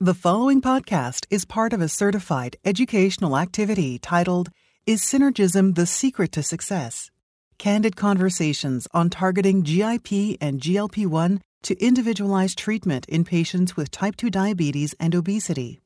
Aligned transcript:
The 0.00 0.14
following 0.14 0.62
podcast 0.62 1.26
is 1.28 1.44
part 1.44 1.72
of 1.72 1.80
a 1.80 1.88
certified 1.88 2.56
educational 2.64 3.36
activity 3.36 3.98
titled 3.98 4.48
Is 4.86 5.02
Synergism 5.02 5.74
the 5.74 5.86
Secret 5.86 6.30
to 6.32 6.42
Success? 6.44 7.10
Candid 7.58 7.96
conversations 7.96 8.86
on 8.94 9.10
targeting 9.10 9.62
GIP 9.62 10.38
and 10.40 10.60
GLP 10.60 11.04
1 11.04 11.40
to 11.64 11.84
individualize 11.84 12.54
treatment 12.54 13.06
in 13.08 13.24
patients 13.24 13.76
with 13.76 13.90
type 13.90 14.14
2 14.14 14.30
diabetes 14.30 14.94
and 15.00 15.16
obesity. 15.16 15.80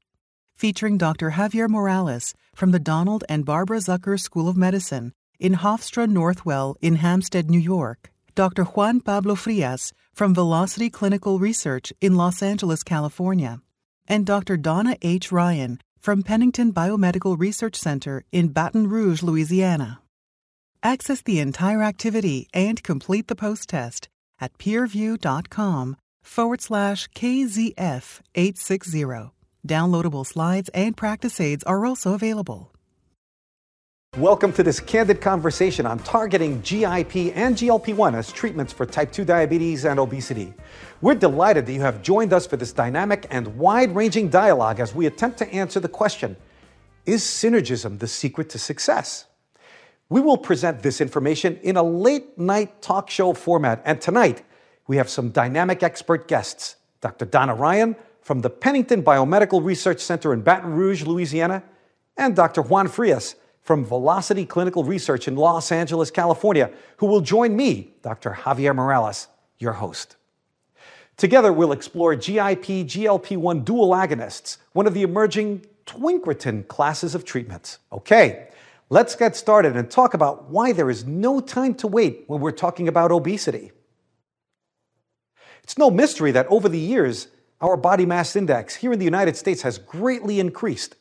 Featuring 0.56 0.98
Dr. 0.98 1.30
Javier 1.30 1.70
Morales 1.70 2.34
from 2.54 2.70
the 2.70 2.78
Donald 2.78 3.24
and 3.30 3.46
Barbara 3.46 3.78
Zucker 3.78 4.20
School 4.20 4.46
of 4.46 4.58
Medicine 4.58 5.14
in 5.40 5.54
Hofstra 5.54 6.06
Northwell 6.06 6.74
in 6.82 6.96
Hempstead, 6.96 7.48
New 7.48 7.58
York. 7.58 8.12
Dr. 8.34 8.64
Juan 8.64 9.00
Pablo 9.00 9.34
Frias 9.36 9.94
from 10.12 10.34
Velocity 10.34 10.90
Clinical 10.90 11.38
Research 11.38 11.94
in 12.02 12.16
Los 12.16 12.42
Angeles, 12.42 12.82
California 12.82 13.62
and 14.08 14.26
Dr. 14.26 14.56
Donna 14.56 14.96
H. 15.02 15.30
Ryan 15.32 15.80
from 15.98 16.22
Pennington 16.22 16.72
Biomedical 16.72 17.38
Research 17.38 17.76
Center 17.76 18.24
in 18.32 18.48
Baton 18.48 18.88
Rouge, 18.88 19.22
Louisiana. 19.22 20.00
Access 20.82 21.22
the 21.22 21.38
entire 21.38 21.82
activity 21.82 22.48
and 22.52 22.82
complete 22.82 23.28
the 23.28 23.36
post 23.36 23.68
test 23.68 24.08
at 24.40 24.56
peerview.com 24.58 25.96
forward 26.22 26.60
slash 26.60 27.08
KZF 27.08 28.20
860. 28.34 29.30
Downloadable 29.66 30.26
slides 30.26 30.68
and 30.74 30.96
practice 30.96 31.40
aids 31.40 31.62
are 31.64 31.84
also 31.84 32.14
available. 32.14 32.72
Welcome 34.18 34.52
to 34.54 34.62
this 34.62 34.78
candid 34.78 35.22
conversation 35.22 35.86
on 35.86 35.98
targeting 36.00 36.60
GIP 36.60 37.32
and 37.34 37.56
GLP 37.56 37.96
1 37.96 38.14
as 38.14 38.30
treatments 38.30 38.70
for 38.70 38.84
type 38.84 39.10
2 39.10 39.24
diabetes 39.24 39.86
and 39.86 39.98
obesity. 39.98 40.52
We're 41.02 41.16
delighted 41.16 41.66
that 41.66 41.72
you 41.72 41.80
have 41.80 42.00
joined 42.00 42.32
us 42.32 42.46
for 42.46 42.56
this 42.56 42.72
dynamic 42.72 43.26
and 43.28 43.58
wide 43.58 43.92
ranging 43.92 44.28
dialogue 44.28 44.78
as 44.78 44.94
we 44.94 45.06
attempt 45.06 45.36
to 45.38 45.52
answer 45.52 45.80
the 45.80 45.88
question 45.88 46.36
Is 47.04 47.22
synergism 47.22 47.98
the 47.98 48.06
secret 48.06 48.48
to 48.50 48.58
success? 48.60 49.26
We 50.08 50.20
will 50.20 50.36
present 50.36 50.80
this 50.80 51.00
information 51.00 51.58
in 51.64 51.76
a 51.76 51.82
late 51.82 52.38
night 52.38 52.80
talk 52.82 53.10
show 53.10 53.32
format, 53.32 53.82
and 53.84 54.00
tonight 54.00 54.44
we 54.86 54.96
have 54.96 55.10
some 55.10 55.30
dynamic 55.30 55.82
expert 55.82 56.28
guests 56.28 56.76
Dr. 57.00 57.24
Donna 57.24 57.56
Ryan 57.56 57.96
from 58.20 58.40
the 58.40 58.50
Pennington 58.50 59.02
Biomedical 59.02 59.64
Research 59.64 59.98
Center 59.98 60.32
in 60.32 60.42
Baton 60.42 60.72
Rouge, 60.72 61.02
Louisiana, 61.02 61.64
and 62.16 62.36
Dr. 62.36 62.62
Juan 62.62 62.86
Frias 62.86 63.34
from 63.62 63.84
Velocity 63.84 64.46
Clinical 64.46 64.84
Research 64.84 65.26
in 65.26 65.34
Los 65.34 65.72
Angeles, 65.72 66.12
California, 66.12 66.70
who 66.98 67.06
will 67.06 67.22
join 67.22 67.56
me, 67.56 67.94
Dr. 68.02 68.30
Javier 68.30 68.72
Morales, 68.72 69.26
your 69.58 69.72
host. 69.72 70.14
Together, 71.22 71.52
we'll 71.52 71.70
explore 71.70 72.16
GIP 72.16 72.84
GLP 72.84 73.36
1 73.36 73.60
dual 73.60 73.90
agonists, 73.90 74.56
one 74.72 74.88
of 74.88 74.92
the 74.92 75.04
emerging 75.04 75.64
twincretin 75.86 76.66
classes 76.66 77.14
of 77.14 77.24
treatments. 77.24 77.78
Okay, 77.92 78.48
let's 78.90 79.14
get 79.14 79.36
started 79.36 79.76
and 79.76 79.88
talk 79.88 80.14
about 80.14 80.50
why 80.50 80.72
there 80.72 80.90
is 80.90 81.06
no 81.06 81.38
time 81.38 81.76
to 81.76 81.86
wait 81.86 82.24
when 82.26 82.40
we're 82.40 82.50
talking 82.50 82.88
about 82.88 83.12
obesity. 83.12 83.70
It's 85.62 85.78
no 85.78 85.92
mystery 85.92 86.32
that 86.32 86.48
over 86.48 86.68
the 86.68 86.80
years, 86.80 87.28
our 87.60 87.76
body 87.76 88.04
mass 88.04 88.34
index 88.34 88.74
here 88.74 88.92
in 88.92 88.98
the 88.98 89.04
United 89.04 89.36
States 89.36 89.62
has 89.62 89.78
greatly 89.78 90.40
increased. 90.40 90.96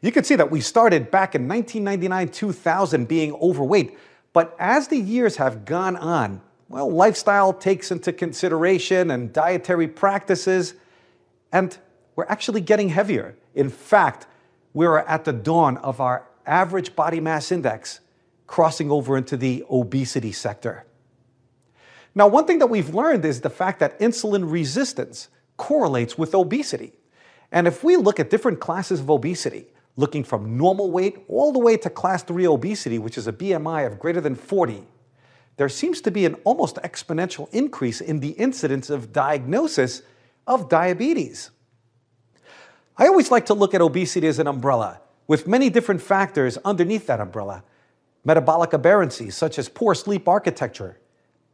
You 0.00 0.10
can 0.10 0.24
see 0.24 0.36
that 0.36 0.50
we 0.50 0.62
started 0.62 1.10
back 1.10 1.34
in 1.34 1.46
1999 1.46 2.28
2000 2.28 3.06
being 3.06 3.34
overweight, 3.34 3.98
but 4.32 4.56
as 4.58 4.88
the 4.88 4.96
years 4.96 5.36
have 5.36 5.66
gone 5.66 5.98
on, 5.98 6.40
well, 6.68 6.90
lifestyle 6.90 7.52
takes 7.52 7.90
into 7.90 8.12
consideration 8.12 9.10
and 9.10 9.32
dietary 9.32 9.88
practices, 9.88 10.74
and 11.52 11.76
we're 12.16 12.26
actually 12.28 12.60
getting 12.60 12.88
heavier. 12.88 13.36
In 13.54 13.70
fact, 13.70 14.26
we're 14.74 14.98
at 14.98 15.24
the 15.24 15.32
dawn 15.32 15.76
of 15.78 16.00
our 16.00 16.26
average 16.44 16.96
body 16.96 17.20
mass 17.20 17.52
index 17.52 18.00
crossing 18.46 18.90
over 18.90 19.16
into 19.16 19.36
the 19.36 19.64
obesity 19.70 20.32
sector. 20.32 20.84
Now, 22.14 22.28
one 22.28 22.46
thing 22.46 22.58
that 22.60 22.68
we've 22.68 22.94
learned 22.94 23.24
is 23.24 23.40
the 23.40 23.50
fact 23.50 23.80
that 23.80 23.98
insulin 24.00 24.50
resistance 24.50 25.28
correlates 25.56 26.16
with 26.16 26.34
obesity. 26.34 26.92
And 27.52 27.66
if 27.66 27.84
we 27.84 27.96
look 27.96 28.18
at 28.18 28.30
different 28.30 28.60
classes 28.60 29.00
of 29.00 29.10
obesity, 29.10 29.66
looking 29.96 30.24
from 30.24 30.56
normal 30.56 30.90
weight 30.90 31.24
all 31.28 31.52
the 31.52 31.58
way 31.58 31.76
to 31.76 31.90
class 31.90 32.22
3 32.22 32.46
obesity, 32.46 32.98
which 32.98 33.18
is 33.18 33.26
a 33.26 33.32
BMI 33.32 33.86
of 33.86 33.98
greater 33.98 34.20
than 34.20 34.34
40, 34.34 34.86
there 35.56 35.68
seems 35.68 36.00
to 36.02 36.10
be 36.10 36.26
an 36.26 36.34
almost 36.44 36.76
exponential 36.76 37.52
increase 37.52 38.00
in 38.00 38.20
the 38.20 38.30
incidence 38.30 38.90
of 38.90 39.12
diagnosis 39.12 40.02
of 40.46 40.68
diabetes. 40.68 41.50
I 42.96 43.06
always 43.06 43.30
like 43.30 43.46
to 43.46 43.54
look 43.54 43.74
at 43.74 43.80
obesity 43.80 44.26
as 44.26 44.38
an 44.38 44.46
umbrella, 44.46 45.00
with 45.26 45.46
many 45.46 45.70
different 45.70 46.02
factors 46.02 46.56
underneath 46.64 47.06
that 47.06 47.20
umbrella. 47.20 47.62
Metabolic 48.24 48.70
aberrancies 48.70 49.34
such 49.34 49.58
as 49.58 49.68
poor 49.68 49.94
sleep 49.94 50.28
architecture, 50.28 50.98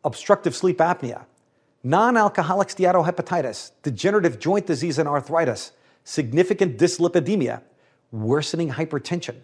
obstructive 0.05 0.55
sleep 0.55 0.79
apnea, 0.79 1.25
non 1.83 2.17
alcoholic 2.17 2.69
steatohepatitis, 2.69 3.73
degenerative 3.83 4.39
joint 4.39 4.67
disease 4.67 4.99
and 4.99 5.09
arthritis, 5.09 5.73
significant 6.05 6.79
dyslipidemia, 6.79 7.63
worsening 8.11 8.71
hypertension, 8.71 9.37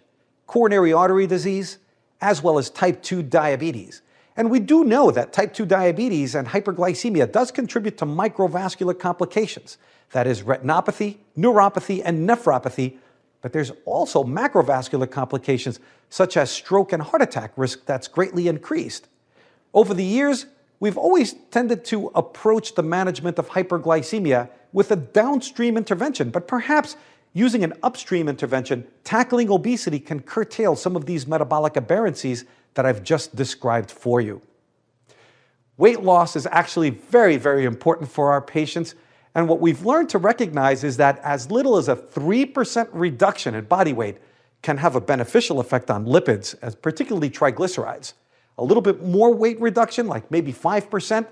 coronary 0.47 0.93
artery 0.93 1.27
disease, 1.27 1.77
as 2.21 2.41
well 2.41 2.57
as 2.57 2.69
type 2.69 3.01
2 3.01 3.23
diabetes. 3.23 4.01
And 4.39 4.49
we 4.49 4.61
do 4.61 4.85
know 4.85 5.11
that 5.11 5.33
type 5.33 5.53
2 5.53 5.65
diabetes 5.65 6.33
and 6.33 6.47
hyperglycemia 6.47 7.29
does 7.29 7.51
contribute 7.51 7.97
to 7.97 8.05
microvascular 8.05 8.97
complications. 8.97 9.77
That 10.11 10.27
is 10.27 10.43
retinopathy, 10.43 11.17
neuropathy, 11.37 12.01
and 12.05 12.27
nephropathy. 12.27 12.95
But 13.41 13.51
there's 13.51 13.73
also 13.83 14.23
macrovascular 14.23 15.11
complications 15.11 15.81
such 16.09 16.37
as 16.37 16.49
stroke 16.49 16.93
and 16.93 17.03
heart 17.03 17.21
attack 17.21 17.51
risk 17.57 17.85
that's 17.85 18.07
greatly 18.07 18.47
increased. 18.47 19.09
Over 19.73 19.93
the 19.93 20.05
years, 20.05 20.45
we've 20.79 20.97
always 20.97 21.33
tended 21.51 21.83
to 21.85 22.07
approach 22.15 22.75
the 22.75 22.83
management 22.83 23.39
of 23.39 23.49
hyperglycemia 23.49 24.49
with 24.71 24.89
a 24.91 24.95
downstream 24.95 25.75
intervention, 25.75 26.29
but 26.29 26.47
perhaps 26.47 26.95
Using 27.33 27.63
an 27.63 27.73
upstream 27.83 28.27
intervention, 28.27 28.87
tackling 29.03 29.51
obesity 29.51 29.99
can 29.99 30.19
curtail 30.19 30.75
some 30.75 30.95
of 30.95 31.05
these 31.05 31.27
metabolic 31.27 31.73
aberrancies 31.73 32.45
that 32.73 32.85
I've 32.85 33.03
just 33.03 33.35
described 33.35 33.91
for 33.91 34.21
you. 34.21 34.41
Weight 35.77 36.01
loss 36.01 36.35
is 36.35 36.47
actually 36.51 36.89
very, 36.89 37.37
very 37.37 37.65
important 37.65 38.11
for 38.11 38.31
our 38.31 38.41
patients. 38.41 38.95
And 39.35 39.47
what 39.47 39.61
we've 39.61 39.85
learned 39.85 40.09
to 40.09 40.17
recognize 40.17 40.83
is 40.83 40.97
that 40.97 41.19
as 41.19 41.49
little 41.49 41.77
as 41.77 41.87
a 41.87 41.95
3% 41.95 42.89
reduction 42.91 43.55
in 43.55 43.65
body 43.65 43.93
weight 43.93 44.17
can 44.61 44.77
have 44.77 44.95
a 44.95 45.01
beneficial 45.01 45.59
effect 45.59 45.89
on 45.89 46.05
lipids, 46.05 46.55
as 46.61 46.75
particularly 46.75 47.29
triglycerides. 47.29 48.13
A 48.57 48.63
little 48.63 48.81
bit 48.81 49.05
more 49.05 49.33
weight 49.33 49.59
reduction, 49.61 50.07
like 50.07 50.29
maybe 50.29 50.51
5%, 50.51 51.25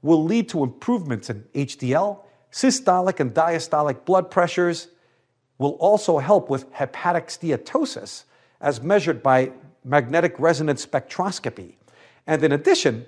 will 0.00 0.24
lead 0.24 0.48
to 0.48 0.62
improvements 0.62 1.28
in 1.28 1.42
HDL, 1.54 2.24
systolic 2.50 3.20
and 3.20 3.34
diastolic 3.34 4.06
blood 4.06 4.30
pressures, 4.30 4.88
will 5.58 5.72
also 5.72 6.18
help 6.18 6.48
with 6.48 6.72
hepatic 6.72 7.28
steatosis 7.28 8.24
as 8.62 8.80
measured 8.80 9.22
by 9.22 9.52
magnetic 9.84 10.38
resonance 10.38 10.84
spectroscopy. 10.84 11.74
And 12.26 12.42
in 12.44 12.52
addition, 12.52 13.06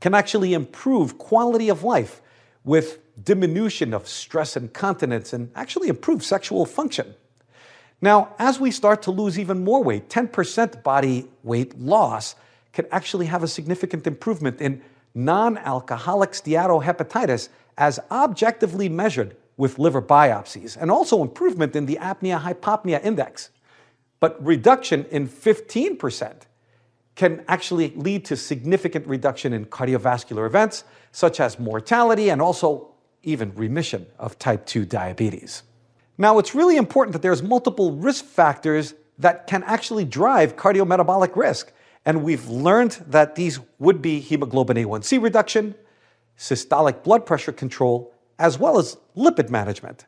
can 0.00 0.14
actually 0.14 0.54
improve 0.54 1.18
quality 1.18 1.68
of 1.68 1.82
life 1.82 2.20
with 2.64 2.98
diminution 3.22 3.94
of 3.94 4.06
stress 4.06 4.56
incontinence 4.56 5.32
and 5.32 5.50
actually 5.54 5.88
improve 5.88 6.22
sexual 6.22 6.66
function. 6.66 7.14
Now, 8.02 8.34
as 8.38 8.60
we 8.60 8.70
start 8.70 9.02
to 9.02 9.10
lose 9.10 9.38
even 9.38 9.64
more 9.64 9.82
weight, 9.82 10.08
10% 10.10 10.82
body 10.82 11.28
weight 11.42 11.78
loss 11.78 12.34
can 12.72 12.86
actually 12.92 13.26
have 13.26 13.42
a 13.42 13.48
significant 13.48 14.06
improvement 14.06 14.60
in 14.60 14.82
non 15.14 15.56
alcoholic 15.56 16.32
steatohepatitis 16.32 17.48
as 17.78 17.98
objectively 18.10 18.88
measured 18.88 19.36
with 19.56 19.78
liver 19.78 20.02
biopsies, 20.02 20.76
and 20.76 20.90
also 20.90 21.22
improvement 21.22 21.74
in 21.74 21.86
the 21.86 21.96
apnea 21.96 22.38
hypopnea 22.40 23.02
index. 23.02 23.48
But 24.20 24.44
reduction 24.44 25.04
in 25.10 25.28
15% 25.28 26.42
can 27.14 27.44
actually 27.48 27.90
lead 27.96 28.24
to 28.26 28.36
significant 28.36 29.06
reduction 29.06 29.52
in 29.52 29.64
cardiovascular 29.66 30.46
events, 30.46 30.84
such 31.12 31.40
as 31.40 31.58
mortality 31.58 32.28
and 32.28 32.42
also 32.42 32.94
even 33.22 33.54
remission 33.54 34.06
of 34.18 34.38
type 34.38 34.66
2 34.66 34.84
diabetes. 34.84 35.62
Now, 36.18 36.38
it's 36.38 36.54
really 36.54 36.76
important 36.76 37.12
that 37.12 37.22
there's 37.22 37.42
multiple 37.42 37.92
risk 37.92 38.24
factors 38.24 38.94
that 39.18 39.46
can 39.46 39.62
actually 39.64 40.04
drive 40.04 40.56
cardiometabolic 40.56 41.36
risk. 41.36 41.72
And 42.04 42.22
we've 42.22 42.48
learned 42.48 42.92
that 43.08 43.34
these 43.34 43.58
would 43.78 44.00
be 44.00 44.20
hemoglobin 44.20 44.76
A1C 44.76 45.20
reduction, 45.22 45.74
systolic 46.38 47.02
blood 47.02 47.26
pressure 47.26 47.52
control, 47.52 48.14
as 48.38 48.58
well 48.58 48.78
as 48.78 48.96
lipid 49.16 49.50
management. 49.50 50.06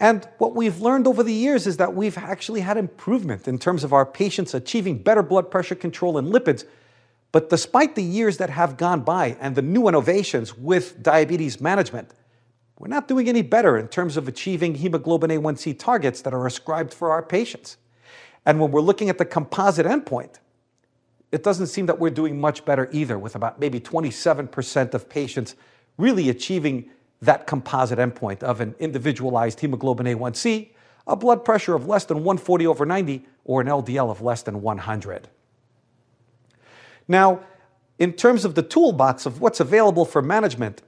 And 0.00 0.28
what 0.38 0.54
we've 0.54 0.80
learned 0.80 1.06
over 1.06 1.22
the 1.22 1.32
years 1.32 1.66
is 1.66 1.76
that 1.76 1.94
we've 1.94 2.18
actually 2.18 2.60
had 2.60 2.76
improvement 2.76 3.46
in 3.46 3.58
terms 3.58 3.84
of 3.84 3.92
our 3.92 4.04
patients 4.04 4.52
achieving 4.52 4.98
better 4.98 5.22
blood 5.22 5.50
pressure 5.50 5.74
control 5.74 6.18
and 6.18 6.32
lipids. 6.32 6.64
But 7.32 7.48
despite 7.50 7.94
the 7.94 8.02
years 8.02 8.36
that 8.38 8.50
have 8.50 8.76
gone 8.76 9.02
by 9.02 9.36
and 9.40 9.54
the 9.54 9.62
new 9.62 9.88
innovations 9.88 10.56
with 10.56 11.02
diabetes 11.02 11.60
management, 11.60 12.12
we're 12.78 12.88
not 12.88 13.08
doing 13.08 13.28
any 13.28 13.42
better 13.42 13.78
in 13.78 13.88
terms 13.88 14.16
of 14.16 14.26
achieving 14.26 14.74
hemoglobin 14.74 15.30
A1C 15.30 15.78
targets 15.78 16.22
that 16.22 16.34
are 16.34 16.46
ascribed 16.46 16.92
for 16.92 17.10
our 17.10 17.22
patients. 17.22 17.76
And 18.44 18.60
when 18.60 18.72
we're 18.72 18.80
looking 18.80 19.08
at 19.08 19.18
the 19.18 19.24
composite 19.24 19.86
endpoint, 19.86 20.34
it 21.32 21.42
doesn't 21.42 21.68
seem 21.68 21.86
that 21.86 21.98
we're 21.98 22.10
doing 22.10 22.40
much 22.40 22.64
better 22.64 22.88
either, 22.92 23.18
with 23.18 23.34
about 23.34 23.58
maybe 23.58 23.80
27% 23.80 24.94
of 24.94 25.08
patients 25.08 25.54
really 25.96 26.28
achieving 26.28 26.90
that 27.24 27.46
composite 27.46 27.98
endpoint 27.98 28.42
of 28.42 28.60
an 28.60 28.74
individualized 28.78 29.60
hemoglobin 29.60 30.06
A1C, 30.06 30.70
a 31.06 31.16
blood 31.16 31.44
pressure 31.44 31.74
of 31.74 31.86
less 31.86 32.04
than 32.04 32.18
140 32.18 32.66
over 32.66 32.86
90, 32.86 33.24
or 33.44 33.60
an 33.60 33.66
LDL 33.66 34.10
of 34.10 34.20
less 34.22 34.42
than 34.42 34.62
100. 34.62 35.28
Now, 37.06 37.40
in 37.98 38.12
terms 38.12 38.44
of 38.44 38.54
the 38.54 38.62
toolbox 38.62 39.26
of 39.26 39.40
what's 39.40 39.60
available 39.60 40.04
for 40.04 40.22
management, 40.22 40.82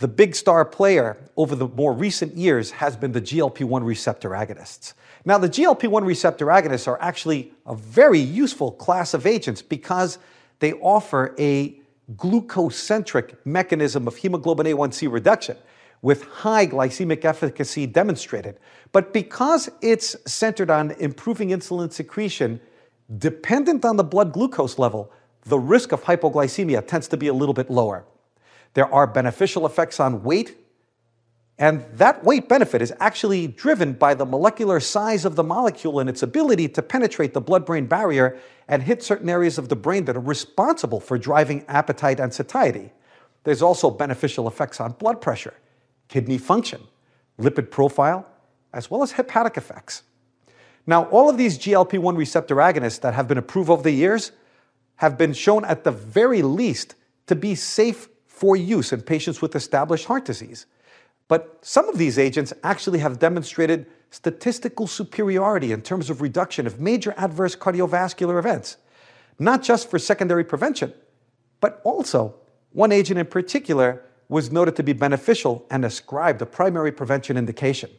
the 0.00 0.08
big 0.08 0.34
star 0.34 0.64
player 0.64 1.16
over 1.36 1.54
the 1.54 1.68
more 1.68 1.92
recent 1.92 2.36
years 2.36 2.70
has 2.70 2.96
been 2.96 3.12
the 3.12 3.20
GLP 3.20 3.64
1 3.64 3.84
receptor 3.84 4.30
agonists. 4.30 4.94
Now, 5.24 5.38
the 5.38 5.48
GLP 5.48 5.88
1 5.88 6.04
receptor 6.04 6.46
agonists 6.46 6.86
are 6.86 7.00
actually 7.00 7.52
a 7.66 7.74
very 7.74 8.20
useful 8.20 8.72
class 8.72 9.12
of 9.12 9.26
agents 9.26 9.60
because 9.60 10.18
they 10.60 10.72
offer 10.74 11.34
a 11.38 11.80
glucocentric 12.16 13.36
mechanism 13.44 14.08
of 14.08 14.16
hemoglobin 14.16 14.66
A1C 14.66 15.10
reduction 15.10 15.56
with 16.00 16.24
high 16.24 16.66
glycemic 16.66 17.24
efficacy 17.24 17.86
demonstrated. 17.86 18.58
But 18.92 19.12
because 19.12 19.68
it's 19.82 20.16
centered 20.30 20.70
on 20.70 20.92
improving 20.92 21.50
insulin 21.50 21.92
secretion, 21.92 22.60
dependent 23.18 23.84
on 23.84 23.96
the 23.96 24.04
blood 24.04 24.32
glucose 24.32 24.78
level, 24.78 25.12
the 25.42 25.58
risk 25.58 25.92
of 25.92 26.04
hypoglycemia 26.04 26.86
tends 26.86 27.08
to 27.08 27.16
be 27.16 27.26
a 27.26 27.32
little 27.32 27.54
bit 27.54 27.70
lower. 27.70 28.04
There 28.74 28.92
are 28.92 29.06
beneficial 29.06 29.66
effects 29.66 29.98
on 29.98 30.22
weight, 30.22 30.56
and 31.58 31.84
that 31.94 32.22
weight 32.22 32.48
benefit 32.48 32.80
is 32.80 32.92
actually 33.00 33.48
driven 33.48 33.92
by 33.92 34.14
the 34.14 34.24
molecular 34.24 34.78
size 34.78 35.24
of 35.24 35.34
the 35.34 35.42
molecule 35.42 35.98
and 35.98 36.08
its 36.08 36.22
ability 36.22 36.68
to 36.68 36.82
penetrate 36.82 37.34
the 37.34 37.40
blood 37.40 37.66
brain 37.66 37.86
barrier 37.86 38.38
and 38.68 38.82
hit 38.82 39.02
certain 39.02 39.28
areas 39.28 39.58
of 39.58 39.68
the 39.68 39.74
brain 39.74 40.04
that 40.04 40.16
are 40.16 40.20
responsible 40.20 41.00
for 41.00 41.18
driving 41.18 41.64
appetite 41.66 42.20
and 42.20 42.32
satiety. 42.32 42.92
There's 43.42 43.62
also 43.62 43.90
beneficial 43.90 44.46
effects 44.46 44.80
on 44.80 44.92
blood 44.92 45.20
pressure, 45.20 45.54
kidney 46.06 46.38
function, 46.38 46.82
lipid 47.40 47.70
profile, 47.70 48.26
as 48.72 48.88
well 48.90 49.02
as 49.02 49.12
hepatic 49.12 49.56
effects. 49.56 50.02
Now, 50.86 51.04
all 51.06 51.28
of 51.28 51.38
these 51.38 51.58
GLP 51.58 51.98
1 51.98 52.14
receptor 52.14 52.56
agonists 52.56 53.00
that 53.00 53.14
have 53.14 53.26
been 53.26 53.38
approved 53.38 53.68
over 53.68 53.82
the 53.82 53.90
years 53.90 54.30
have 54.96 55.18
been 55.18 55.32
shown 55.32 55.64
at 55.64 55.82
the 55.82 55.90
very 55.90 56.42
least 56.42 56.94
to 57.26 57.34
be 57.34 57.54
safe 57.54 58.08
for 58.26 58.56
use 58.56 58.92
in 58.92 59.02
patients 59.02 59.42
with 59.42 59.56
established 59.56 60.06
heart 60.06 60.24
disease. 60.24 60.66
But 61.28 61.58
some 61.60 61.88
of 61.88 61.98
these 61.98 62.18
agents 62.18 62.52
actually 62.64 62.98
have 63.00 63.18
demonstrated 63.18 63.86
statistical 64.10 64.86
superiority 64.86 65.72
in 65.72 65.82
terms 65.82 66.08
of 66.08 66.22
reduction 66.22 66.66
of 66.66 66.80
major 66.80 67.14
adverse 67.18 67.54
cardiovascular 67.54 68.38
events, 68.38 68.78
not 69.38 69.62
just 69.62 69.90
for 69.90 69.98
secondary 69.98 70.44
prevention, 70.44 70.94
but 71.60 71.80
also 71.84 72.34
one 72.72 72.92
agent 72.92 73.18
in 73.18 73.26
particular 73.26 74.02
was 74.28 74.50
noted 74.50 74.76
to 74.76 74.82
be 74.82 74.92
beneficial 74.92 75.66
and 75.70 75.84
ascribed 75.84 76.40
a 76.42 76.46
primary 76.46 76.92
prevention 76.92 77.36
indication. 77.36 77.90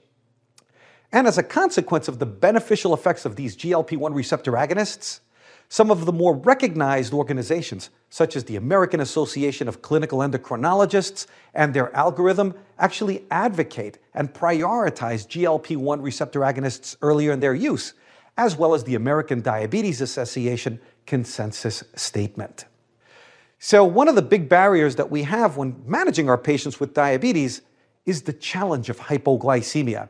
And 1.12 1.28
as 1.28 1.38
a 1.38 1.44
consequence 1.44 2.08
of 2.08 2.20
the 2.20 2.26
beneficial 2.26 2.94
effects 2.94 3.26
of 3.26 3.36
these 3.36 3.56
GLP 3.56 3.98
1 3.98 4.14
receptor 4.14 4.52
agonists, 4.54 5.22
some 5.70 5.92
of 5.92 6.06
the 6.06 6.12
more 6.12 6.36
recognized 6.36 7.14
organizations, 7.14 7.92
such 8.10 8.36
as 8.36 8.44
the 8.46 8.56
American 8.56 9.00
Association 9.00 9.68
of 9.68 9.84
Clinical 9.84 10.20
Endocrinologists 10.20 11.28
and 11.54 11.74
their 11.74 11.96
algorithm, 11.96 12.56
actually 12.80 13.24
advocate 13.30 14.00
and 14.16 14.34
prioritize 14.34 15.28
GLP 15.28 15.78
1 15.78 16.02
receptor 16.02 16.40
agonists 16.40 16.98
earlier 17.04 17.32
in 17.32 17.40
their 17.40 17.54
use, 17.54 17.94
as 18.36 18.56
well 18.56 18.74
as 18.74 18.84
the 18.84 18.96
American 18.96 19.42
Diabetes 19.42 20.02
Association 20.02 20.80
consensus 21.06 21.84
statement. 21.96 22.66
So, 23.60 23.84
one 23.84 24.08
of 24.08 24.16
the 24.16 24.22
big 24.24 24.50
barriers 24.50 24.96
that 24.96 25.12
we 25.12 25.24
have 25.24 25.58
when 25.58 25.84
managing 25.86 26.30
our 26.30 26.38
patients 26.38 26.80
with 26.80 26.94
diabetes 26.96 27.62
is 28.06 28.24
the 28.24 28.34
challenge 28.34 28.90
of 28.90 28.98
hypoglycemia. 28.98 30.10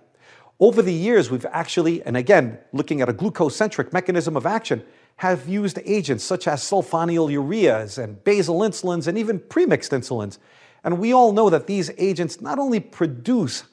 Over 0.59 0.81
the 0.81 0.94
years, 0.94 1.31
we've 1.31 1.45
actually, 1.51 2.03
and 2.03 2.15
again, 2.15 2.59
looking 2.71 3.01
at 3.01 3.09
a 3.09 3.13
glucocentric 3.13 3.91
mechanism 3.91 4.38
of 4.38 4.45
action, 4.45 4.83
have 5.19 5.50
used 5.50 5.77
agents 5.83 6.24
such 6.24 6.48
as 6.48 6.62
sulfonylureas 6.62 8.01
and 8.01 8.24
basal 8.24 8.62
insulins 8.62 9.06
and 9.06 9.18
even 9.18 9.38
premixed 9.38 9.92
insulins. 9.92 10.38
And 10.81 10.98
we 10.98 11.12
all 11.12 11.33
know 11.33 11.50
that 11.50 11.68
these 11.68 11.92
agents 11.98 12.39
not 12.39 12.57
only 12.57 12.80
produce 12.80 13.66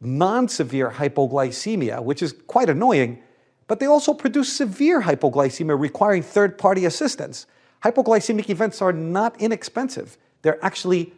non 0.00 0.48
severe 0.48 0.90
hypoglycemia, 0.90 2.02
which 2.02 2.20
is 2.20 2.34
quite 2.48 2.68
annoying, 2.68 3.22
but 3.68 3.78
they 3.78 3.86
also 3.86 4.12
produce 4.12 4.52
severe 4.52 5.02
hypoglycemia 5.02 5.78
requiring 5.78 6.24
third 6.24 6.58
party 6.58 6.84
assistance. 6.84 7.46
Hypoglycemic 7.84 8.50
events 8.50 8.82
are 8.82 8.92
not 8.92 9.40
inexpensive, 9.40 10.18
they're 10.42 10.62
actually 10.64 11.14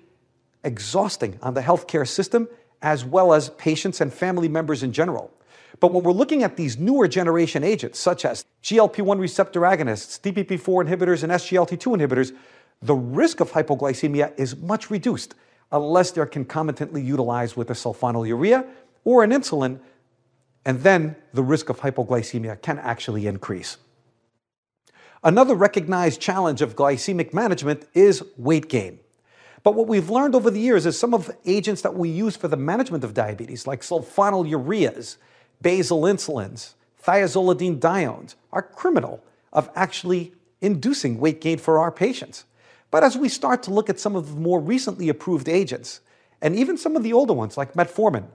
exhausting 0.63 1.39
on 1.41 1.55
the 1.55 1.63
healthcare 1.63 2.07
system 2.07 2.49
as 2.83 3.03
well 3.03 3.33
as 3.33 3.49
patients 3.51 4.03
and 4.03 4.13
family 4.13 4.49
members 4.49 4.83
in 4.83 4.93
general. 4.93 5.33
But 5.81 5.93
when 5.93 6.03
we're 6.03 6.13
looking 6.13 6.43
at 6.43 6.57
these 6.57 6.79
newer 6.79 7.09
generation 7.09 7.63
agents, 7.63 7.99
such 7.99 8.25
as 8.25 8.45
GLP 8.63 9.03
1 9.03 9.19
receptor 9.19 9.61
agonists, 9.61 10.21
DPP4 10.21 10.89
inhibitors, 10.89 11.23
and 11.23 11.33
SGLT2 11.33 11.99
inhibitors, 11.99 12.35
the 12.83 12.95
risk 12.95 13.41
of 13.41 13.53
hypoglycemia 13.53 14.33
is 14.39 14.57
much 14.57 14.91
reduced 14.91 15.35
unless 15.73 16.11
they're 16.11 16.27
concomitantly 16.27 17.03
utilized 17.03 17.57
with 17.57 17.71
a 17.71 17.75
sulfonylurea 17.75 18.67
or 19.05 19.25
an 19.25 19.31
insulin, 19.31 19.81
and 20.65 20.81
then 20.83 21.17
the 21.33 21.43
risk 21.43 21.69
of 21.69 21.81
hypoglycemia 21.81 22.61
can 22.63 22.79
actually 22.79 23.27
increase. 23.27 23.77
Another 25.25 25.55
recognized 25.55 26.21
challenge 26.21 26.63
of 26.63 26.77
glycemic 26.77 27.33
management 27.33 27.87
is 27.95 28.23
weight 28.37 28.69
gain. 28.69 29.01
But 29.63 29.75
what 29.75 29.89
we've 29.89 30.11
learned 30.11 30.37
over 30.37 30.51
the 30.51 30.61
years 30.61 30.87
is 30.87 30.99
some 30.99 31.15
of 31.15 31.27
the 31.27 31.37
agents 31.45 31.83
that 31.83 31.95
we 31.95 32.09
use 32.09 32.37
for 32.37 32.47
the 32.47 32.57
management 32.57 33.03
of 33.03 33.15
diabetes, 33.15 33.67
like 33.67 33.81
sulfonylureas, 33.81 35.17
basal 35.63 36.03
insulins, 36.03 36.75
thiazolidinediones 37.03 38.35
are 38.53 38.63
criminal 38.63 39.23
of 39.53 39.71
actually 39.75 40.33
inducing 40.61 41.19
weight 41.19 41.41
gain 41.41 41.59
for 41.59 41.79
our 41.79 41.93
patients. 41.93 42.45
But 42.91 43.05
as 43.05 43.17
we 43.17 43.29
start 43.29 43.63
to 43.65 43.73
look 43.73 43.91
at 43.91 44.01
some 44.01 44.17
of 44.17 44.35
the 44.35 44.41
more 44.41 44.61
recently 44.61 45.09
approved 45.09 45.49
agents, 45.49 46.01
and 46.41 46.55
even 46.55 46.77
some 46.77 46.97
of 46.97 47.03
the 47.03 47.13
older 47.13 47.33
ones 47.33 47.57
like 47.57 47.75
metformin, 47.75 48.27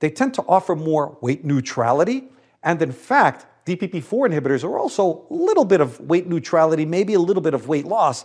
they 0.00 0.10
tend 0.10 0.34
to 0.34 0.42
offer 0.48 0.76
more 0.76 1.16
weight 1.20 1.44
neutrality. 1.44 2.24
And 2.62 2.80
in 2.80 2.92
fact, 2.92 3.46
DPP4 3.66 4.30
inhibitors 4.30 4.64
are 4.64 4.78
also 4.78 5.26
a 5.28 5.34
little 5.34 5.64
bit 5.64 5.80
of 5.80 6.00
weight 6.00 6.26
neutrality, 6.26 6.86
maybe 6.86 7.14
a 7.14 7.20
little 7.20 7.42
bit 7.42 7.54
of 7.54 7.68
weight 7.68 7.84
loss. 7.84 8.24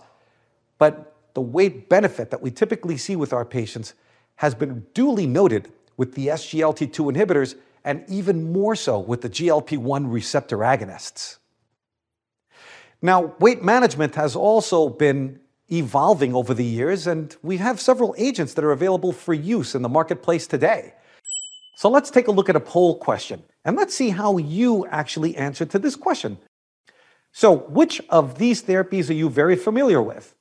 But 0.77 1.15
the 1.33 1.41
weight 1.41 1.89
benefit 1.89 2.29
that 2.31 2.41
we 2.41 2.51
typically 2.51 2.97
see 2.97 3.15
with 3.15 3.33
our 3.33 3.45
patients 3.45 3.93
has 4.35 4.55
been 4.55 4.85
duly 4.93 5.27
noted 5.27 5.71
with 5.97 6.15
the 6.15 6.27
SGLT2 6.27 7.13
inhibitors 7.13 7.55
and 7.83 8.03
even 8.07 8.51
more 8.51 8.75
so 8.75 8.99
with 8.99 9.21
the 9.21 9.29
GLP 9.29 9.77
1 9.77 10.09
receptor 10.09 10.57
agonists. 10.59 11.37
Now, 13.01 13.35
weight 13.39 13.63
management 13.63 14.15
has 14.15 14.35
also 14.35 14.89
been 14.89 15.39
evolving 15.69 16.33
over 16.33 16.53
the 16.53 16.63
years, 16.63 17.07
and 17.07 17.35
we 17.41 17.57
have 17.57 17.81
several 17.81 18.15
agents 18.17 18.53
that 18.53 18.63
are 18.63 18.71
available 18.71 19.11
for 19.11 19.33
use 19.33 19.75
in 19.75 19.81
the 19.81 19.89
marketplace 19.89 20.47
today. 20.47 20.93
So 21.75 21.89
let's 21.89 22.11
take 22.11 22.27
a 22.27 22.31
look 22.31 22.49
at 22.49 22.55
a 22.55 22.61
poll 22.61 22.97
question, 22.97 23.43
and 23.65 23.75
let's 23.75 23.95
see 23.95 24.09
how 24.09 24.37
you 24.37 24.85
actually 24.87 25.35
answer 25.35 25.65
to 25.65 25.79
this 25.79 25.95
question. 25.95 26.37
So, 27.31 27.57
which 27.57 27.99
of 28.09 28.37
these 28.37 28.61
therapies 28.61 29.09
are 29.09 29.13
you 29.13 29.27
very 29.27 29.55
familiar 29.55 30.01
with? 30.01 30.35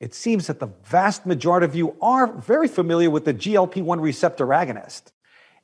It 0.00 0.14
seems 0.14 0.46
that 0.46 0.58
the 0.58 0.72
vast 0.82 1.26
majority 1.26 1.66
of 1.66 1.76
you 1.76 1.94
are 2.00 2.26
very 2.26 2.66
familiar 2.66 3.10
with 3.10 3.26
the 3.26 3.34
GLP 3.34 3.82
1 3.82 4.00
receptor 4.00 4.46
agonist. 4.46 5.12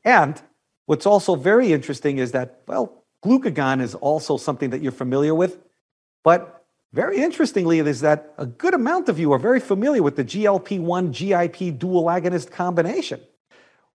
And 0.04 0.40
What's 0.88 1.04
also 1.04 1.34
very 1.34 1.74
interesting 1.74 2.16
is 2.16 2.32
that, 2.32 2.62
well, 2.66 3.04
glucagon 3.22 3.82
is 3.82 3.94
also 3.94 4.38
something 4.38 4.70
that 4.70 4.80
you're 4.80 4.90
familiar 4.90 5.34
with. 5.34 5.58
But 6.24 6.64
very 6.94 7.18
interestingly, 7.18 7.80
is 7.80 8.00
that 8.00 8.32
a 8.38 8.46
good 8.46 8.72
amount 8.72 9.10
of 9.10 9.18
you 9.18 9.32
are 9.32 9.38
very 9.38 9.60
familiar 9.60 10.02
with 10.02 10.16
the 10.16 10.24
GLP 10.24 10.80
1 10.80 11.12
GIP 11.12 11.78
dual 11.78 12.04
agonist 12.04 12.50
combination. 12.50 13.20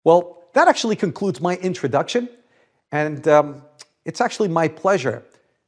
Well, 0.03 0.43
that 0.53 0.67
actually 0.67 0.95
concludes 0.95 1.41
my 1.41 1.55
introduction. 1.55 2.29
And 2.91 3.27
um, 3.27 3.63
it's 4.05 4.21
actually 4.21 4.49
my 4.49 4.67
pleasure 4.67 5.23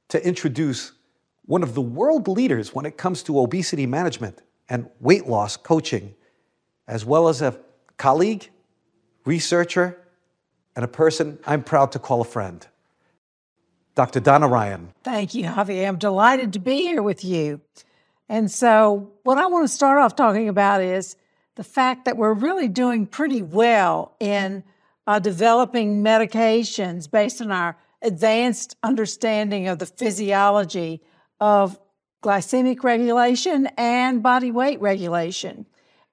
to 0.10 0.24
introduce 0.24 0.92
one 1.46 1.64
of 1.64 1.74
the 1.74 1.82
world 1.82 2.28
leaders 2.28 2.76
when 2.76 2.86
it 2.86 2.98
comes 2.98 3.24
to 3.24 3.40
obesity 3.40 3.88
management 3.88 4.44
and 4.70 4.92
weight 5.00 5.26
loss 5.26 5.58
coaching, 5.58 6.14
as 6.88 7.04
well 7.04 7.30
as 7.30 7.42
a 7.42 7.58
colleague, 7.98 8.52
researcher, 9.26 10.05
and 10.76 10.84
a 10.84 10.88
person 10.88 11.40
I'm 11.46 11.64
proud 11.64 11.92
to 11.94 12.00
call 12.00 12.22
a 12.22 12.26
friend. 12.26 12.66
Dr. 13.96 14.20
Donna 14.20 14.48
Ryan. 14.48 14.94
Thank 15.04 15.34
you, 15.34 15.46
Javier. 15.46 15.88
I'm 15.88 15.98
delighted 15.98 16.54
to 16.54 16.60
be 16.60 16.82
here 16.82 17.02
with 17.02 17.24
you. 17.24 17.62
And 18.28 18.52
so, 18.52 19.12
what 19.24 19.38
I 19.38 19.46
want 19.46 19.64
to 19.64 19.74
start 19.74 20.00
off 20.00 20.16
talking 20.16 20.50
about 20.50 20.82
is 20.82 21.16
the 21.56 21.64
fact 21.64 22.06
that 22.06 22.18
we're 22.18 22.34
really 22.34 22.68
doing 22.68 23.06
pretty 23.06 23.42
well 23.42 24.16
in 24.20 24.64
uh, 25.08 25.20
developing 25.20 26.04
medications 26.04 27.10
based 27.10 27.42
on 27.42 27.52
our 27.52 27.78
advanced 28.02 28.76
understanding 28.84 29.68
of 29.68 29.80
the 29.80 29.86
physiology 29.86 31.02
of 31.40 31.80
glycemic 32.22 32.84
regulation 32.84 33.68
and 33.78 34.22
body 34.24 34.52
weight 34.52 34.82
regulation. 34.82 35.66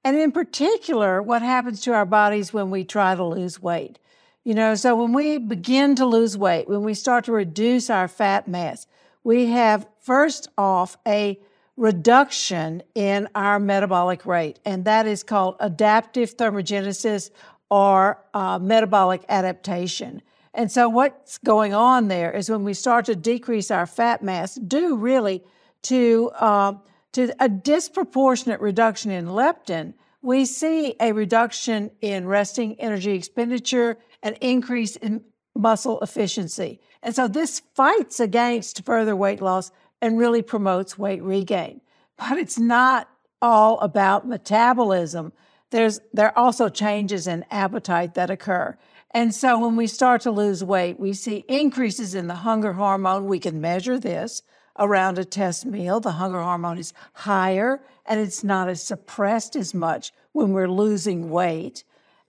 And 0.04 0.16
in 0.16 0.32
particular, 0.32 1.22
what 1.22 1.42
happens 1.42 1.80
to 1.82 1.94
our 1.94 2.06
bodies 2.06 2.52
when 2.52 2.70
we 2.70 2.84
try 2.84 3.14
to 3.14 3.24
lose 3.24 3.60
weight. 3.60 3.98
You 4.44 4.54
know, 4.54 4.74
so 4.74 4.96
when 4.96 5.12
we 5.12 5.38
begin 5.38 5.94
to 5.96 6.06
lose 6.06 6.36
weight, 6.36 6.68
when 6.68 6.82
we 6.82 6.94
start 6.94 7.24
to 7.26 7.32
reduce 7.32 7.88
our 7.88 8.08
fat 8.08 8.48
mass, 8.48 8.88
we 9.22 9.46
have 9.46 9.86
first 10.00 10.48
off 10.58 10.96
a 11.06 11.38
reduction 11.76 12.82
in 12.96 13.28
our 13.36 13.60
metabolic 13.60 14.26
rate, 14.26 14.58
and 14.64 14.84
that 14.84 15.06
is 15.06 15.22
called 15.22 15.56
adaptive 15.60 16.36
thermogenesis 16.36 17.30
or 17.70 18.18
uh, 18.34 18.58
metabolic 18.58 19.24
adaptation. 19.28 20.20
And 20.54 20.70
so, 20.70 20.88
what's 20.88 21.38
going 21.38 21.72
on 21.72 22.08
there 22.08 22.32
is 22.32 22.50
when 22.50 22.64
we 22.64 22.74
start 22.74 23.04
to 23.06 23.14
decrease 23.14 23.70
our 23.70 23.86
fat 23.86 24.22
mass, 24.22 24.56
due 24.56 24.96
really 24.96 25.44
to 25.82 26.30
uh, 26.34 26.74
to 27.12 27.32
a 27.38 27.48
disproportionate 27.48 28.60
reduction 28.60 29.12
in 29.12 29.26
leptin, 29.26 29.94
we 30.22 30.44
see 30.44 30.94
a 31.00 31.12
reduction 31.12 31.90
in 32.00 32.26
resting 32.26 32.80
energy 32.80 33.12
expenditure, 33.12 33.98
an 34.22 34.34
increase 34.34 34.96
in 34.96 35.24
muscle 35.54 36.00
efficiency. 36.00 36.80
And 37.02 37.14
so 37.14 37.28
this 37.28 37.60
fights 37.74 38.20
against 38.20 38.84
further 38.84 39.16
weight 39.16 39.42
loss 39.42 39.72
and 40.00 40.18
really 40.18 40.42
promotes 40.42 40.96
weight 40.96 41.22
regain. 41.22 41.80
But 42.16 42.38
it's 42.38 42.58
not 42.58 43.08
all 43.40 43.80
about 43.80 44.26
metabolism. 44.26 45.32
There's 45.70 46.00
there 46.12 46.28
are 46.28 46.38
also 46.38 46.68
changes 46.68 47.26
in 47.26 47.44
appetite 47.50 48.14
that 48.14 48.30
occur. 48.30 48.78
And 49.10 49.34
so 49.34 49.58
when 49.58 49.76
we 49.76 49.86
start 49.88 50.22
to 50.22 50.30
lose 50.30 50.62
weight, 50.62 50.98
we 50.98 51.12
see 51.12 51.44
increases 51.48 52.14
in 52.14 52.28
the 52.28 52.36
hunger 52.36 52.74
hormone. 52.74 53.26
We 53.26 53.40
can 53.40 53.60
measure 53.60 53.98
this 53.98 54.42
around 54.78 55.18
a 55.18 55.24
test 55.24 55.66
meal. 55.66 56.00
The 56.00 56.12
hunger 56.12 56.40
hormone 56.40 56.78
is 56.78 56.92
higher 57.12 57.82
and 58.06 58.20
it's 58.20 58.42
not 58.42 58.68
as 58.68 58.82
suppressed 58.82 59.56
as 59.56 59.74
much 59.74 60.12
when 60.32 60.52
we're 60.52 60.68
losing 60.70 61.30
weight. 61.30 61.84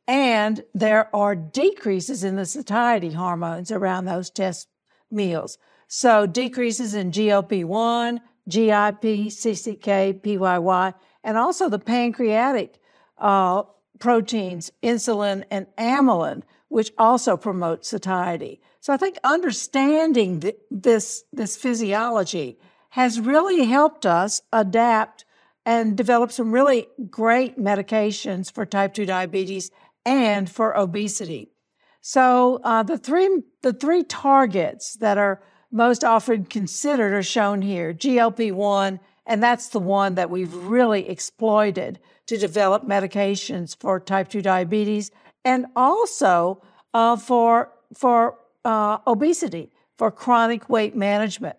And 0.07 0.63
there 0.73 1.13
are 1.15 1.35
decreases 1.35 2.23
in 2.23 2.35
the 2.35 2.45
satiety 2.45 3.11
hormones 3.11 3.71
around 3.71 4.05
those 4.05 4.29
test 4.29 4.67
meals. 5.09 5.57
So 5.87 6.25
decreases 6.25 6.93
in 6.93 7.11
GLP-1, 7.11 8.19
GIP, 8.49 9.29
CCK, 9.31 10.21
PYY, 10.21 10.93
and 11.23 11.37
also 11.37 11.69
the 11.69 11.79
pancreatic 11.79 12.79
uh, 13.17 13.63
proteins, 13.99 14.71
insulin 14.81 15.43
and 15.49 15.67
amylin, 15.77 16.43
which 16.67 16.91
also 16.97 17.37
promote 17.37 17.85
satiety. 17.85 18.59
So 18.83 18.91
I 18.91 18.97
think 18.97 19.17
understanding 19.23 20.41
th- 20.41 20.57
this, 20.69 21.23
this 21.31 21.55
physiology 21.55 22.57
has 22.89 23.17
really 23.17 23.63
helped 23.63 24.05
us 24.05 24.41
adapt 24.51 25.23
and 25.65 25.95
develop 25.95 26.33
some 26.33 26.51
really 26.51 26.87
great 27.09 27.57
medications 27.57 28.51
for 28.51 28.65
type 28.65 28.93
2 28.93 29.05
diabetes 29.05 29.71
and 30.05 30.51
for 30.51 30.77
obesity. 30.77 31.53
So 32.01 32.59
uh, 32.65 32.83
the 32.83 32.97
three 32.97 33.43
the 33.61 33.71
three 33.71 34.03
targets 34.03 34.95
that 34.95 35.17
are 35.17 35.41
most 35.71 36.03
often 36.03 36.43
considered 36.43 37.13
are 37.13 37.23
shown 37.23 37.61
here: 37.61 37.93
GLP 37.93 38.51
one, 38.51 38.99
and 39.25 39.41
that's 39.41 39.69
the 39.69 39.79
one 39.79 40.15
that 40.15 40.29
we've 40.29 40.53
really 40.53 41.07
exploited 41.07 42.01
to 42.25 42.37
develop 42.37 42.83
medications 42.83 43.77
for 43.79 44.01
type 44.01 44.27
2 44.27 44.41
diabetes 44.41 45.09
and 45.45 45.67
also 45.73 46.61
uh, 46.93 47.15
for, 47.15 47.71
for 47.95 48.37
uh, 48.65 48.97
obesity, 49.05 49.71
for 49.97 50.11
chronic 50.11 50.69
weight 50.69 50.95
management. 50.95 51.57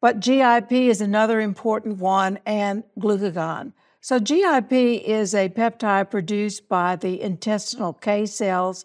But 0.00 0.20
GIP 0.20 0.72
is 0.72 1.00
another 1.00 1.40
important 1.40 1.98
one, 1.98 2.38
and 2.44 2.84
glucagon. 2.98 3.72
So, 4.00 4.18
GIP 4.18 4.72
is 4.72 5.34
a 5.34 5.48
peptide 5.48 6.10
produced 6.10 6.68
by 6.68 6.96
the 6.96 7.20
intestinal 7.20 7.92
K 7.92 8.26
cells. 8.26 8.84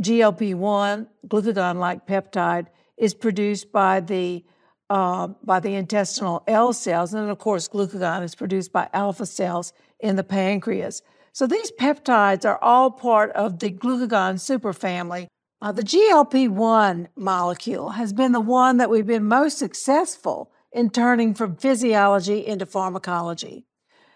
GLP 0.00 0.54
1, 0.54 1.08
glucagon 1.26 1.76
like 1.76 2.06
peptide, 2.06 2.66
is 2.96 3.14
produced 3.14 3.72
by 3.72 4.00
the 4.00 4.44
uh, 4.90 5.28
by 5.44 5.60
the 5.60 5.74
intestinal 5.74 6.42
L 6.46 6.72
cells, 6.72 7.12
and 7.12 7.22
then 7.22 7.30
of 7.30 7.38
course 7.38 7.68
glucagon 7.68 8.22
is 8.22 8.34
produced 8.34 8.72
by 8.72 8.88
alpha 8.92 9.26
cells 9.26 9.72
in 10.00 10.16
the 10.16 10.24
pancreas. 10.24 11.02
So 11.32 11.46
these 11.46 11.70
peptides 11.78 12.44
are 12.44 12.58
all 12.62 12.90
part 12.90 13.30
of 13.32 13.58
the 13.58 13.70
glucagon 13.70 14.36
superfamily. 14.36 15.28
Uh, 15.60 15.72
the 15.72 15.82
GLP-1 15.82 17.08
molecule 17.16 17.90
has 17.90 18.12
been 18.12 18.30
the 18.30 18.40
one 18.40 18.76
that 18.76 18.88
we've 18.88 19.06
been 19.06 19.24
most 19.24 19.58
successful 19.58 20.52
in 20.72 20.88
turning 20.88 21.34
from 21.34 21.56
physiology 21.56 22.46
into 22.46 22.64
pharmacology. 22.64 23.66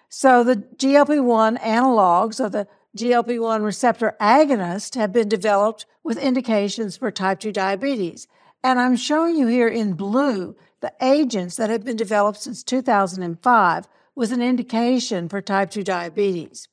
So 0.09 0.45
the 0.45 0.57
GLP-1 0.57 1.61
analogs 1.61 2.39
or 2.39 2.49
the 2.49 2.69
GLP-1 2.97 3.65
receptor 3.65 4.15
agonists 4.21 4.95
have 4.95 5.13
been 5.13 5.29
developed 5.29 5.85
with 6.05 6.17
indications 6.17 6.97
for 6.97 7.11
type 7.11 7.41
2 7.41 7.51
diabetes. 7.51 8.29
And 8.63 8.79
I'm 8.79 8.95
showing 8.95 9.35
you 9.35 9.49
here 9.49 9.69
in 9.69 9.95
blue 9.95 10.55
the 10.81 10.93
agents 11.01 11.57
that 11.57 11.71
have 11.71 11.85
been 11.85 11.97
developed 11.97 12.43
since 12.43 12.63
2005 12.63 13.89
with 14.15 14.31
an 14.31 14.43
indication 14.43 15.29
for 15.29 15.41
type 15.41 15.71
2 15.71 15.83
diabetes. 15.83 16.69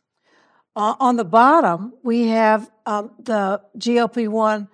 Uh, 0.76 0.96
on 1.00 1.16
the 1.16 1.26
bottom, 1.26 1.94
we 2.04 2.28
have 2.28 2.70
um, 2.86 3.12
the 3.20 3.62
GLP 3.78 4.28
1 4.28 4.68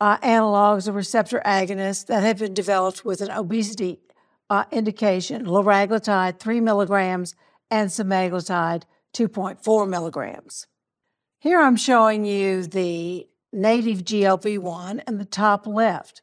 uh, 0.00 0.18
analogs 0.18 0.88
or 0.88 0.92
receptor 0.92 1.40
agonists 1.46 2.06
that 2.06 2.22
have 2.22 2.38
been 2.38 2.54
developed 2.54 3.04
with 3.04 3.20
an 3.20 3.30
obesity 3.30 4.00
uh, 4.50 4.64
indication 4.70 5.44
liraglutide 5.46 6.38
3 6.38 6.60
milligrams 6.60 7.34
and 7.70 7.90
semaglutide 7.90 8.84
2.4 9.14 9.88
milligrams. 9.88 10.66
Here 11.38 11.60
I'm 11.60 11.76
showing 11.76 12.24
you 12.24 12.64
the 12.64 13.26
native 13.52 14.04
GLP 14.04 14.58
1 14.58 15.02
in 15.06 15.18
the 15.18 15.24
top 15.24 15.66
left. 15.66 16.22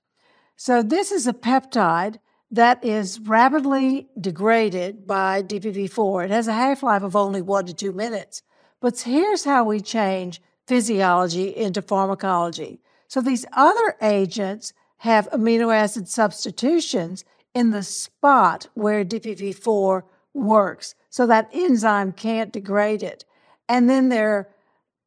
So, 0.55 0.83
this 0.83 1.11
is 1.11 1.25
a 1.25 1.33
peptide 1.33 2.19
that 2.51 2.83
is 2.85 3.19
rapidly 3.19 4.07
degraded 4.19 5.07
by 5.07 5.41
DPP4. 5.41 6.25
It 6.25 6.31
has 6.31 6.47
a 6.47 6.53
half 6.53 6.83
life 6.83 7.01
of 7.01 7.15
only 7.15 7.41
one 7.41 7.65
to 7.65 7.73
two 7.73 7.91
minutes. 7.91 8.43
But 8.83 8.99
here's 8.99 9.45
how 9.45 9.63
we 9.63 9.79
change 9.79 10.41
physiology 10.67 11.55
into 11.55 11.81
pharmacology. 11.81 12.81
So 13.07 13.21
these 13.21 13.45
other 13.53 13.95
agents 14.01 14.73
have 14.97 15.29
amino 15.31 15.73
acid 15.73 16.09
substitutions 16.09 17.23
in 17.53 17.69
the 17.71 17.81
spot 17.81 18.67
where 18.73 19.05
DPP4 19.05 20.03
works. 20.33 20.95
So 21.09 21.25
that 21.27 21.49
enzyme 21.53 22.11
can't 22.11 22.51
degrade 22.51 23.03
it. 23.03 23.23
And 23.69 23.89
then 23.89 24.09
there 24.09 24.35
are 24.35 24.49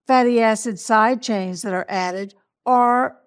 fatty 0.07 0.41
acid 0.41 0.81
side 0.81 1.21
chains 1.21 1.61
that 1.61 1.75
are 1.75 1.85
added 1.87 2.35
are 2.65 3.19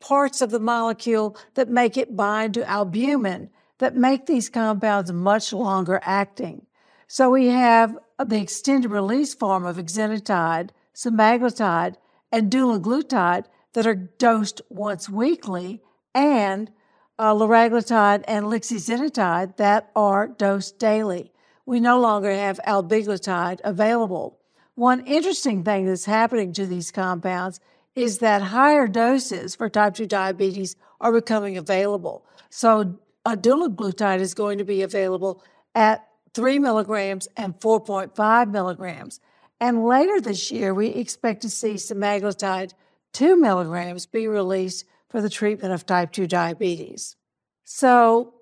parts 0.00 0.40
of 0.40 0.50
the 0.50 0.58
molecule 0.58 1.36
that 1.52 1.68
make 1.68 1.98
it 1.98 2.16
bind 2.16 2.54
to 2.54 2.66
albumin 2.66 3.50
that 3.76 3.94
make 3.94 4.24
these 4.24 4.48
compounds 4.48 5.12
much 5.12 5.52
longer 5.52 6.00
acting. 6.02 6.64
So 7.08 7.28
we 7.28 7.48
have 7.48 7.98
the 8.24 8.40
extended 8.40 8.90
release 8.90 9.34
form 9.34 9.64
of 9.64 9.76
exenatide, 9.76 10.70
semaglutide, 10.94 11.96
and 12.32 12.50
dulaglutide 12.50 13.46
that 13.74 13.86
are 13.86 13.94
dosed 13.94 14.60
once 14.68 15.08
weekly, 15.08 15.82
and 16.14 16.70
uh, 17.18 17.32
liraglutide 17.32 18.24
and 18.26 18.46
lixisenatide 18.46 19.56
that 19.56 19.90
are 19.94 20.28
dosed 20.28 20.78
daily. 20.78 21.32
We 21.66 21.80
no 21.80 22.00
longer 22.00 22.32
have 22.32 22.60
albiglutide 22.66 23.60
available. 23.62 24.38
One 24.74 25.04
interesting 25.06 25.64
thing 25.64 25.86
that's 25.86 26.04
happening 26.04 26.52
to 26.54 26.66
these 26.66 26.90
compounds 26.90 27.60
is 27.94 28.18
that 28.18 28.42
higher 28.42 28.86
doses 28.86 29.56
for 29.56 29.68
type 29.68 29.94
2 29.94 30.06
diabetes 30.06 30.76
are 31.00 31.12
becoming 31.12 31.56
available. 31.56 32.24
So 32.48 32.98
a 33.24 33.36
dulaglutide 33.36 34.20
is 34.20 34.34
going 34.34 34.58
to 34.58 34.64
be 34.64 34.82
available 34.82 35.42
at 35.74 36.07
3 36.34 36.58
milligrams 36.58 37.28
and 37.36 37.58
4.5 37.58 38.50
milligrams. 38.50 39.20
And 39.60 39.84
later 39.84 40.20
this 40.20 40.50
year, 40.50 40.72
we 40.72 40.88
expect 40.88 41.42
to 41.42 41.50
see 41.50 41.74
semaglutide 41.74 42.72
2 43.12 43.36
milligrams 43.36 44.06
be 44.06 44.26
released 44.26 44.84
for 45.08 45.20
the 45.20 45.30
treatment 45.30 45.74
of 45.74 45.86
type 45.86 46.12
2 46.12 46.26
diabetes. 46.26 47.16
So, 47.64 48.34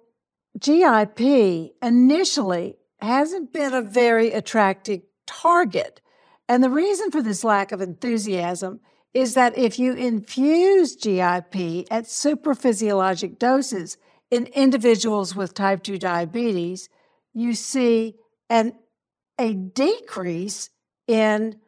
GIP 0.58 1.74
initially 1.82 2.76
hasn't 3.00 3.52
been 3.52 3.74
a 3.74 3.82
very 3.82 4.32
attractive 4.32 5.02
target. 5.26 6.00
And 6.48 6.62
the 6.62 6.70
reason 6.70 7.10
for 7.10 7.22
this 7.22 7.44
lack 7.44 7.72
of 7.72 7.80
enthusiasm 7.80 8.80
is 9.12 9.34
that 9.34 9.56
if 9.56 9.78
you 9.78 9.94
infuse 9.94 10.96
GIP 10.96 11.86
at 11.90 12.04
supraphysiologic 12.04 13.38
doses, 13.38 13.96
in 14.30 14.46
individuals 14.46 15.36
with 15.36 15.54
type 15.54 15.82
2 15.82 15.98
diabetes, 15.98 16.88
you 17.36 17.54
see 17.54 18.16
an, 18.48 18.72
a 19.38 19.52
decrease 19.52 20.70
in 21.06 21.60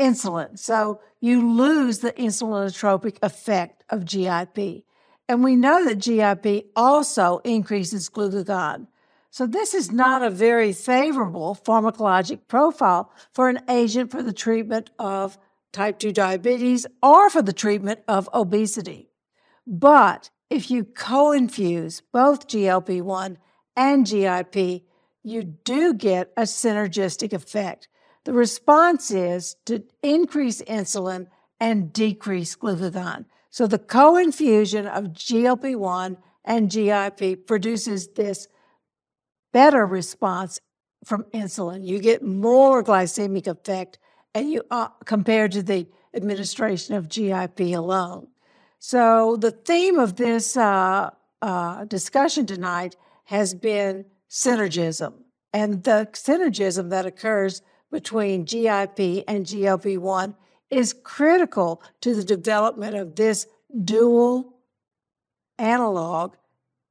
insulin. 0.00 0.58
So 0.58 1.00
you 1.20 1.46
lose 1.46 1.98
the 1.98 2.12
insulinotropic 2.12 3.18
effect 3.22 3.84
of 3.90 4.06
GIP. 4.06 4.84
And 5.28 5.44
we 5.44 5.56
know 5.56 5.84
that 5.84 5.98
GIP 5.98 6.70
also 6.74 7.40
increases 7.44 8.08
glucagon. 8.08 8.86
So 9.30 9.46
this 9.46 9.74
is 9.74 9.92
not 9.92 10.22
a 10.22 10.30
very 10.30 10.72
favorable 10.72 11.58
pharmacologic 11.66 12.48
profile 12.48 13.12
for 13.32 13.48
an 13.48 13.60
agent 13.68 14.10
for 14.10 14.22
the 14.22 14.32
treatment 14.32 14.90
of 14.98 15.38
type 15.72 15.98
2 15.98 16.12
diabetes 16.12 16.86
or 17.02 17.28
for 17.28 17.42
the 17.42 17.52
treatment 17.52 18.00
of 18.08 18.28
obesity. 18.32 19.10
But 19.66 20.30
if 20.48 20.70
you 20.70 20.84
co-infuse 20.84 22.00
both 22.12 22.48
GLP-1 22.48 23.36
and 23.76 24.06
GIP, 24.06 24.84
you 25.24 25.42
do 25.42 25.94
get 25.94 26.32
a 26.36 26.42
synergistic 26.42 27.32
effect. 27.32 27.88
The 28.24 28.32
response 28.32 29.10
is 29.10 29.56
to 29.64 29.82
increase 30.02 30.62
insulin 30.62 31.26
and 31.58 31.92
decrease 31.92 32.54
glucagon. 32.54 33.24
So 33.50 33.66
the 33.66 33.78
co-infusion 33.78 34.86
of 34.86 35.12
GLP-1 35.12 36.18
and 36.44 36.70
GIP 36.70 37.46
produces 37.46 38.08
this 38.08 38.48
better 39.52 39.86
response 39.86 40.60
from 41.04 41.24
insulin. 41.34 41.86
You 41.86 42.00
get 42.00 42.22
more 42.22 42.82
glycemic 42.84 43.46
effect 43.46 43.98
and 44.34 44.50
you 44.50 44.62
uh, 44.70 44.88
compared 45.04 45.52
to 45.52 45.62
the 45.62 45.86
administration 46.12 46.96
of 46.96 47.08
GIP 47.08 47.60
alone. 47.60 48.28
So 48.78 49.36
the 49.36 49.52
theme 49.52 49.98
of 49.98 50.16
this 50.16 50.56
uh, 50.56 51.10
uh, 51.40 51.84
discussion 51.84 52.46
tonight 52.46 52.96
has 53.24 53.54
been 53.54 54.04
synergism 54.34 55.14
and 55.52 55.84
the 55.84 56.08
synergism 56.12 56.90
that 56.90 57.06
occurs 57.06 57.62
between 57.92 58.44
GIP 58.44 59.22
and 59.28 59.46
GLP 59.46 59.96
1 59.96 60.34
is 60.70 60.92
critical 60.92 61.80
to 62.00 62.16
the 62.16 62.24
development 62.24 62.96
of 62.96 63.14
this 63.14 63.46
dual 63.84 64.54
analog 65.56 66.34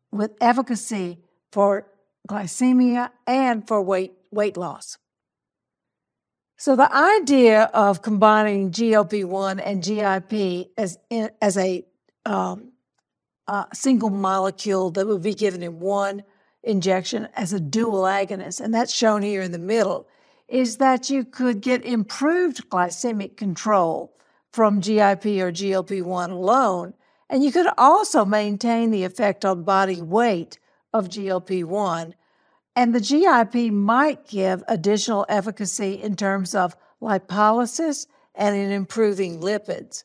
with 0.09 0.31
efficacy 0.39 1.19
for 1.51 1.85
glycemia 2.29 3.09
and 3.27 3.67
for 3.67 3.81
weight, 3.81 4.13
weight 4.31 4.55
loss. 4.55 4.97
So, 6.57 6.77
the 6.77 6.95
idea 6.95 7.63
of 7.73 8.01
combining 8.01 8.71
GLP 8.71 9.25
1 9.25 9.59
and 9.59 9.83
GIP 9.83 10.69
as, 10.77 10.97
as 11.41 11.57
a 11.57 11.85
um, 12.25 12.71
single 13.73 14.11
molecule 14.11 14.91
that 14.91 15.05
would 15.05 15.23
be 15.23 15.33
given 15.33 15.61
in 15.61 15.81
one 15.81 16.23
injection 16.63 17.27
as 17.35 17.53
a 17.53 17.59
dual 17.59 18.03
agonist, 18.03 18.61
and 18.61 18.73
that's 18.73 18.93
shown 18.93 19.21
here 19.21 19.41
in 19.41 19.51
the 19.51 19.59
middle, 19.59 20.07
is 20.47 20.77
that 20.77 21.09
you 21.09 21.23
could 21.23 21.61
get 21.61 21.83
improved 21.83 22.69
glycemic 22.69 23.37
control 23.37 24.13
from 24.51 24.79
GIP 24.79 25.25
or 25.25 25.51
GLP 25.51 26.03
1 26.03 26.31
alone. 26.31 26.93
And 27.29 27.43
you 27.43 27.51
could 27.51 27.67
also 27.77 28.23
maintain 28.23 28.91
the 28.91 29.03
effect 29.03 29.43
on 29.43 29.63
body 29.63 30.01
weight 30.01 30.59
of 30.93 31.09
GLP 31.09 31.63
1. 31.63 32.13
And 32.75 32.93
the 32.93 32.99
GIP 32.99 33.71
might 33.73 34.27
give 34.27 34.63
additional 34.67 35.25
efficacy 35.27 36.01
in 36.01 36.15
terms 36.15 36.53
of 36.53 36.75
lipolysis 37.01 38.05
and 38.35 38.55
in 38.55 38.71
improving 38.71 39.39
lipids. 39.39 40.03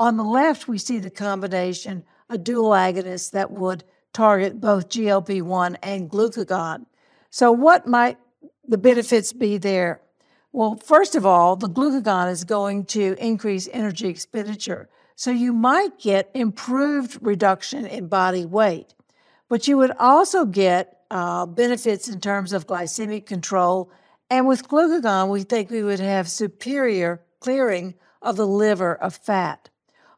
On 0.00 0.16
the 0.16 0.24
left, 0.24 0.66
we 0.66 0.78
see 0.78 0.98
the 0.98 1.10
combination, 1.10 2.04
a 2.28 2.36
dual 2.36 2.70
agonist 2.70 3.30
that 3.30 3.52
would 3.52 3.84
target 4.14 4.60
both 4.60 4.88
GLP 4.88 5.42
1 5.42 5.76
and 5.82 6.08
glucagon. 6.08 6.86
So, 7.30 7.52
what 7.52 7.86
might 7.86 8.16
the 8.66 8.78
benefits 8.78 9.32
be 9.32 9.58
there? 9.58 10.00
Well, 10.52 10.76
first 10.76 11.16
of 11.16 11.26
all, 11.26 11.56
the 11.56 11.68
glucagon 11.68 12.30
is 12.30 12.44
going 12.44 12.84
to 12.86 13.16
increase 13.18 13.68
energy 13.72 14.08
expenditure. 14.08 14.88
So 15.16 15.30
you 15.30 15.52
might 15.52 15.98
get 15.98 16.30
improved 16.34 17.18
reduction 17.20 17.86
in 17.86 18.08
body 18.08 18.44
weight, 18.44 18.94
but 19.48 19.68
you 19.68 19.76
would 19.76 19.92
also 19.98 20.44
get 20.44 21.00
uh, 21.10 21.46
benefits 21.46 22.08
in 22.08 22.20
terms 22.20 22.52
of 22.52 22.66
glycemic 22.66 23.26
control. 23.26 23.90
And 24.30 24.46
with 24.46 24.68
glucagon, 24.68 25.28
we 25.28 25.42
think 25.42 25.70
we 25.70 25.84
would 25.84 26.00
have 26.00 26.28
superior 26.28 27.22
clearing 27.40 27.94
of 28.22 28.36
the 28.36 28.46
liver 28.46 28.94
of 28.94 29.14
fat. 29.14 29.70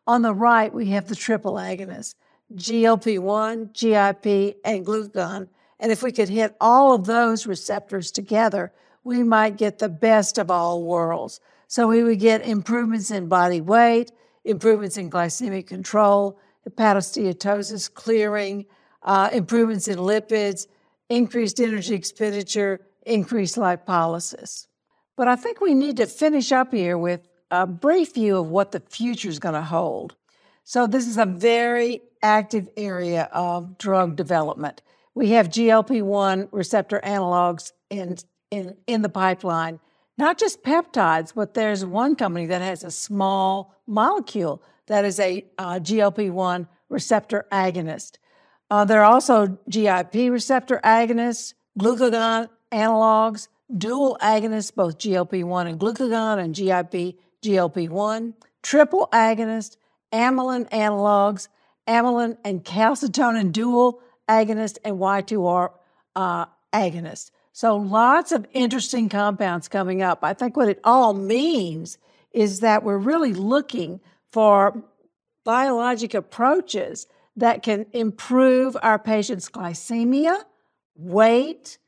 On 0.06 0.22
the 0.22 0.34
right, 0.34 0.72
we 0.72 0.86
have 0.90 1.08
the 1.08 1.16
triple 1.16 1.54
agonist 1.54 2.14
GLP 2.54 3.18
1, 3.18 3.70
GIP, 3.72 4.58
and 4.64 4.86
glucagon 4.86 5.48
and 5.78 5.92
if 5.92 6.02
we 6.02 6.12
could 6.12 6.28
hit 6.28 6.56
all 6.60 6.94
of 6.94 7.06
those 7.06 7.46
receptors 7.46 8.10
together, 8.10 8.72
we 9.04 9.22
might 9.22 9.56
get 9.56 9.78
the 9.78 9.88
best 9.88 10.38
of 10.38 10.50
all 10.50 10.82
worlds. 10.82 11.40
So 11.68 11.88
we 11.88 12.02
would 12.02 12.20
get 12.20 12.46
improvements 12.46 13.10
in 13.10 13.28
body 13.28 13.60
weight, 13.60 14.10
improvements 14.44 14.96
in 14.96 15.10
glycemic 15.10 15.66
control, 15.66 16.38
hepatosteatosis 16.68 17.92
clearing, 17.92 18.66
uh, 19.02 19.30
improvements 19.32 19.88
in 19.88 19.98
lipids, 19.98 20.66
increased 21.08 21.60
energy 21.60 21.94
expenditure, 21.94 22.80
increased 23.04 23.56
lipolysis. 23.56 24.66
But 25.16 25.28
I 25.28 25.36
think 25.36 25.60
we 25.60 25.74
need 25.74 25.96
to 25.98 26.06
finish 26.06 26.52
up 26.52 26.72
here 26.72 26.98
with 26.98 27.28
a 27.50 27.66
brief 27.66 28.14
view 28.14 28.38
of 28.38 28.48
what 28.48 28.72
the 28.72 28.80
future 28.80 29.28
is 29.28 29.38
going 29.38 29.54
to 29.54 29.62
hold. 29.62 30.16
So, 30.64 30.88
this 30.88 31.06
is 31.06 31.16
a 31.16 31.26
very 31.26 32.02
active 32.26 32.68
area 32.76 33.28
of 33.32 33.78
drug 33.78 34.16
development. 34.16 34.82
We 35.14 35.30
have 35.30 35.48
GLP 35.48 36.02
1 36.02 36.48
receptor 36.50 37.00
analogs 37.04 37.72
in, 37.88 38.16
in, 38.50 38.76
in 38.88 39.02
the 39.02 39.08
pipeline, 39.08 39.78
not 40.18 40.36
just 40.36 40.64
peptides, 40.64 41.32
but 41.34 41.54
there's 41.54 41.84
one 41.84 42.16
company 42.16 42.46
that 42.46 42.60
has 42.62 42.82
a 42.82 42.90
small 42.90 43.74
molecule 43.86 44.60
that 44.88 45.04
is 45.04 45.20
a 45.20 45.44
uh, 45.56 45.74
GLP 45.74 46.30
1 46.32 46.68
receptor 46.88 47.46
agonist. 47.52 48.16
Uh, 48.70 48.84
there 48.84 49.02
are 49.02 49.12
also 49.12 49.58
GIP 49.68 50.14
receptor 50.30 50.80
agonists, 50.82 51.54
glucagon 51.78 52.48
analogs, 52.72 53.46
dual 53.74 54.18
agonists, 54.20 54.74
both 54.74 54.98
GLP 54.98 55.44
1 55.44 55.66
and 55.68 55.78
glucagon, 55.78 56.38
and 56.38 56.54
GIP 56.54 57.16
GLP 57.44 57.88
1, 57.88 58.34
triple 58.62 59.08
agonist, 59.12 59.76
amylin 60.12 60.68
analogs, 60.70 61.48
amylin 61.86 62.36
and 62.44 62.64
calcitonin 62.64 63.52
dual 63.52 64.00
agonist 64.28 64.78
and 64.84 64.96
Y2R 64.96 65.70
uh, 66.14 66.46
agonist. 66.72 67.30
So 67.52 67.76
lots 67.76 68.32
of 68.32 68.46
interesting 68.52 69.08
compounds 69.08 69.68
coming 69.68 70.02
up. 70.02 70.18
I 70.22 70.34
think 70.34 70.56
what 70.56 70.68
it 70.68 70.80
all 70.84 71.14
means 71.14 71.98
is 72.32 72.60
that 72.60 72.82
we're 72.82 72.98
really 72.98 73.32
looking 73.32 74.00
for 74.30 74.82
biologic 75.44 76.12
approaches 76.12 77.06
that 77.36 77.62
can 77.62 77.86
improve 77.92 78.76
our 78.82 78.98
patients' 78.98 79.48
glycemia, 79.48 80.42
weight, 80.96 81.78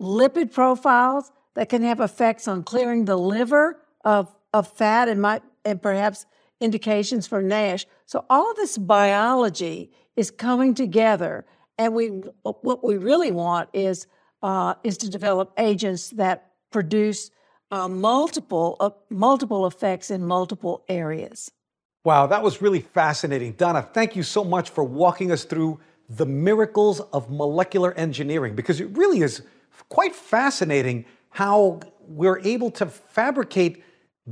lipid 0.00 0.52
profiles 0.52 1.30
that 1.54 1.68
can 1.68 1.82
have 1.82 2.00
effects 2.00 2.46
on 2.46 2.62
clearing 2.62 3.04
the 3.04 3.16
liver 3.16 3.80
of, 4.04 4.34
of 4.54 4.68
fat 4.68 5.08
and 5.08 5.20
might 5.20 5.42
and 5.64 5.82
perhaps 5.82 6.24
indications 6.60 7.26
for 7.26 7.42
NASH. 7.42 7.86
So 8.06 8.24
all 8.28 8.54
this 8.54 8.78
biology 8.78 9.90
is 10.16 10.30
coming 10.30 10.74
together 10.74 11.44
and 11.78 11.94
we, 11.94 12.08
what 12.42 12.84
we 12.84 12.96
really 12.96 13.30
want 13.30 13.68
is, 13.72 14.06
uh, 14.42 14.74
is 14.82 14.98
to 14.98 15.08
develop 15.08 15.52
agents 15.58 16.10
that 16.10 16.52
produce 16.70 17.30
uh, 17.70 17.88
multiple, 17.88 18.76
uh, 18.80 18.90
multiple 19.10 19.66
effects 19.66 20.10
in 20.10 20.26
multiple 20.26 20.84
areas. 20.88 21.50
Wow, 22.04 22.26
that 22.26 22.42
was 22.42 22.60
really 22.62 22.80
fascinating. 22.80 23.52
Donna, 23.52 23.82
thank 23.82 24.16
you 24.16 24.22
so 24.22 24.42
much 24.42 24.70
for 24.70 24.82
walking 24.82 25.30
us 25.30 25.44
through 25.44 25.78
the 26.08 26.26
miracles 26.26 27.00
of 27.00 27.30
molecular 27.30 27.92
engineering 27.94 28.54
because 28.54 28.80
it 28.80 28.88
really 28.96 29.20
is 29.20 29.42
quite 29.88 30.14
fascinating 30.14 31.04
how 31.30 31.80
we're 32.00 32.40
able 32.40 32.70
to 32.70 32.86
fabricate 32.86 33.84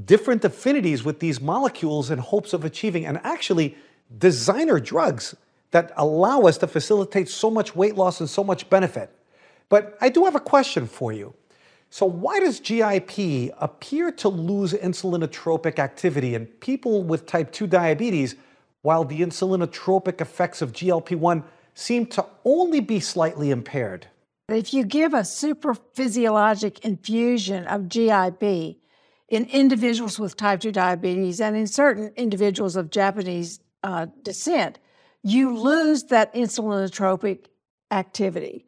different 0.05 0.45
affinities 0.45 1.05
with 1.05 1.21
these 1.21 1.41
molecules 1.41 2.11
in 2.11 2.19
hopes 2.19 2.53
of 2.53 2.65
achieving 2.65 3.07
and 3.07 3.19
actually 3.25 3.77
designer 4.19 4.79
drugs 4.79 5.35
that 5.71 5.93
allow 5.97 6.43
us 6.43 6.59
to 6.59 6.67
facilitate 6.67 7.29
so 7.29 7.51
much 7.51 7.75
weight 7.75 7.97
loss 7.97 8.21
and 8.21 8.29
so 8.29 8.45
much 8.45 8.69
benefit. 8.69 9.11
But 9.69 9.97
I 10.01 10.09
do 10.09 10.25
have 10.25 10.35
a 10.35 10.41
question 10.41 10.87
for 10.87 11.13
you. 11.13 11.35
So, 11.91 12.05
why 12.05 12.41
does 12.41 12.61
GIP 12.61 13.53
appear 13.59 14.11
to 14.13 14.29
lose 14.29 14.73
insulinotropic 14.73 15.79
activity 15.79 16.35
in 16.35 16.47
people 16.47 17.03
with 17.03 17.27
type 17.27 17.53
2 17.53 17.67
diabetes, 17.67 18.35
while 18.83 19.05
the 19.05 19.21
insulinotropic 19.21 20.21
effects 20.21 20.63
of 20.63 20.73
GLP 20.73 21.17
1 21.17 21.45
seem 21.75 22.07
to 22.07 22.27
only 22.45 22.81
be 22.81 23.01
slightly 23.01 23.51
impaired? 23.51 24.09
If 24.49 24.75
you 24.75 24.85
give 24.85 25.15
a 25.15 25.25
super 25.25 25.75
physiologic 25.75 26.85
infusion 26.85 27.67
of 27.67 27.89
GIP 27.89 28.77
in 29.29 29.45
individuals 29.47 30.19
with 30.19 30.37
type 30.37 30.61
2 30.61 30.73
diabetes 30.73 31.41
and 31.41 31.57
in 31.57 31.67
certain 31.67 32.13
individuals 32.17 32.77
of 32.77 32.91
Japanese 32.91 33.61
uh, 33.83 34.07
descent, 34.23 34.79
you 35.23 35.57
lose 35.57 36.05
that 36.05 36.33
insulinotropic 36.35 37.47
activity. 37.91 38.67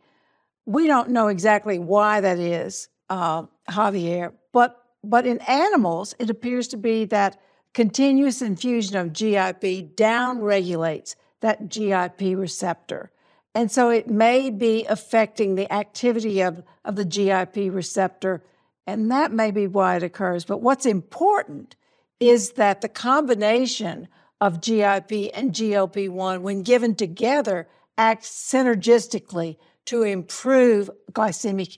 We 0.67 0.87
don't 0.87 1.11
know 1.11 1.29
exactly 1.29 1.79
why 1.79 2.21
that 2.21 2.39
is, 2.39 2.89
uh, 3.09 3.45
Javier, 3.69 4.33
but 4.53 4.85
but 5.05 5.27
in 5.27 5.39
animals, 5.43 6.15
it 6.19 6.29
appears 6.29 6.67
to 6.69 6.77
be 6.77 7.05
that 7.07 7.41
continuous 7.73 8.43
infusion 8.43 8.97
of 8.97 9.13
GIP 9.13 9.95
downregulates 9.97 11.15
that 11.41 11.69
GIP 11.69 12.37
receptor. 12.37 13.13
And 13.55 13.71
so 13.71 13.91
it 13.91 14.09
may 14.09 14.51
be 14.51 14.85
affecting 14.87 15.55
the 15.55 15.73
activity 15.73 16.41
of, 16.41 16.63
of 16.85 16.97
the 16.97 17.05
GIP 17.05 17.73
receptor, 17.73 18.43
and 18.89 19.11
that 19.11 19.33
may 19.33 19.51
be 19.51 19.67
why 19.67 19.97
it 19.97 20.03
occurs. 20.03 20.47
But 20.47 20.63
what's 20.63 20.87
important 20.87 21.77
is 22.21 22.53
that 22.53 22.81
the 22.81 22.89
combination 22.89 24.09
of 24.41 24.63
GIP 24.63 25.31
and 25.35 25.53
GLP 25.53 26.09
1, 26.09 26.43
when 26.43 26.63
given 26.63 26.95
together, 26.95 27.69
acts 27.99 28.31
synergistically 28.31 29.59
to 29.85 30.05
improve 30.05 30.89
glycemic 31.13 31.77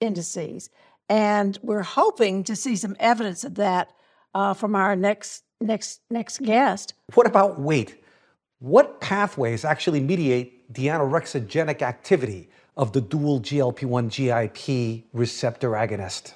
indices. 0.00 0.70
And 1.08 1.58
we're 1.60 1.82
hoping 1.82 2.44
to 2.44 2.54
see 2.54 2.76
some 2.76 2.94
evidence 3.00 3.42
of 3.42 3.56
that 3.56 3.90
uh, 4.32 4.54
from 4.54 4.76
our 4.76 4.94
next, 4.94 5.42
next, 5.60 6.02
next 6.08 6.40
guest. 6.40 6.94
What 7.14 7.26
about 7.26 7.60
weight? 7.60 8.00
What 8.60 9.00
pathways 9.00 9.64
actually 9.64 9.98
mediate 9.98 10.72
the 10.72 10.86
anorexigenic 10.86 11.82
activity 11.82 12.48
of 12.76 12.92
the 12.92 13.00
dual 13.00 13.40
GLP 13.40 13.86
1 13.86 14.08
GIP 14.08 15.06
receptor 15.12 15.70
agonist? 15.70 16.34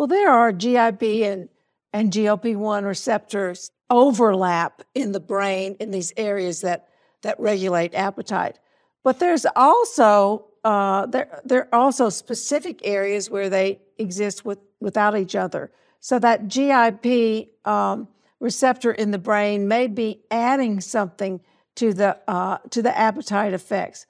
Well, 0.00 0.06
there 0.06 0.30
are 0.30 0.50
GIP 0.50 1.02
and, 1.02 1.50
and 1.92 2.10
GLP 2.10 2.56
1 2.56 2.84
receptors 2.86 3.70
overlap 3.90 4.80
in 4.94 5.12
the 5.12 5.20
brain 5.20 5.76
in 5.78 5.90
these 5.90 6.14
areas 6.16 6.62
that, 6.62 6.88
that 7.20 7.38
regulate 7.38 7.94
appetite. 7.94 8.58
But 9.04 9.18
there's 9.18 9.44
also 9.54 10.46
uh, 10.64 11.04
there 11.04 11.42
there 11.44 11.68
are 11.70 11.80
also 11.80 12.08
specific 12.08 12.80
areas 12.82 13.28
where 13.28 13.50
they 13.50 13.82
exist 13.98 14.42
with, 14.42 14.58
without 14.80 15.18
each 15.18 15.36
other. 15.36 15.70
So 16.00 16.18
that 16.18 16.48
GIP 16.48 17.50
um, 17.66 18.08
receptor 18.40 18.92
in 18.92 19.10
the 19.10 19.18
brain 19.18 19.68
may 19.68 19.86
be 19.86 20.22
adding 20.30 20.80
something 20.80 21.42
to 21.74 21.92
the 21.92 22.16
uh, 22.26 22.56
to 22.70 22.80
the 22.80 22.96
appetite 22.98 23.52
effects. 23.52 24.06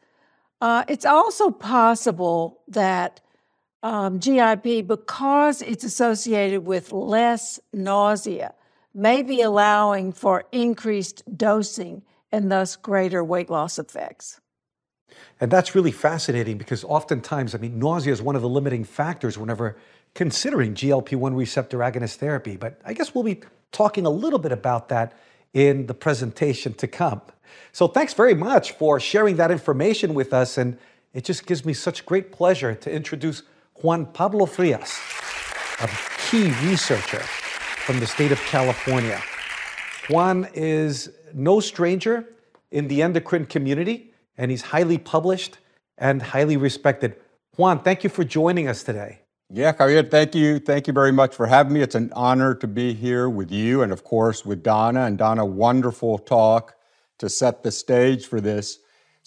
Uh, 0.60 0.84
it's 0.86 1.04
also 1.04 1.50
possible 1.50 2.60
that 2.68 3.20
um, 3.82 4.18
GIP, 4.18 4.86
because 4.86 5.62
it's 5.62 5.84
associated 5.84 6.64
with 6.64 6.92
less 6.92 7.60
nausea, 7.72 8.54
maybe 8.94 9.40
allowing 9.40 10.12
for 10.12 10.44
increased 10.52 11.22
dosing 11.36 12.02
and 12.32 12.50
thus 12.50 12.76
greater 12.76 13.24
weight 13.24 13.50
loss 13.50 13.78
effects. 13.78 14.40
And 15.40 15.50
that's 15.50 15.74
really 15.74 15.90
fascinating 15.90 16.58
because 16.58 16.84
oftentimes, 16.84 17.54
I 17.54 17.58
mean, 17.58 17.78
nausea 17.78 18.12
is 18.12 18.22
one 18.22 18.36
of 18.36 18.42
the 18.42 18.48
limiting 18.48 18.84
factors 18.84 19.38
whenever 19.38 19.76
considering 20.14 20.74
GLP 20.74 21.16
1 21.16 21.34
receptor 21.34 21.78
agonist 21.78 22.16
therapy. 22.16 22.56
But 22.56 22.80
I 22.84 22.92
guess 22.92 23.14
we'll 23.14 23.24
be 23.24 23.40
talking 23.72 24.06
a 24.06 24.10
little 24.10 24.38
bit 24.38 24.52
about 24.52 24.88
that 24.88 25.16
in 25.54 25.86
the 25.86 25.94
presentation 25.94 26.74
to 26.74 26.86
come. 26.86 27.22
So 27.72 27.88
thanks 27.88 28.14
very 28.14 28.34
much 28.34 28.72
for 28.72 29.00
sharing 29.00 29.36
that 29.36 29.50
information 29.50 30.14
with 30.14 30.32
us. 30.32 30.58
And 30.58 30.78
it 31.12 31.24
just 31.24 31.46
gives 31.46 31.64
me 31.64 31.72
such 31.72 32.06
great 32.06 32.32
pleasure 32.32 32.74
to 32.74 32.90
introduce 32.90 33.42
Juan 33.82 34.04
Pablo 34.04 34.44
Frias, 34.44 34.98
a 35.80 35.88
key 36.28 36.52
researcher 36.68 37.20
from 37.20 37.98
the 37.98 38.06
state 38.06 38.30
of 38.30 38.38
California. 38.40 39.18
Juan 40.10 40.46
is 40.52 41.10
no 41.32 41.60
stranger 41.60 42.26
in 42.70 42.88
the 42.88 43.00
endocrine 43.00 43.46
community, 43.46 44.12
and 44.36 44.50
he's 44.50 44.60
highly 44.60 44.98
published 44.98 45.58
and 45.96 46.20
highly 46.20 46.58
respected. 46.58 47.16
Juan, 47.56 47.82
thank 47.82 48.04
you 48.04 48.10
for 48.10 48.22
joining 48.22 48.68
us 48.68 48.82
today. 48.82 49.20
Yeah, 49.48 49.72
Javier, 49.72 50.10
thank 50.10 50.34
you. 50.34 50.58
Thank 50.58 50.86
you 50.86 50.92
very 50.92 51.10
much 51.10 51.34
for 51.34 51.46
having 51.46 51.72
me. 51.72 51.80
It's 51.80 51.94
an 51.94 52.12
honor 52.14 52.54
to 52.56 52.66
be 52.66 52.92
here 52.92 53.30
with 53.30 53.50
you 53.50 53.80
and, 53.80 53.92
of 53.92 54.04
course, 54.04 54.44
with 54.44 54.62
Donna. 54.62 55.06
And 55.06 55.16
Donna, 55.16 55.46
wonderful 55.46 56.18
talk 56.18 56.76
to 57.18 57.30
set 57.30 57.62
the 57.62 57.72
stage 57.72 58.26
for 58.26 58.42
this. 58.42 58.78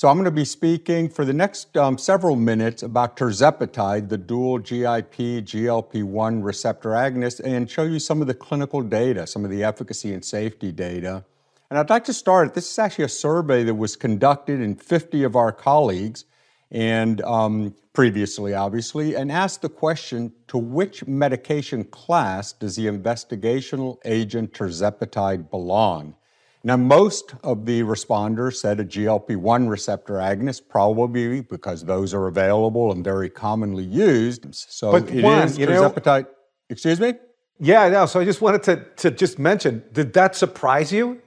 So 0.03 0.09
I'm 0.09 0.17
going 0.17 0.25
to 0.25 0.31
be 0.31 0.43
speaking 0.43 1.07
for 1.07 1.23
the 1.23 1.31
next 1.31 1.77
um, 1.77 1.97
several 1.97 2.35
minutes 2.35 2.83
about 2.83 3.15
tirzepatide, 3.15 4.09
the 4.09 4.17
dual 4.17 4.59
GIP 4.59 5.15
GLP-1 5.45 6.43
receptor 6.43 6.89
agonist, 6.89 7.39
and 7.39 7.71
show 7.71 7.83
you 7.83 7.99
some 7.99 8.19
of 8.19 8.27
the 8.27 8.33
clinical 8.33 8.81
data, 8.81 9.25
some 9.25 9.45
of 9.45 9.49
the 9.49 9.63
efficacy 9.63 10.13
and 10.13 10.25
safety 10.25 10.73
data. 10.73 11.23
And 11.69 11.79
I'd 11.79 11.89
like 11.89 12.03
to 12.03 12.13
start. 12.13 12.53
This 12.53 12.69
is 12.69 12.77
actually 12.77 13.05
a 13.05 13.07
survey 13.07 13.63
that 13.63 13.75
was 13.75 13.95
conducted 13.95 14.59
in 14.59 14.75
50 14.75 15.23
of 15.23 15.37
our 15.37 15.53
colleagues, 15.53 16.25
and 16.69 17.21
um, 17.21 17.73
previously, 17.93 18.53
obviously, 18.53 19.15
and 19.15 19.31
asked 19.31 19.61
the 19.61 19.69
question: 19.69 20.33
To 20.49 20.57
which 20.57 21.07
medication 21.07 21.85
class 21.85 22.51
does 22.51 22.75
the 22.75 22.87
investigational 22.87 23.99
agent 24.03 24.51
tirzepatide 24.51 25.49
belong? 25.49 26.17
Now, 26.65 26.77
most 26.77 27.35
of 27.43 27.65
the 27.65 27.81
responders 27.81 28.55
said 28.55 28.79
a 28.79 28.85
GLP 28.85 29.35
1 29.35 29.67
receptor 29.67 30.13
agonist, 30.13 30.69
probably 30.69 31.41
because 31.41 31.83
those 31.83 32.13
are 32.13 32.27
available 32.27 32.93
and 32.93 33.03
very 33.03 33.29
commonly 33.29 33.83
used. 33.83 34.45
So 34.55 34.93
but 34.93 35.09
it 35.09 35.23
one, 35.23 35.43
is 35.43 35.57
you 35.57 35.65
know, 35.65 35.83
appetite. 35.83 36.27
Excuse 36.69 37.01
me? 37.01 37.15
Yeah, 37.59 37.89
no. 37.89 38.05
So 38.05 38.21
I 38.21 38.25
just 38.25 38.41
wanted 38.41 38.63
to, 38.63 38.85
to 38.97 39.11
just 39.11 39.39
mention 39.39 39.83
did 39.91 40.13
that 40.13 40.35
surprise 40.37 40.91
you? 40.93 41.21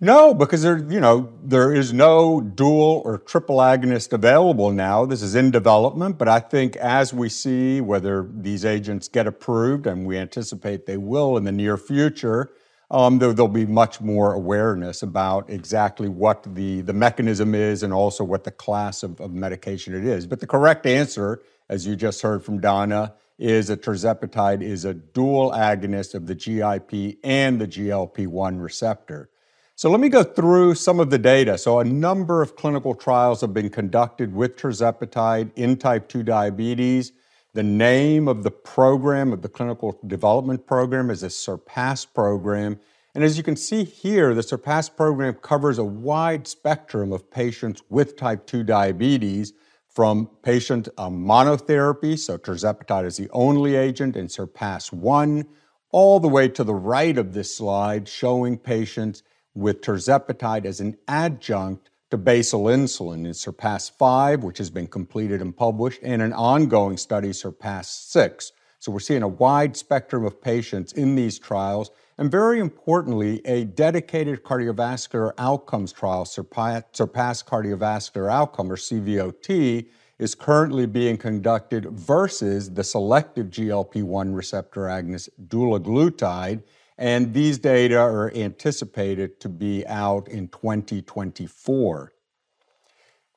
No, 0.00 0.32
because 0.32 0.62
there, 0.62 0.78
you 0.78 1.00
know, 1.00 1.32
there 1.42 1.74
is 1.74 1.92
no 1.92 2.40
dual 2.40 3.02
or 3.04 3.18
triple 3.18 3.56
agonist 3.56 4.12
available 4.12 4.70
now. 4.70 5.04
This 5.04 5.22
is 5.22 5.34
in 5.34 5.50
development, 5.50 6.18
but 6.18 6.28
I 6.28 6.38
think 6.38 6.76
as 6.76 7.12
we 7.12 7.28
see 7.28 7.80
whether 7.80 8.30
these 8.32 8.64
agents 8.64 9.08
get 9.08 9.26
approved, 9.26 9.88
and 9.88 10.06
we 10.06 10.16
anticipate 10.16 10.86
they 10.86 10.96
will 10.96 11.36
in 11.36 11.44
the 11.44 11.52
near 11.52 11.76
future, 11.76 12.52
um, 12.90 13.18
there, 13.18 13.32
will 13.32 13.48
be 13.48 13.66
much 13.66 14.00
more 14.00 14.32
awareness 14.32 15.02
about 15.02 15.50
exactly 15.50 16.08
what 16.08 16.42
the, 16.54 16.80
the 16.80 16.92
mechanism 16.92 17.54
is 17.54 17.82
and 17.82 17.92
also 17.92 18.24
what 18.24 18.44
the 18.44 18.50
class 18.50 19.02
of, 19.02 19.20
of 19.20 19.32
medication 19.32 19.94
it 19.94 20.04
is. 20.04 20.26
But 20.26 20.40
the 20.40 20.46
correct 20.46 20.86
answer, 20.86 21.42
as 21.68 21.86
you 21.86 21.96
just 21.96 22.22
heard 22.22 22.42
from 22.42 22.60
Donna, 22.60 23.14
is 23.38 23.68
that 23.68 23.82
tirzepatide 23.82 24.62
is 24.62 24.84
a 24.84 24.94
dual 24.94 25.52
agonist 25.52 26.14
of 26.14 26.26
the 26.26 26.34
GIP 26.34 27.18
and 27.22 27.60
the 27.60 27.68
GLP-1 27.68 28.60
receptor. 28.60 29.30
So 29.76 29.90
let 29.90 30.00
me 30.00 30.08
go 30.08 30.24
through 30.24 30.74
some 30.74 30.98
of 30.98 31.10
the 31.10 31.18
data. 31.18 31.56
So 31.56 31.78
a 31.78 31.84
number 31.84 32.42
of 32.42 32.56
clinical 32.56 32.94
trials 32.96 33.42
have 33.42 33.54
been 33.54 33.70
conducted 33.70 34.34
with 34.34 34.56
tirzepatide 34.56 35.52
in 35.54 35.76
type 35.76 36.08
2 36.08 36.24
diabetes. 36.24 37.12
The 37.58 37.64
name 37.64 38.28
of 38.28 38.44
the 38.44 38.52
program, 38.52 39.32
of 39.32 39.42
the 39.42 39.48
clinical 39.48 39.98
development 40.06 40.64
program, 40.64 41.10
is 41.10 41.24
a 41.24 41.28
SURPASS 41.28 42.06
program. 42.14 42.78
And 43.16 43.24
as 43.24 43.36
you 43.36 43.42
can 43.42 43.56
see 43.56 43.82
here, 43.82 44.32
the 44.32 44.44
SURPASS 44.44 44.90
program 44.90 45.34
covers 45.34 45.76
a 45.78 45.84
wide 45.84 46.46
spectrum 46.46 47.12
of 47.12 47.32
patients 47.32 47.82
with 47.88 48.16
type 48.16 48.46
2 48.46 48.62
diabetes, 48.62 49.54
from 49.88 50.30
patient 50.44 50.88
um, 50.98 51.24
monotherapy, 51.26 52.16
so 52.16 52.38
tirzepatide 52.38 53.04
is 53.04 53.16
the 53.16 53.28
only 53.30 53.74
agent 53.74 54.14
in 54.14 54.28
SURPASS 54.28 54.92
1, 54.92 55.44
all 55.90 56.20
the 56.20 56.28
way 56.28 56.46
to 56.46 56.62
the 56.62 56.76
right 56.76 57.18
of 57.18 57.32
this 57.32 57.56
slide, 57.56 58.06
showing 58.06 58.56
patients 58.56 59.24
with 59.56 59.80
tirzepatide 59.80 60.64
as 60.64 60.78
an 60.78 60.96
adjunct 61.08 61.87
to 62.10 62.16
basal 62.16 62.64
insulin 62.64 63.26
in 63.26 63.34
SURPASS 63.34 63.90
5, 63.90 64.42
which 64.42 64.58
has 64.58 64.70
been 64.70 64.86
completed 64.86 65.42
and 65.42 65.56
published, 65.56 66.00
and 66.02 66.22
an 66.22 66.32
ongoing 66.32 66.96
study, 66.96 67.32
SURPASS 67.32 67.86
6. 67.86 68.52
So 68.78 68.92
we're 68.92 69.00
seeing 69.00 69.22
a 69.22 69.28
wide 69.28 69.76
spectrum 69.76 70.24
of 70.24 70.40
patients 70.40 70.92
in 70.92 71.16
these 71.16 71.38
trials, 71.38 71.90
and 72.16 72.30
very 72.30 72.60
importantly, 72.60 73.44
a 73.44 73.64
dedicated 73.64 74.42
cardiovascular 74.42 75.32
outcomes 75.36 75.92
trial, 75.92 76.24
SURPASS, 76.24 77.42
Cardiovascular 77.44 78.30
Outcome, 78.30 78.72
or 78.72 78.76
CVOT, 78.76 79.86
is 80.18 80.34
currently 80.34 80.86
being 80.86 81.16
conducted 81.16 81.86
versus 81.90 82.72
the 82.72 82.82
selective 82.82 83.48
GLP 83.48 84.02
1 84.02 84.32
receptor 84.32 84.82
agonist 84.82 85.28
dulaglutide 85.48 86.62
and 86.98 87.32
these 87.32 87.58
data 87.58 87.96
are 87.96 88.32
anticipated 88.34 89.40
to 89.40 89.48
be 89.48 89.86
out 89.86 90.28
in 90.28 90.48
2024. 90.48 92.12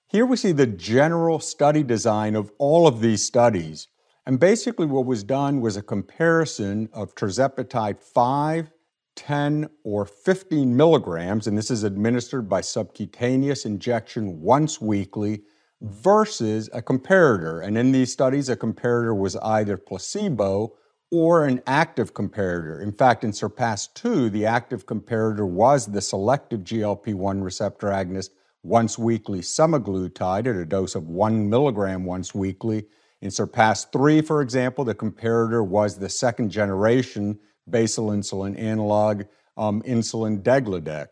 Here 0.08 0.26
we 0.26 0.36
see 0.36 0.52
the 0.52 0.68
general 0.68 1.40
study 1.40 1.84
design 1.84 2.36
of 2.36 2.52
all 2.58 2.88
of 2.88 3.00
these 3.00 3.24
studies. 3.24 3.88
And 4.26 4.40
basically, 4.40 4.88
what 4.88 5.06
was 5.06 5.24
done 5.24 5.62
was 5.62 5.78
a 5.78 5.82
comparison 5.84 6.90
of 6.92 7.16
tirzepatide 7.16 8.00
5, 8.00 8.72
10, 9.16 9.70
or 9.84 10.06
15 10.06 10.76
milligrams, 10.76 11.48
and 11.48 11.58
this 11.58 11.72
is 11.72 11.84
administered 11.84 12.50
by 12.50 12.62
subcutaneous 12.62 13.66
injection 13.66 14.42
once 14.42 14.82
weekly, 14.82 15.44
versus 15.82 16.70
a 16.74 16.82
comparator. 16.82 17.66
And 17.66 17.78
in 17.78 17.92
these 17.92 18.12
studies, 18.12 18.50
a 18.50 18.56
comparator 18.56 19.18
was 19.18 19.36
either 19.38 19.78
placebo 19.78 20.74
or 21.12 21.46
an 21.46 21.62
active 21.68 22.14
comparator. 22.14 22.82
In 22.82 22.94
fact, 22.94 23.26
in 23.26 23.34
SURPASS 23.34 23.94
2, 23.96 24.30
the 24.30 24.46
active 24.46 24.86
comparator 24.86 25.48
was 25.48 25.86
the 25.86 26.02
selective 26.02 26.62
GLP 26.62 27.14
1 27.14 27.44
receptor 27.44 27.88
agonist 27.88 28.30
once 28.64 28.98
weekly 28.98 29.42
semaglutide 29.42 30.48
at 30.48 30.56
a 30.56 30.66
dose 30.66 30.96
of 30.96 31.10
one 31.10 31.50
milligram 31.50 32.06
once 32.06 32.34
weekly. 32.34 32.86
In 33.22 33.30
SURPASS 33.30 33.92
3, 33.92 34.22
for 34.22 34.42
example, 34.42 34.86
the 34.86 34.96
comparator 34.96 35.66
was 35.66 35.98
the 35.98 36.10
second 36.10 36.50
generation 36.50 37.38
basal 37.70 38.08
insulin 38.08 38.58
analog, 38.58 39.24
um, 39.58 39.82
insulin 39.84 40.42
degludec. 40.42 41.08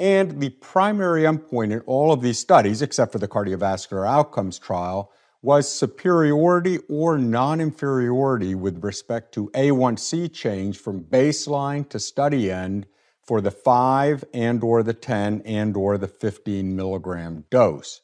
And 0.00 0.40
the 0.40 0.50
primary 0.50 1.22
endpoint 1.22 1.72
in 1.72 1.80
all 1.80 2.12
of 2.12 2.20
these 2.20 2.38
studies, 2.38 2.82
except 2.82 3.12
for 3.12 3.18
the 3.18 3.28
cardiovascular 3.28 4.08
outcomes 4.08 4.58
trial, 4.58 5.12
was 5.42 5.72
superiority 5.72 6.78
or 6.88 7.18
non 7.18 7.60
inferiority 7.60 8.54
with 8.54 8.84
respect 8.84 9.32
to 9.34 9.48
A1C 9.50 10.32
change 10.32 10.78
from 10.78 11.04
baseline 11.04 11.88
to 11.88 11.98
study 11.98 12.50
end 12.50 12.86
for 13.22 13.40
the 13.40 13.50
5 13.50 14.24
and 14.34 14.62
or 14.62 14.82
the 14.82 14.92
10 14.92 15.42
and 15.44 15.76
or 15.76 15.96
the 15.96 16.08
15 16.08 16.74
milligram 16.74 17.44
dose. 17.50 18.02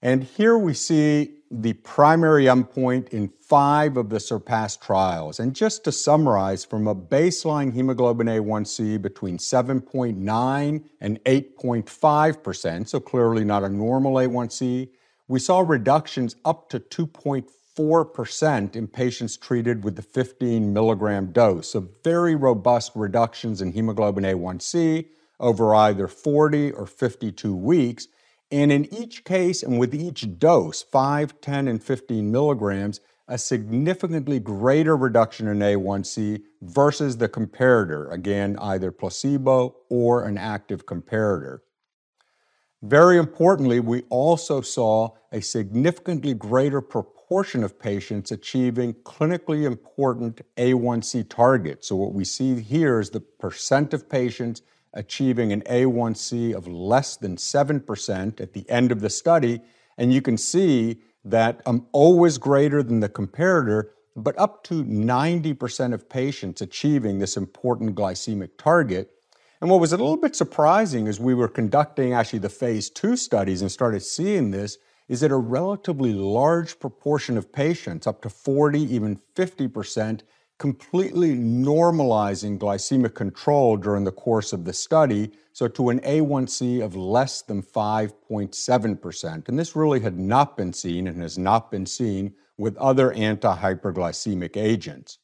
And 0.00 0.22
here 0.22 0.56
we 0.58 0.74
see 0.74 1.38
the 1.50 1.72
primary 1.72 2.44
endpoint 2.44 3.08
in 3.08 3.32
five 3.40 3.96
of 3.96 4.10
the 4.10 4.20
SURPASS 4.20 4.76
trials. 4.80 5.40
And 5.40 5.54
just 5.54 5.84
to 5.84 5.92
summarize, 5.92 6.64
from 6.64 6.86
a 6.86 6.94
baseline 6.94 7.72
hemoglobin 7.72 8.26
A1C 8.26 9.00
between 9.00 9.38
7.9 9.38 10.84
and 11.00 11.24
8.5%, 11.24 12.88
so 12.88 13.00
clearly 13.00 13.44
not 13.44 13.64
a 13.64 13.68
normal 13.68 14.14
A1C, 14.14 14.90
we 15.28 15.38
saw 15.38 15.60
reductions 15.60 16.36
up 16.44 16.68
to 16.70 16.78
2.4% 16.80 18.76
in 18.76 18.86
patients 18.86 19.36
treated 19.36 19.82
with 19.84 19.96
the 19.96 20.02
15 20.02 20.72
milligram 20.72 21.32
dose. 21.32 21.70
So, 21.70 21.88
very 22.02 22.34
robust 22.34 22.92
reductions 22.94 23.60
in 23.60 23.72
hemoglobin 23.72 24.24
A1C 24.24 25.06
over 25.40 25.74
either 25.74 26.08
40 26.08 26.72
or 26.72 26.86
52 26.86 27.54
weeks. 27.54 28.06
And 28.50 28.70
in 28.70 28.92
each 28.94 29.24
case 29.24 29.62
and 29.62 29.78
with 29.78 29.94
each 29.94 30.38
dose, 30.38 30.82
5, 30.82 31.40
10, 31.40 31.68
and 31.68 31.82
15 31.82 32.30
milligrams, 32.30 33.00
a 33.26 33.38
significantly 33.38 34.38
greater 34.38 34.96
reduction 34.96 35.48
in 35.48 35.58
A1C 35.58 36.42
versus 36.60 37.16
the 37.16 37.28
comparator, 37.28 38.12
again, 38.12 38.58
either 38.60 38.92
placebo 38.92 39.76
or 39.88 40.24
an 40.24 40.36
active 40.36 40.84
comparator. 40.84 41.60
Very 42.86 43.16
importantly, 43.16 43.80
we 43.80 44.02
also 44.10 44.60
saw 44.60 45.12
a 45.32 45.40
significantly 45.40 46.34
greater 46.34 46.82
proportion 46.82 47.64
of 47.64 47.78
patients 47.78 48.30
achieving 48.30 48.92
clinically 48.92 49.64
important 49.64 50.42
A1C 50.58 51.30
targets. 51.30 51.88
So, 51.88 51.96
what 51.96 52.12
we 52.12 52.26
see 52.26 52.60
here 52.60 53.00
is 53.00 53.08
the 53.08 53.20
percent 53.20 53.94
of 53.94 54.10
patients 54.10 54.60
achieving 54.92 55.50
an 55.50 55.62
A1C 55.62 56.54
of 56.54 56.68
less 56.68 57.16
than 57.16 57.36
7% 57.36 58.38
at 58.38 58.52
the 58.52 58.68
end 58.68 58.92
of 58.92 59.00
the 59.00 59.08
study. 59.08 59.62
And 59.96 60.12
you 60.12 60.20
can 60.20 60.36
see 60.36 61.00
that 61.24 61.62
I'm 61.64 61.86
always 61.92 62.36
greater 62.36 62.82
than 62.82 63.00
the 63.00 63.08
comparator, 63.08 63.84
but 64.14 64.38
up 64.38 64.62
to 64.64 64.84
90% 64.84 65.94
of 65.94 66.10
patients 66.10 66.60
achieving 66.60 67.18
this 67.18 67.38
important 67.38 67.94
glycemic 67.94 68.50
target. 68.58 69.10
And 69.64 69.70
what 69.70 69.80
was 69.80 69.94
a 69.94 69.96
little 69.96 70.18
bit 70.18 70.36
surprising 70.36 71.08
as 71.08 71.18
we 71.18 71.32
were 71.32 71.48
conducting 71.48 72.12
actually 72.12 72.40
the 72.40 72.50
phase 72.50 72.90
two 72.90 73.16
studies 73.16 73.62
and 73.62 73.72
started 73.72 74.00
seeing 74.00 74.50
this 74.50 74.76
is 75.08 75.20
that 75.20 75.30
a 75.30 75.38
relatively 75.38 76.12
large 76.12 76.78
proportion 76.78 77.38
of 77.38 77.50
patients, 77.50 78.06
up 78.06 78.20
to 78.20 78.28
40, 78.28 78.82
even 78.94 79.18
50%, 79.34 80.20
completely 80.58 81.34
normalizing 81.34 82.58
glycemic 82.58 83.14
control 83.14 83.78
during 83.78 84.04
the 84.04 84.12
course 84.12 84.52
of 84.52 84.66
the 84.66 84.72
study, 84.74 85.32
so 85.54 85.66
to 85.66 85.88
an 85.88 86.00
A1C 86.00 86.84
of 86.84 86.94
less 86.94 87.40
than 87.40 87.62
5.7%. 87.62 89.48
And 89.48 89.58
this 89.58 89.74
really 89.74 90.00
had 90.00 90.18
not 90.18 90.58
been 90.58 90.74
seen 90.74 91.06
and 91.06 91.22
has 91.22 91.38
not 91.38 91.70
been 91.70 91.86
seen 91.86 92.34
with 92.58 92.76
other 92.76 93.12
anti 93.12 93.56
hyperglycemic 93.56 94.58
agents. 94.58 95.20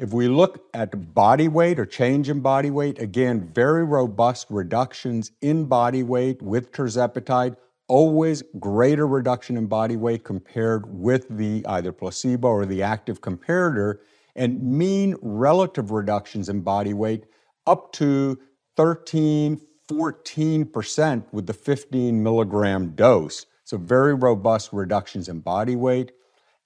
If 0.00 0.14
we 0.14 0.28
look 0.28 0.64
at 0.72 1.14
body 1.14 1.46
weight 1.46 1.78
or 1.78 1.84
change 1.84 2.30
in 2.30 2.40
body 2.40 2.70
weight, 2.70 2.98
again, 2.98 3.50
very 3.52 3.84
robust 3.84 4.46
reductions 4.48 5.30
in 5.42 5.66
body 5.66 6.02
weight 6.02 6.40
with 6.40 6.72
tirzepatide, 6.72 7.56
always 7.86 8.42
greater 8.58 9.06
reduction 9.06 9.58
in 9.58 9.66
body 9.66 9.98
weight 9.98 10.24
compared 10.24 10.86
with 10.86 11.28
the 11.28 11.66
either 11.66 11.92
placebo 11.92 12.48
or 12.48 12.64
the 12.64 12.82
active 12.82 13.20
comparator, 13.20 13.98
and 14.34 14.62
mean 14.62 15.16
relative 15.20 15.90
reductions 15.90 16.48
in 16.48 16.62
body 16.62 16.94
weight 16.94 17.26
up 17.66 17.92
to 17.92 18.38
13, 18.78 19.60
14% 19.86 21.24
with 21.30 21.46
the 21.46 21.52
15 21.52 22.22
milligram 22.22 22.94
dose. 22.94 23.44
So, 23.64 23.76
very 23.76 24.14
robust 24.14 24.72
reductions 24.72 25.28
in 25.28 25.40
body 25.40 25.76
weight 25.76 26.12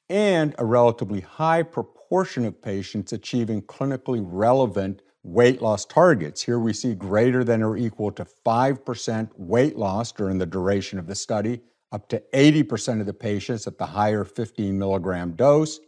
and 0.09 0.55
a 0.57 0.65
relatively 0.65 1.23
high 1.23 1.65
proportion 1.65 1.94
of 2.21 2.63
patients 2.63 3.13
achieving 3.13 3.61
clinically 3.63 4.25
relevant 4.25 5.03
weight 5.25 5.61
loss 5.61 5.85
targets. 5.85 6.43
Here 6.43 6.61
we 6.61 6.73
see 6.73 6.95
greater 6.95 7.43
than 7.43 7.63
or 7.63 7.77
equal 7.77 8.13
to 8.13 8.25
5% 8.25 9.31
weight 9.37 9.77
loss 9.77 10.13
during 10.13 10.39
the 10.39 10.47
duration 10.47 10.99
of 11.01 11.09
the 11.09 11.15
study, 11.17 11.61
up 11.91 12.09
to 12.11 12.23
80% 12.33 13.01
of 13.01 13.07
the 13.07 13.13
patients 13.13 13.67
at 13.67 13.79
the 13.79 13.87
higher 13.87 14.25
15 14.25 14.79
milligram 14.79 15.33
dose. 15.33 15.81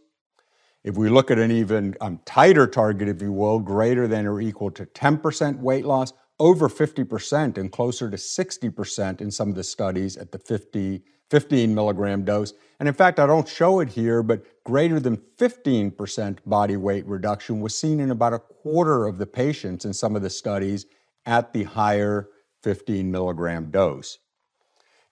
If 0.83 0.97
we 0.97 1.07
look 1.07 1.31
at 1.31 1.39
an 1.39 1.51
even 1.51 1.95
um, 2.01 2.19
tighter 2.25 2.67
target, 2.67 3.07
if 3.07 3.21
you 3.21 3.31
will, 3.31 3.59
greater 3.59 4.07
than 4.07 4.25
or 4.25 4.41
equal 4.41 4.71
to 4.71 4.85
10% 4.85 5.59
weight 5.59 5.85
loss, 5.85 6.11
over 6.39 6.67
50% 6.67 7.57
and 7.57 7.71
closer 7.71 8.09
to 8.09 8.17
60% 8.17 9.21
in 9.21 9.31
some 9.31 9.49
of 9.49 9.55
the 9.55 9.63
studies 9.63 10.17
at 10.17 10.31
the 10.31 10.39
50 10.39 11.03
15 11.29 11.73
milligram 11.73 12.23
dose. 12.23 12.53
And 12.79 12.87
in 12.87 12.95
fact, 12.95 13.19
I 13.19 13.25
don't 13.25 13.47
show 13.47 13.79
it 13.79 13.89
here, 13.89 14.23
but 14.23 14.43
greater 14.67 14.99
than 14.99 15.15
15% 15.37 16.39
body 16.45 16.75
weight 16.75 17.05
reduction 17.05 17.61
was 17.61 17.77
seen 17.77 18.01
in 18.01 18.11
about 18.11 18.33
a 18.33 18.39
quarter 18.39 19.05
of 19.05 19.17
the 19.17 19.25
patients 19.25 19.85
in 19.85 19.93
some 19.93 20.13
of 20.13 20.21
the 20.21 20.29
studies 20.29 20.85
at 21.25 21.53
the 21.53 21.63
higher 21.63 22.27
15 22.63 23.09
milligram 23.09 23.71
dose. 23.71 24.19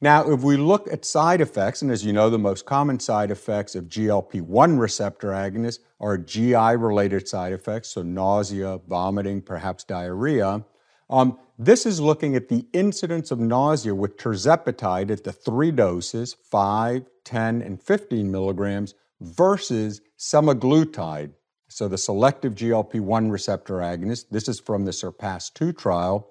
Now, 0.02 0.30
if 0.30 0.41
we 0.41 0.58
look 0.58 0.91
at 0.91 1.06
side 1.06 1.39
effects, 1.39 1.82
and 1.82 1.89
as 1.89 2.04
you 2.04 2.12
know, 2.12 2.30
the 2.30 2.38
most 2.38 2.65
common 2.65 3.00
side 3.00 3.32
effects 3.32 3.76
of 3.76 3.86
GLP 3.86 4.41
1 4.41 4.78
receptor 4.78 5.30
agonists 5.30 5.80
are 6.02 6.18
GI 6.18 6.76
related 6.76 7.26
side 7.26 7.54
effects, 7.54 7.88
so 7.88 8.02
nausea, 8.02 8.82
vomiting, 8.89 9.41
perhaps 9.41 9.86
diarrhea. 9.86 10.65
Um, 11.10 11.39
this 11.58 11.86
is 11.86 12.02
looking 12.02 12.36
at 12.36 12.50
the 12.50 12.65
incidence 12.74 13.32
of 13.32 13.39
nausea 13.39 13.96
with 13.96 14.18
tirzepatide 14.18 15.12
at 15.12 15.24
the 15.24 15.32
three 15.32 15.72
doses, 15.72 16.36
5, 16.44 17.06
10, 17.24 17.62
and 17.62 17.82
15 17.82 18.30
milligrams, 18.30 18.96
versus 19.21 20.01
semaglutide, 20.17 21.32
so 21.67 21.88
the 21.88 21.97
selective 21.97 22.56
GLP 22.56 22.99
1 22.99 23.30
receptor 23.30 23.75
agonist. 23.75 24.25
This 24.32 24.47
is 24.47 24.60
from 24.60 24.86
the 24.86 24.91
SURPASS 24.91 25.54
2 25.54 25.73
trial. 25.73 26.30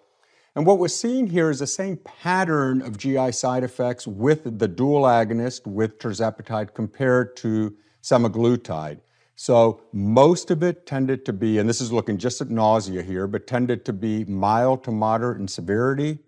And 0.56 0.64
what 0.64 0.78
we're 0.78 0.88
seeing 0.88 1.26
here 1.26 1.50
is 1.50 1.58
the 1.58 1.66
same 1.66 1.96
pattern 1.96 2.80
of 2.80 2.96
GI 2.96 3.32
side 3.32 3.64
effects 3.64 4.06
with 4.06 4.58
the 4.58 4.68
dual 4.68 5.02
agonist 5.02 5.66
with 5.66 5.98
tirzepatide 5.98 6.74
compared 6.74 7.36
to 7.38 7.74
semaglutide. 8.02 9.00
So 9.36 9.80
most 9.92 10.52
of 10.52 10.62
it 10.62 10.86
tended 10.86 11.24
to 11.24 11.32
be, 11.32 11.58
and 11.58 11.68
this 11.68 11.80
is 11.80 11.90
looking 11.90 12.18
just 12.18 12.40
at 12.40 12.50
nausea 12.50 13.02
here, 13.02 13.26
but 13.26 13.48
tended 13.48 13.84
to 13.86 13.92
be 13.92 14.24
mild 14.26 14.84
to 14.84 14.92
moderate 14.92 15.40
in 15.40 15.48
severity, 15.48 16.20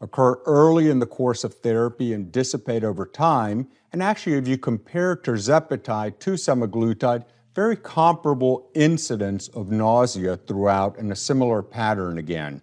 occur 0.00 0.34
early 0.44 0.90
in 0.90 0.98
the 0.98 1.06
course 1.06 1.44
of 1.44 1.54
therapy 1.54 2.12
and 2.12 2.30
dissipate 2.30 2.84
over 2.84 3.06
time. 3.06 3.68
And 3.92 4.02
actually, 4.02 4.36
if 4.36 4.46
you 4.46 4.58
compare 4.58 5.16
tirzepatide 5.16 6.18
to 6.20 6.32
semaglutide, 6.32 7.24
very 7.54 7.76
comparable 7.76 8.70
incidence 8.74 9.48
of 9.48 9.70
nausea 9.70 10.36
throughout 10.36 10.98
and 10.98 11.10
a 11.10 11.16
similar 11.16 11.62
pattern 11.62 12.18
again. 12.18 12.60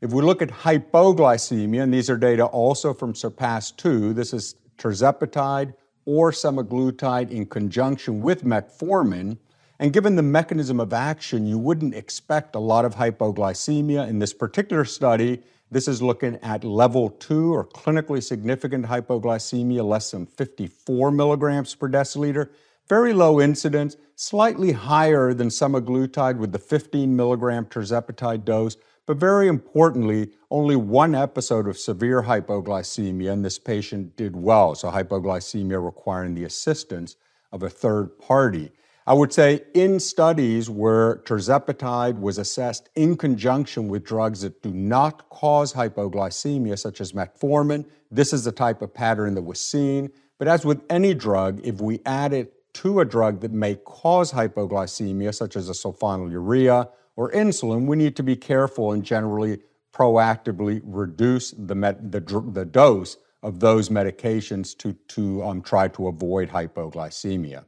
If 0.00 0.12
we 0.12 0.22
look 0.22 0.40
at 0.40 0.48
hypoglycemia, 0.48 1.82
and 1.82 1.92
these 1.92 2.08
are 2.08 2.16
data 2.16 2.46
also 2.46 2.94
from 2.94 3.14
SURPASS 3.14 3.76
2, 3.76 4.14
this 4.14 4.32
is 4.32 4.54
tirzepatide 4.78 5.74
or 6.06 6.30
semaglutide 6.30 7.30
in 7.30 7.46
conjunction 7.46 8.20
with 8.20 8.44
metformin. 8.44 9.38
And 9.78 9.92
given 9.92 10.14
the 10.14 10.22
mechanism 10.22 10.78
of 10.78 10.92
action, 10.92 11.46
you 11.46 11.58
wouldn't 11.58 11.94
expect 11.94 12.54
a 12.54 12.60
lot 12.60 12.84
of 12.84 12.94
hypoglycemia. 12.94 14.08
In 14.08 14.20
this 14.20 14.32
particular 14.32 14.84
study, 14.84 15.42
this 15.70 15.88
is 15.88 16.00
looking 16.00 16.36
at 16.42 16.62
level 16.62 17.10
two 17.10 17.52
or 17.52 17.66
clinically 17.66 18.22
significant 18.22 18.86
hypoglycemia, 18.86 19.84
less 19.84 20.12
than 20.12 20.26
54 20.26 21.10
milligrams 21.10 21.74
per 21.74 21.88
deciliter. 21.88 22.50
Very 22.88 23.12
low 23.12 23.40
incidence, 23.40 23.96
slightly 24.14 24.72
higher 24.72 25.34
than 25.34 25.48
semaglutide 25.48 26.36
with 26.36 26.52
the 26.52 26.58
15 26.58 27.16
milligram 27.16 27.64
tirzepatide 27.66 28.44
dose, 28.44 28.76
but 29.06 29.16
very 29.16 29.48
importantly, 29.48 30.30
only 30.50 30.76
one 30.76 31.14
episode 31.14 31.66
of 31.66 31.76
severe 31.76 32.22
hypoglycemia, 32.22 33.32
and 33.32 33.44
this 33.44 33.58
patient 33.58 34.16
did 34.16 34.36
well. 34.36 34.74
So, 34.74 34.90
hypoglycemia 34.90 35.84
requiring 35.84 36.34
the 36.34 36.44
assistance 36.44 37.16
of 37.50 37.62
a 37.62 37.70
third 37.70 38.18
party. 38.18 38.70
I 39.06 39.12
would 39.12 39.34
say 39.34 39.60
in 39.74 40.00
studies 40.00 40.70
where 40.70 41.16
tirzepatide 41.26 42.18
was 42.18 42.38
assessed 42.38 42.88
in 42.94 43.18
conjunction 43.18 43.88
with 43.88 44.02
drugs 44.02 44.40
that 44.40 44.62
do 44.62 44.72
not 44.72 45.28
cause 45.28 45.74
hypoglycemia, 45.74 46.78
such 46.78 47.02
as 47.02 47.12
metformin, 47.12 47.84
this 48.10 48.32
is 48.32 48.44
the 48.44 48.52
type 48.52 48.80
of 48.80 48.94
pattern 48.94 49.34
that 49.34 49.42
was 49.42 49.60
seen. 49.60 50.10
But 50.38 50.48
as 50.48 50.64
with 50.64 50.82
any 50.88 51.12
drug, 51.12 51.60
if 51.64 51.82
we 51.82 52.00
add 52.06 52.32
it 52.32 52.54
to 52.74 53.00
a 53.00 53.04
drug 53.04 53.40
that 53.40 53.52
may 53.52 53.74
cause 53.74 54.32
hypoglycemia, 54.32 55.34
such 55.34 55.54
as 55.54 55.68
a 55.68 55.72
sulfonylurea 55.72 56.88
or 57.16 57.30
insulin, 57.32 57.84
we 57.84 57.96
need 57.96 58.16
to 58.16 58.22
be 58.22 58.36
careful 58.36 58.92
and 58.92 59.04
generally 59.04 59.58
proactively 59.92 60.80
reduce 60.82 61.50
the, 61.50 61.74
met, 61.74 62.10
the, 62.10 62.20
the 62.52 62.64
dose 62.64 63.18
of 63.42 63.60
those 63.60 63.90
medications 63.90 64.74
to, 64.78 64.94
to 65.08 65.42
um, 65.44 65.60
try 65.60 65.88
to 65.88 66.08
avoid 66.08 66.48
hypoglycemia. 66.48 67.66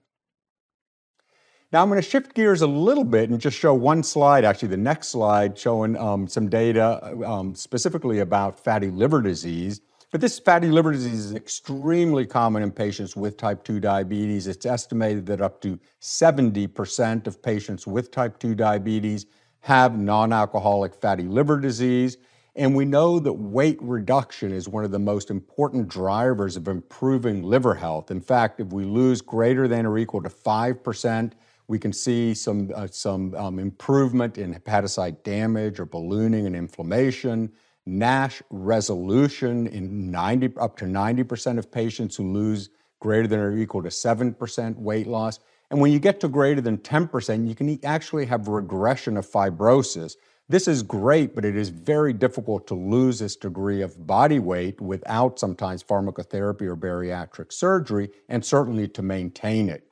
Now 1.76 1.82
I'm 1.82 1.90
going 1.90 2.00
to 2.00 2.08
shift 2.08 2.32
gears 2.32 2.62
a 2.62 2.66
little 2.66 3.04
bit 3.04 3.28
and 3.28 3.38
just 3.38 3.58
show 3.58 3.74
one 3.74 4.02
slide, 4.02 4.46
actually 4.46 4.68
the 4.68 4.78
next 4.78 5.08
slide, 5.08 5.58
showing 5.58 5.94
um, 5.98 6.26
some 6.26 6.48
data 6.48 7.14
um, 7.22 7.54
specifically 7.54 8.20
about 8.20 8.58
fatty 8.58 8.90
liver 8.90 9.20
disease. 9.20 9.82
But 10.10 10.22
this 10.22 10.38
fatty 10.38 10.68
liver 10.68 10.92
disease 10.92 11.26
is 11.26 11.34
extremely 11.34 12.24
common 12.24 12.62
in 12.62 12.70
patients 12.70 13.14
with 13.14 13.36
type 13.36 13.62
2 13.62 13.78
diabetes. 13.78 14.46
It's 14.46 14.64
estimated 14.64 15.26
that 15.26 15.42
up 15.42 15.60
to 15.60 15.78
70% 16.00 17.26
of 17.26 17.42
patients 17.42 17.86
with 17.86 18.10
type 18.10 18.38
2 18.38 18.54
diabetes 18.54 19.26
have 19.60 19.98
non 19.98 20.32
alcoholic 20.32 20.94
fatty 20.94 21.24
liver 21.24 21.60
disease. 21.60 22.16
And 22.54 22.74
we 22.74 22.86
know 22.86 23.18
that 23.18 23.34
weight 23.34 23.76
reduction 23.82 24.50
is 24.50 24.66
one 24.66 24.84
of 24.84 24.92
the 24.92 24.98
most 24.98 25.30
important 25.30 25.88
drivers 25.88 26.56
of 26.56 26.68
improving 26.68 27.42
liver 27.42 27.74
health. 27.74 28.10
In 28.10 28.22
fact, 28.22 28.60
if 28.60 28.68
we 28.68 28.84
lose 28.84 29.20
greater 29.20 29.68
than 29.68 29.84
or 29.84 29.98
equal 29.98 30.22
to 30.22 30.30
5% 30.30 31.32
we 31.68 31.78
can 31.78 31.92
see 31.92 32.34
some, 32.34 32.70
uh, 32.74 32.86
some 32.86 33.34
um, 33.34 33.58
improvement 33.58 34.38
in 34.38 34.54
hepatocyte 34.54 35.22
damage 35.22 35.80
or 35.80 35.84
ballooning 35.84 36.46
and 36.46 36.54
inflammation, 36.54 37.50
NASH 37.86 38.42
resolution 38.50 39.66
in 39.66 40.10
90, 40.10 40.54
up 40.58 40.76
to 40.78 40.84
90% 40.84 41.58
of 41.58 41.70
patients 41.70 42.16
who 42.16 42.32
lose 42.32 42.70
greater 43.00 43.26
than 43.26 43.40
or 43.40 43.56
equal 43.56 43.82
to 43.82 43.88
7% 43.88 44.76
weight 44.76 45.06
loss. 45.06 45.40
And 45.70 45.80
when 45.80 45.92
you 45.92 45.98
get 45.98 46.20
to 46.20 46.28
greater 46.28 46.60
than 46.60 46.78
10%, 46.78 47.48
you 47.48 47.54
can 47.54 47.78
actually 47.84 48.26
have 48.26 48.48
regression 48.48 49.16
of 49.16 49.28
fibrosis. 49.28 50.14
This 50.48 50.68
is 50.68 50.84
great, 50.84 51.34
but 51.34 51.44
it 51.44 51.56
is 51.56 51.70
very 51.70 52.12
difficult 52.12 52.68
to 52.68 52.74
lose 52.74 53.18
this 53.18 53.34
degree 53.34 53.82
of 53.82 54.06
body 54.06 54.38
weight 54.38 54.80
without 54.80 55.40
sometimes 55.40 55.82
pharmacotherapy 55.82 56.62
or 56.62 56.76
bariatric 56.76 57.52
surgery, 57.52 58.10
and 58.28 58.44
certainly 58.44 58.86
to 58.88 59.02
maintain 59.02 59.68
it. 59.68 59.88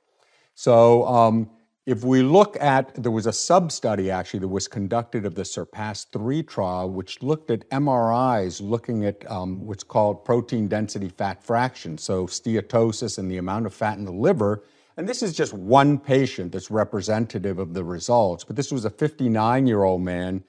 So, 0.54 1.04
um, 1.06 1.50
if 1.87 2.03
we 2.03 2.23
look 2.23 2.57
at, 2.61 2.94
there 2.94 3.12
was 3.12 3.27
a 3.27 3.33
sub 3.33 3.70
study 3.70 4.11
actually 4.11 4.40
that 4.40 4.49
was 4.49 4.66
conducted 4.66 5.27
of 5.27 5.35
the 5.35 5.44
Surpass 5.44 6.05
3 6.05 6.42
trial, 6.42 6.90
which 6.90 7.23
looked 7.23 7.51
at 7.51 7.68
MRIs 7.68 8.62
looking 8.62 9.05
at 9.05 9.31
um, 9.31 9.66
what's 9.66 9.85
called 9.85 10.25
proton 10.25 10.66
density 10.66 11.11
fat 11.11 11.44
fraction, 11.44 11.99
so 11.99 12.27
steatosis 12.27 13.18
and 13.18 13.31
the 13.31 13.37
amount 13.37 13.66
of 13.66 13.75
fat 13.75 13.99
in 13.99 14.07
the 14.07 14.12
liver. 14.12 14.62
And 14.97 15.07
this 15.07 15.23
is 15.23 15.35
just 15.35 15.53
one 15.53 15.99
patient 15.99 16.53
that's 16.53 16.70
representative 16.70 17.59
of 17.59 17.75
the 17.75 17.85
results, 17.85 18.44
but 18.44 18.57
this 18.57 18.73
was 18.73 18.87
a 18.87 18.90
59 18.90 19.66
year 19.66 19.83
old 19.83 20.01
man 20.01 20.42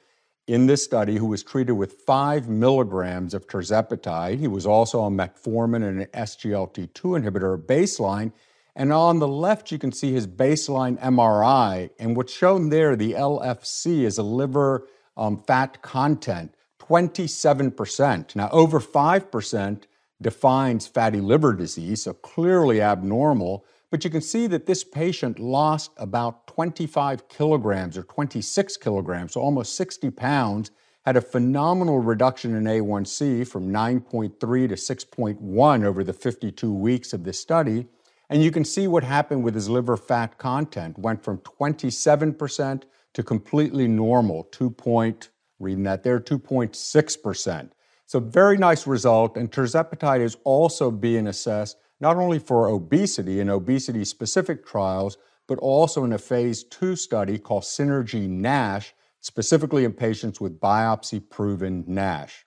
in 0.48 0.68
this 0.68 0.84
study 0.86 1.18
who 1.18 1.26
was 1.26 1.44
treated 1.44 1.74
with 1.74 1.94
five 2.06 2.48
milligrams 2.48 3.34
of 3.34 3.48
tirzepatide. 3.48 4.40
He 4.40 4.48
was 4.48 4.66
also 4.66 5.02
on 5.02 5.18
metformin 5.18 5.84
and 5.84 6.02
an 6.02 6.08
SGLT2 6.14 6.92
inhibitor 6.94 7.58
baseline. 7.58 8.32
And 8.76 8.92
on 8.92 9.20
the 9.20 9.28
left, 9.28 9.72
you 9.72 9.78
can 9.78 9.92
see 9.92 10.12
his 10.12 10.28
baseline 10.28 11.00
MRI. 11.02 11.90
And 11.98 12.18
what's 12.18 12.34
shown 12.34 12.70
there, 12.70 12.96
the 12.96 13.14
LFC, 13.14 14.02
is 14.02 14.18
a 14.18 14.24
liver 14.24 14.88
um, 15.16 15.42
fat 15.48 15.82
content, 15.82 16.54
27%. 16.80 18.36
Now, 18.36 18.50
over 18.52 18.82
5% 18.82 19.84
defines 20.22 20.88
fatty 20.88 21.22
liver 21.22 21.54
disease, 21.54 22.04
so 22.04 22.14
clearly 22.14 22.82
abnormal. 22.82 23.66
But 23.92 24.04
you 24.04 24.10
can 24.10 24.22
see 24.22 24.48
that 24.48 24.66
this 24.66 24.84
patient 24.84 25.40
lost 25.40 25.92
about 25.98 26.48
25 26.48 27.30
kilograms 27.30 27.98
or 27.98 28.04
26 28.04 28.76
kilograms, 28.78 29.34
so 29.34 29.42
almost 29.42 29.76
60 29.76 30.10
pounds, 30.12 30.72
had 31.06 31.16
a 31.16 31.22
phenomenal 31.22 32.00
reduction 32.00 32.56
in 32.56 32.64
A1C 32.64 33.48
from 33.48 33.72
9.3 33.72 34.40
to 34.40 34.76
6.1 34.76 35.84
over 35.86 36.04
the 36.04 36.14
52 36.14 36.74
weeks 36.74 37.14
of 37.14 37.24
this 37.24 37.40
study. 37.40 37.86
And 38.30 38.44
you 38.44 38.52
can 38.52 38.66
see 38.66 38.88
what 38.88 39.04
happened 39.04 39.44
with 39.44 39.56
his 39.56 39.70
liver 39.70 39.98
fat 39.98 40.38
content. 40.38 40.98
Went 40.98 41.24
from 41.24 41.38
27% 41.40 42.84
to 43.14 43.24
completely 43.24 43.88
normal, 43.88 44.44
2 44.46 44.70
point, 44.70 45.30
reading 45.60 45.84
that 45.84 46.04
there, 46.04 46.20
2.6%. 46.20 47.70
So 48.08 48.20
very 48.20 48.58
nice 48.58 48.86
result. 48.86 49.38
And 49.38 49.52
tirzepatide 49.52 50.22
is 50.22 50.38
also 50.44 50.92
being 50.92 51.28
assessed 51.28 51.78
not 52.00 52.18
only 52.18 52.40
for 52.40 52.68
obesity 52.68 53.40
and 53.40 53.50
obesity 53.50 54.04
specific 54.04 54.66
trials, 54.66 55.18
but 55.48 55.58
also 55.60 56.04
in 56.04 56.14
a 56.14 56.18
phase 56.18 56.64
two 56.64 56.96
study 56.96 57.38
called 57.38 57.64
Synergy 57.64 58.28
NASH, 58.28 58.94
specifically 59.22 59.86
in 59.86 59.94
patients 59.94 60.42
with 60.42 60.60
biopsy 60.60 61.22
proven 61.30 61.84
NASH. 61.88 62.45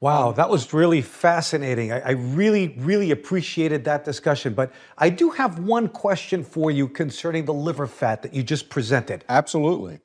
Wow, 0.00 0.28
um, 0.28 0.34
that 0.34 0.50
was 0.50 0.72
really 0.74 1.00
fascinating. 1.00 1.90
I, 1.90 2.00
I, 2.00 2.10
really, 2.10 2.74
really 2.78 3.10
appreciated 3.10 3.84
that 3.84 4.04
discussion. 4.04 4.52
But 4.52 4.72
I 4.98 5.08
do 5.08 5.30
have 5.30 5.58
one 5.58 5.88
question 5.88 6.44
for 6.44 6.70
you 6.70 6.86
concerning 6.86 7.46
the 7.46 7.54
liver 7.54 7.86
fat 7.86 8.22
that 8.22 8.34
you 8.34 8.42
just 8.42 8.68
presented. 8.68 9.24
Absolutely. 9.28 10.00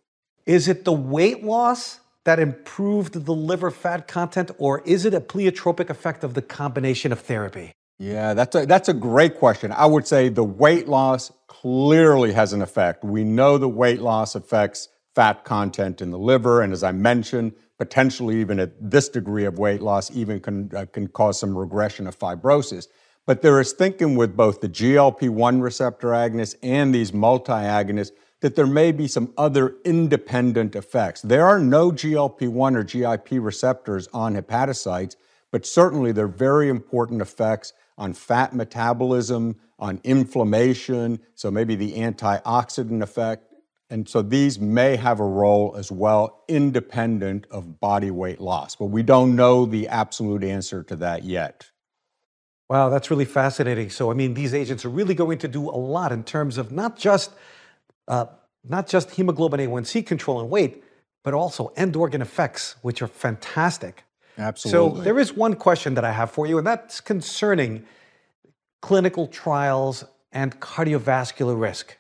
Is 0.46 0.68
it 0.70 0.86
the 0.86 0.94
weight 0.94 1.44
loss 1.44 2.00
that 2.24 2.40
improved 2.40 3.26
the 3.26 3.34
liver 3.34 3.72
fat 3.72 4.08
content, 4.08 4.52
or 4.58 4.82
is 4.82 5.06
it 5.06 5.14
a 5.14 5.22
pleiotropic 5.22 5.90
effect 5.90 6.24
of 6.24 6.36
the 6.36 6.42
combination 6.42 7.12
of 7.12 7.20
therapy? 7.20 7.74
Yeah, 8.00 8.34
that's 8.34 8.56
a, 8.56 8.66
that's 8.66 8.90
a 8.90 8.94
great 8.94 9.38
question. 9.38 9.72
I 9.72 9.86
would 9.86 10.08
say 10.08 10.30
the 10.30 10.44
weight 10.44 10.88
loss 10.88 11.32
clearly 11.48 12.32
has 12.34 12.54
an 12.54 12.62
effect. 12.62 13.04
We 13.04 13.24
know 13.24 13.58
the 13.58 13.70
weight 13.70 14.02
loss 14.02 14.36
affects 14.36 14.90
fat 15.14 15.44
content 15.44 16.02
in 16.02 16.12
the 16.12 16.18
liver, 16.18 16.62
and 16.62 16.74
as 16.74 16.84
I 16.84 16.94
mentioned, 16.94 17.54
potentially 17.82 18.40
even 18.40 18.60
at 18.60 18.70
this 18.80 19.10
degree 19.10 19.44
of 19.44 19.58
weight 19.58 19.82
loss, 19.82 20.12
even 20.16 20.40
can, 20.40 20.70
uh, 20.76 20.86
can 20.94 21.08
cause 21.08 21.40
some 21.40 21.58
regression 21.58 22.06
of 22.06 22.16
fibrosis. 22.16 22.86
But 23.26 23.42
there 23.42 23.60
is 23.60 23.74
thinking 23.74 24.16
with 24.16 24.38
both 24.38 24.62
the 24.62 24.70
GLP 24.70 25.30
1 25.30 25.62
receptor 25.62 26.10
agonists 26.10 26.54
and 26.62 26.94
these 26.94 27.12
multi 27.12 27.54
agonists 27.54 28.12
that 28.42 28.56
there 28.56 28.68
may 28.68 28.92
be 28.92 29.08
some 29.08 29.34
other 29.36 29.78
independent 29.84 30.76
effects. 30.76 31.24
There 31.24 31.44
are 31.48 31.58
no 31.58 31.92
GLP 31.92 32.50
1 32.50 32.76
or 32.76 32.84
GIP 32.84 33.30
receptors 33.32 34.08
on 34.14 34.36
hepatocytes, 34.36 35.16
but 35.50 35.66
certainly 35.66 36.12
there 36.12 36.26
are 36.26 36.28
very 36.28 36.70
important 36.70 37.20
effects 37.20 37.74
on 37.98 38.14
fat 38.14 38.54
metabolism, 38.54 39.56
on 39.80 40.00
inflammation, 40.04 41.20
so 41.34 41.50
maybe 41.50 41.74
the 41.74 41.94
antioxidant 41.94 43.02
effect, 43.02 43.51
and 43.92 44.08
so 44.08 44.22
these 44.22 44.58
may 44.58 44.96
have 44.96 45.20
a 45.20 45.26
role 45.26 45.76
as 45.78 45.92
well, 45.92 46.44
independent 46.48 47.46
of 47.52 47.82
body 47.82 48.10
weight 48.10 48.40
loss. 48.40 48.74
But 48.74 48.86
we 48.86 49.04
don't 49.04 49.36
know 49.36 49.66
the 49.66 49.90
absolute 49.90 50.46
answer 50.46 50.82
to 50.84 50.96
that 50.96 51.26
yet. 51.26 51.70
Wow, 52.70 52.88
that's 52.88 53.12
really 53.12 53.26
fascinating. 53.26 53.90
So, 53.90 54.10
I 54.10 54.14
mean, 54.14 54.34
these 54.34 54.54
agents 54.54 54.86
are 54.86 54.90
really 54.90 55.14
going 55.14 55.40
to 55.40 55.50
do 55.50 55.70
a 55.70 55.76
lot 55.76 56.14
in 56.14 56.24
terms 56.24 56.58
of 56.58 56.72
not 56.72 56.98
just 56.98 57.32
uh, 58.08 58.28
not 58.64 58.88
just 58.88 59.12
hemoglobin 59.12 59.60
A1C 59.60 60.06
control 60.06 60.40
and 60.40 60.50
weight, 60.50 60.84
but 61.24 61.34
also 61.34 61.74
end 61.76 61.98
organ 61.98 62.22
effects, 62.22 62.78
which 62.82 63.02
are 63.02 63.08
fantastic. 63.08 64.06
Absolutely. 64.38 65.00
So, 65.00 65.04
there 65.04 65.20
is 65.20 65.34
one 65.34 65.56
question 65.56 65.96
that 65.96 66.06
I 66.06 66.14
have 66.14 66.32
for 66.32 66.48
you, 66.48 66.58
and 66.58 66.66
that's 66.66 67.02
concerning 67.02 67.86
clinical 68.82 69.28
trials 69.28 70.06
and 70.32 70.58
cardiovascular 70.62 71.60
risk. 71.60 71.98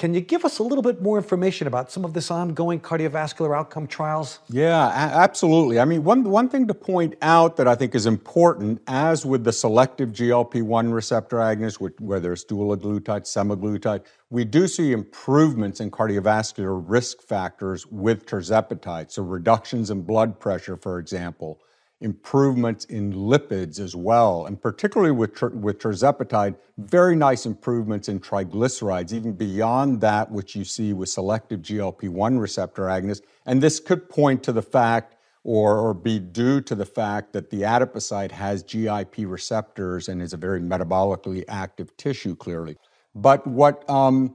Can 0.00 0.14
you 0.14 0.22
give 0.22 0.46
us 0.46 0.60
a 0.60 0.62
little 0.62 0.80
bit 0.80 1.02
more 1.02 1.18
information 1.18 1.66
about 1.66 1.92
some 1.92 2.06
of 2.06 2.14
this 2.14 2.30
ongoing 2.30 2.80
cardiovascular 2.80 3.54
outcome 3.54 3.86
trials? 3.86 4.38
Yeah, 4.48 4.90
absolutely. 4.94 5.78
I 5.78 5.84
mean, 5.84 6.04
one, 6.04 6.24
one 6.24 6.48
thing 6.48 6.66
to 6.68 6.72
point 6.72 7.16
out 7.20 7.58
that 7.58 7.68
I 7.68 7.74
think 7.74 7.94
is 7.94 8.06
important, 8.06 8.80
as 8.86 9.26
with 9.26 9.44
the 9.44 9.52
selective 9.52 10.08
GLP 10.08 10.62
1 10.62 10.90
receptor 10.90 11.36
agonists, 11.36 12.00
whether 12.00 12.32
it's 12.32 12.46
dulaglutide, 12.46 13.24
semaglutide, 13.26 14.04
we 14.30 14.46
do 14.46 14.66
see 14.66 14.92
improvements 14.92 15.80
in 15.80 15.90
cardiovascular 15.90 16.82
risk 16.82 17.20
factors 17.20 17.86
with 17.86 18.24
tirzepatide. 18.24 19.10
So, 19.10 19.22
reductions 19.22 19.90
in 19.90 20.00
blood 20.00 20.40
pressure, 20.40 20.78
for 20.78 20.98
example, 20.98 21.60
improvements 22.00 22.86
in 22.86 23.12
lipids 23.12 23.78
as 23.78 23.94
well, 23.94 24.46
and 24.46 24.60
particularly 24.60 25.12
with, 25.12 25.40
with 25.42 25.78
tirzepatide, 25.78 26.56
very 26.78 27.14
nice 27.14 27.44
improvements 27.44 28.08
in 28.08 28.18
triglycerides, 28.18 29.12
even 29.12 29.32
beyond 29.32 30.00
that 30.00 30.30
which 30.30 30.56
you 30.56 30.64
see 30.64 30.92
with 30.92 31.10
selective 31.10 31.60
GLP-1 31.60 32.40
receptor 32.40 32.84
agonists. 32.84 33.22
And 33.44 33.62
this 33.62 33.80
could 33.80 34.08
point 34.08 34.42
to 34.44 34.52
the 34.52 34.62
fact 34.62 35.16
or, 35.44 35.78
or 35.78 35.94
be 35.94 36.18
due 36.18 36.60
to 36.62 36.74
the 36.74 36.86
fact 36.86 37.32
that 37.32 37.50
the 37.50 37.62
adipocyte 37.62 38.30
has 38.30 38.62
GIP 38.62 39.16
receptors 39.18 40.08
and 40.08 40.22
is 40.22 40.32
a 40.32 40.36
very 40.36 40.60
metabolically 40.60 41.44
active 41.48 41.94
tissue, 41.96 42.34
clearly. 42.34 42.76
But 43.14 43.46
what, 43.46 43.88
um, 43.88 44.34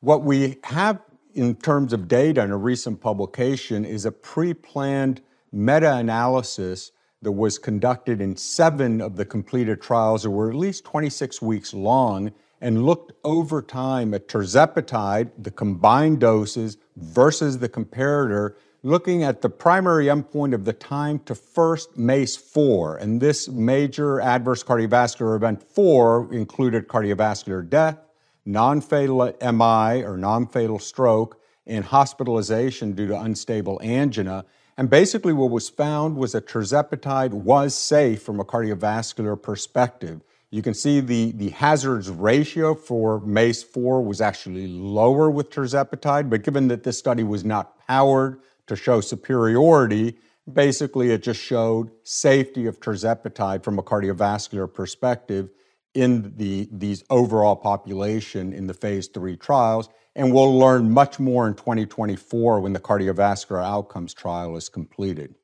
what 0.00 0.22
we 0.22 0.58
have 0.64 1.00
in 1.34 1.54
terms 1.56 1.92
of 1.92 2.08
data 2.08 2.42
in 2.42 2.50
a 2.50 2.56
recent 2.56 3.00
publication 3.00 3.84
is 3.84 4.04
a 4.04 4.12
pre 4.12 4.54
planned 4.54 5.20
meta 5.52 5.96
analysis 5.96 6.92
that 7.22 7.32
was 7.32 7.58
conducted 7.58 8.20
in 8.20 8.36
seven 8.36 9.00
of 9.00 9.16
the 9.16 9.24
completed 9.24 9.82
trials 9.82 10.22
that 10.22 10.30
were 10.30 10.48
at 10.48 10.56
least 10.56 10.84
26 10.84 11.42
weeks 11.42 11.74
long 11.74 12.32
and 12.60 12.84
looked 12.84 13.12
over 13.24 13.62
time 13.62 14.14
at 14.14 14.28
tirzepatide, 14.28 15.30
the 15.38 15.50
combined 15.50 16.20
doses 16.20 16.76
versus 16.96 17.58
the 17.58 17.68
comparator, 17.68 18.54
looking 18.82 19.22
at 19.22 19.42
the 19.42 19.48
primary 19.48 20.06
endpoint 20.06 20.54
of 20.54 20.64
the 20.64 20.72
time 20.72 21.18
to 21.20 21.34
first 21.34 21.96
MACE4. 21.96 23.00
And 23.00 23.20
this 23.20 23.48
major 23.48 24.20
adverse 24.20 24.62
cardiovascular 24.62 25.36
event 25.36 25.62
4 25.62 26.32
included 26.32 26.88
cardiovascular 26.88 27.68
death, 27.68 27.98
non 28.44 28.80
fatal 28.80 29.24
MI 29.40 30.02
or 30.04 30.16
non 30.16 30.46
fatal 30.46 30.78
stroke, 30.78 31.40
and 31.66 31.84
hospitalization 31.84 32.92
due 32.92 33.06
to 33.06 33.20
unstable 33.20 33.80
angina. 33.82 34.44
And 34.78 34.88
basically, 34.88 35.32
what 35.32 35.50
was 35.50 35.68
found 35.68 36.16
was 36.16 36.32
that 36.32 36.46
tirzepatide 36.46 37.32
was 37.32 37.74
safe 37.74 38.22
from 38.22 38.38
a 38.38 38.44
cardiovascular 38.44 39.40
perspective. 39.42 40.20
You 40.52 40.62
can 40.62 40.72
see 40.72 41.00
the, 41.00 41.32
the 41.32 41.48
hazards 41.50 42.08
ratio 42.08 42.76
for 42.76 43.20
MACE4 43.20 44.04
was 44.04 44.20
actually 44.20 44.68
lower 44.68 45.30
with 45.30 45.50
tirzepatide, 45.50 46.30
but 46.30 46.44
given 46.44 46.68
that 46.68 46.84
this 46.84 46.96
study 46.96 47.24
was 47.24 47.44
not 47.44 47.76
powered 47.88 48.38
to 48.68 48.76
show 48.76 49.00
superiority, 49.00 50.16
basically 50.50 51.10
it 51.10 51.24
just 51.24 51.40
showed 51.40 51.90
safety 52.04 52.66
of 52.66 52.78
tirzepatide 52.78 53.64
from 53.64 53.80
a 53.80 53.82
cardiovascular 53.82 54.72
perspective 54.72 55.50
in 55.92 56.32
the, 56.36 56.68
these 56.70 57.02
overall 57.10 57.56
population 57.56 58.52
in 58.52 58.68
the 58.68 58.74
phase 58.74 59.08
three 59.08 59.36
trials. 59.36 59.88
And 60.14 60.32
we'll 60.32 60.58
learn 60.58 60.90
much 60.90 61.20
more 61.20 61.46
in 61.46 61.54
2024 61.54 62.60
when 62.60 62.72
the 62.72 62.80
cardiovascular 62.80 63.64
outcomes 63.64 64.14
trial 64.14 64.56
is 64.56 64.68
completed. 64.68 65.34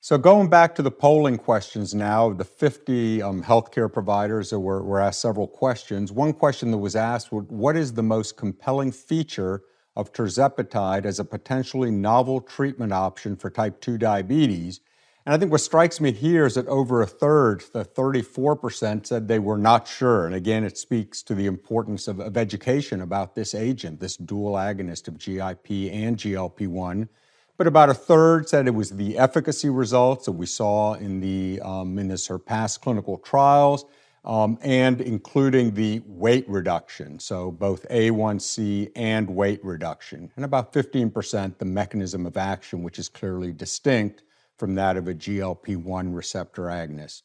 So, 0.00 0.16
going 0.16 0.48
back 0.48 0.76
to 0.76 0.82
the 0.82 0.90
polling 0.92 1.36
questions 1.36 1.92
now, 1.92 2.32
the 2.32 2.44
50 2.44 3.22
um, 3.22 3.42
healthcare 3.42 3.92
providers 3.92 4.50
that 4.50 4.60
were, 4.60 4.80
were 4.84 5.00
asked 5.00 5.20
several 5.20 5.48
questions. 5.48 6.12
One 6.12 6.32
question 6.32 6.70
that 6.70 6.78
was 6.78 6.94
asked 6.94 7.32
was 7.32 7.44
What 7.48 7.76
is 7.76 7.92
the 7.92 8.04
most 8.04 8.36
compelling 8.36 8.92
feature 8.92 9.62
of 9.96 10.12
tirzepatide 10.12 11.06
as 11.06 11.18
a 11.18 11.24
potentially 11.24 11.90
novel 11.90 12.40
treatment 12.40 12.92
option 12.92 13.34
for 13.34 13.50
type 13.50 13.80
2 13.80 13.98
diabetes? 13.98 14.80
And 15.26 15.34
I 15.34 15.38
think 15.38 15.50
what 15.50 15.60
strikes 15.60 16.00
me 16.00 16.12
here 16.12 16.46
is 16.46 16.54
that 16.54 16.68
over 16.68 17.02
a 17.02 17.06
third, 17.06 17.64
the 17.72 17.84
34%, 17.84 19.06
said 19.08 19.26
they 19.26 19.40
were 19.40 19.58
not 19.58 19.88
sure. 19.88 20.24
And 20.24 20.36
again, 20.36 20.62
it 20.62 20.78
speaks 20.78 21.20
to 21.24 21.34
the 21.34 21.46
importance 21.46 22.06
of, 22.06 22.20
of 22.20 22.36
education 22.36 23.00
about 23.00 23.34
this 23.34 23.52
agent, 23.52 23.98
this 23.98 24.16
dual 24.16 24.52
agonist 24.52 25.08
of 25.08 25.18
GIP 25.18 25.92
and 25.92 26.16
GLP 26.16 26.68
1. 26.68 27.08
But 27.56 27.66
about 27.66 27.88
a 27.88 27.94
third 27.94 28.48
said 28.48 28.68
it 28.68 28.74
was 28.74 28.90
the 28.90 29.18
efficacy 29.18 29.68
results 29.68 30.26
that 30.26 30.32
we 30.32 30.46
saw 30.46 30.94
in 30.94 31.18
the, 31.18 31.60
um, 31.60 31.98
in 31.98 32.06
the 32.06 32.16
SURPASS 32.18 32.78
clinical 32.80 33.18
trials. 33.18 33.84
Um, 34.24 34.58
and 34.60 35.00
including 35.00 35.74
the 35.74 36.02
weight 36.04 36.48
reduction, 36.48 37.20
so 37.20 37.52
both 37.52 37.88
A1C 37.90 38.90
and 38.96 39.30
weight 39.30 39.64
reduction, 39.64 40.32
and 40.34 40.44
about 40.44 40.72
15% 40.72 41.58
the 41.58 41.64
mechanism 41.64 42.26
of 42.26 42.36
action, 42.36 42.82
which 42.82 42.98
is 42.98 43.08
clearly 43.08 43.52
distinct 43.52 44.24
from 44.58 44.74
that 44.74 44.96
of 44.96 45.08
a 45.08 45.14
GLP 45.14 45.76
1 45.76 46.12
receptor 46.12 46.62
agonist. 46.64 47.22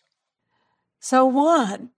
So, 0.99 1.25
Juan, 1.25 1.89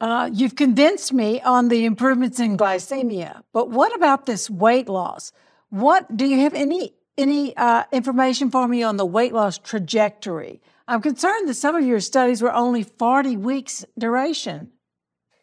uh, 0.00 0.30
you've 0.32 0.56
convinced 0.56 1.12
me 1.12 1.40
on 1.40 1.68
the 1.68 1.84
improvements 1.84 2.38
in 2.38 2.56
glycemia, 2.56 3.42
but 3.52 3.70
what 3.70 3.94
about 3.94 4.26
this 4.26 4.50
weight 4.50 4.88
loss? 4.88 5.32
What 5.70 6.16
do 6.16 6.26
you 6.26 6.40
have 6.40 6.54
any 6.54 6.94
any 7.16 7.56
uh, 7.56 7.84
information 7.92 8.50
for 8.50 8.66
me 8.66 8.82
on 8.82 8.96
the 8.96 9.06
weight 9.06 9.32
loss 9.32 9.58
trajectory? 9.58 10.60
I'm 10.86 11.00
concerned 11.00 11.48
that 11.48 11.54
some 11.54 11.76
of 11.76 11.84
your 11.84 12.00
studies 12.00 12.42
were 12.42 12.52
only 12.52 12.82
40 12.82 13.36
weeks 13.36 13.84
duration. 13.98 14.72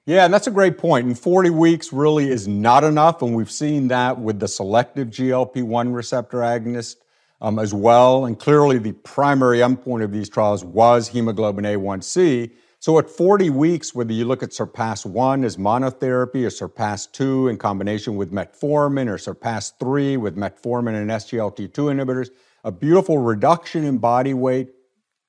Yeah, 0.05 0.25
and 0.25 0.33
that's 0.33 0.47
a 0.47 0.51
great 0.51 0.77
point. 0.77 1.07
And 1.07 1.17
40 1.17 1.49
weeks 1.51 1.93
really 1.93 2.29
is 2.29 2.47
not 2.47 2.83
enough. 2.83 3.21
And 3.21 3.35
we've 3.35 3.51
seen 3.51 3.87
that 3.89 4.19
with 4.19 4.39
the 4.39 4.47
selective 4.47 5.09
GLP 5.09 5.63
1 5.63 5.93
receptor 5.93 6.39
agonist 6.39 6.97
Um, 7.43 7.57
as 7.57 7.73
well. 7.73 8.25
And 8.25 8.37
clearly, 8.37 8.77
the 8.77 8.91
primary 8.91 9.59
endpoint 9.59 10.03
of 10.03 10.11
these 10.11 10.29
trials 10.29 10.63
was 10.63 11.07
hemoglobin 11.07 11.65
A1C. 11.65 12.51
So 12.81 12.97
at 12.97 13.07
40 13.07 13.51
weeks, 13.51 13.93
whether 13.93 14.11
you 14.11 14.25
look 14.25 14.41
at 14.41 14.53
Surpass 14.53 15.05
1 15.05 15.43
as 15.43 15.55
monotherapy 15.55 16.43
or 16.43 16.49
Surpass 16.49 17.05
2 17.05 17.47
in 17.49 17.57
combination 17.57 18.15
with 18.15 18.31
metformin 18.31 19.07
or 19.07 19.19
Surpass 19.19 19.73
3 19.79 20.17
with 20.17 20.35
metformin 20.35 20.99
and 20.99 21.11
SGLT2 21.11 21.69
inhibitors, 21.69 22.31
a 22.63 22.71
beautiful 22.71 23.19
reduction 23.19 23.83
in 23.83 23.99
body 23.99 24.33
weight, 24.33 24.69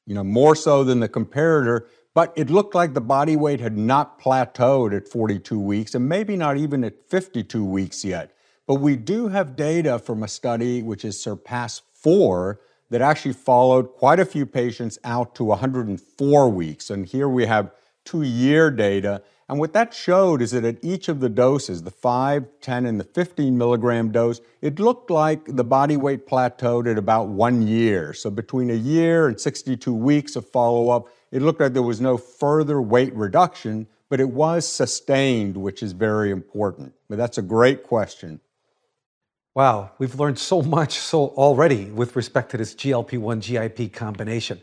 you 0.06 0.14
know, 0.14 0.24
more 0.24 0.56
so 0.56 0.82
than 0.82 1.00
the 1.00 1.10
comparator, 1.10 1.82
but 2.14 2.32
it 2.36 2.48
looked 2.48 2.74
like 2.74 2.94
the 2.94 3.02
body 3.02 3.36
weight 3.36 3.60
had 3.60 3.76
not 3.76 4.18
plateaued 4.18 4.96
at 4.96 5.06
42 5.06 5.60
weeks 5.60 5.94
and 5.94 6.08
maybe 6.08 6.38
not 6.38 6.56
even 6.56 6.82
at 6.84 7.06
52 7.10 7.62
weeks 7.62 8.02
yet. 8.02 8.34
But 8.66 8.76
we 8.76 8.96
do 8.96 9.28
have 9.28 9.56
data 9.56 9.98
from 9.98 10.22
a 10.22 10.28
study 10.28 10.82
which 10.82 11.04
is 11.04 11.20
Surpass 11.20 11.82
four 12.02 12.60
that 12.90 13.00
actually 13.00 13.32
followed 13.32 13.94
quite 13.94 14.20
a 14.20 14.24
few 14.24 14.44
patients 14.44 14.98
out 15.02 15.34
to 15.34 15.44
104 15.44 16.48
weeks. 16.50 16.90
And 16.90 17.06
here 17.06 17.28
we 17.28 17.46
have 17.46 17.72
two 18.04 18.22
year 18.22 18.70
data. 18.70 19.22
And 19.48 19.58
what 19.58 19.72
that 19.72 19.92
showed 19.92 20.40
is 20.40 20.52
that 20.52 20.64
at 20.64 20.78
each 20.82 21.08
of 21.08 21.20
the 21.20 21.28
doses, 21.28 21.82
the 21.82 21.90
5, 21.90 22.46
10, 22.60 22.86
and 22.86 23.00
the 23.00 23.04
15 23.04 23.56
milligram 23.56 24.12
dose, 24.12 24.40
it 24.60 24.78
looked 24.78 25.10
like 25.10 25.44
the 25.44 25.64
body 25.64 25.96
weight 25.96 26.26
plateaued 26.26 26.90
at 26.90 26.98
about 26.98 27.28
one 27.28 27.66
year. 27.66 28.12
So 28.12 28.30
between 28.30 28.70
a 28.70 28.74
year 28.74 29.26
and 29.28 29.40
62 29.40 29.92
weeks 29.92 30.36
of 30.36 30.48
follow 30.48 30.90
up, 30.90 31.08
it 31.30 31.42
looked 31.42 31.60
like 31.60 31.72
there 31.72 31.82
was 31.82 32.00
no 32.00 32.16
further 32.16 32.80
weight 32.80 33.14
reduction, 33.14 33.86
but 34.08 34.20
it 34.20 34.30
was 34.30 34.66
sustained, 34.66 35.56
which 35.56 35.82
is 35.82 35.92
very 35.92 36.30
important. 36.30 36.92
But 37.08 37.18
that's 37.18 37.38
a 37.38 37.42
great 37.42 37.82
question. 37.82 38.40
Wow, 39.54 39.90
we've 39.98 40.18
learned 40.18 40.38
so 40.38 40.62
much 40.62 40.98
so 40.98 41.26
already 41.28 41.84
with 41.84 42.16
respect 42.16 42.50
to 42.52 42.56
this 42.56 42.74
GLP-1 42.74 43.42
GIP 43.42 43.92
combination. 43.92 44.58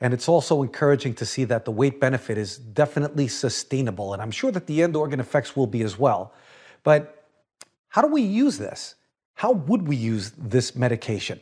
And 0.00 0.14
it's 0.14 0.28
also 0.28 0.62
encouraging 0.62 1.14
to 1.14 1.26
see 1.26 1.42
that 1.44 1.64
the 1.64 1.72
weight 1.72 1.98
benefit 1.98 2.38
is 2.38 2.56
definitely 2.56 3.26
sustainable. 3.26 4.12
And 4.12 4.22
I'm 4.22 4.30
sure 4.30 4.52
that 4.52 4.68
the 4.68 4.80
end 4.80 4.94
organ 4.94 5.18
effects 5.18 5.56
will 5.56 5.66
be 5.66 5.82
as 5.82 5.98
well. 5.98 6.32
But 6.84 7.26
how 7.88 8.00
do 8.00 8.06
we 8.06 8.22
use 8.22 8.58
this? 8.58 8.94
How 9.34 9.50
would 9.50 9.88
we 9.88 9.96
use 9.96 10.30
this 10.38 10.76
medication? 10.76 11.40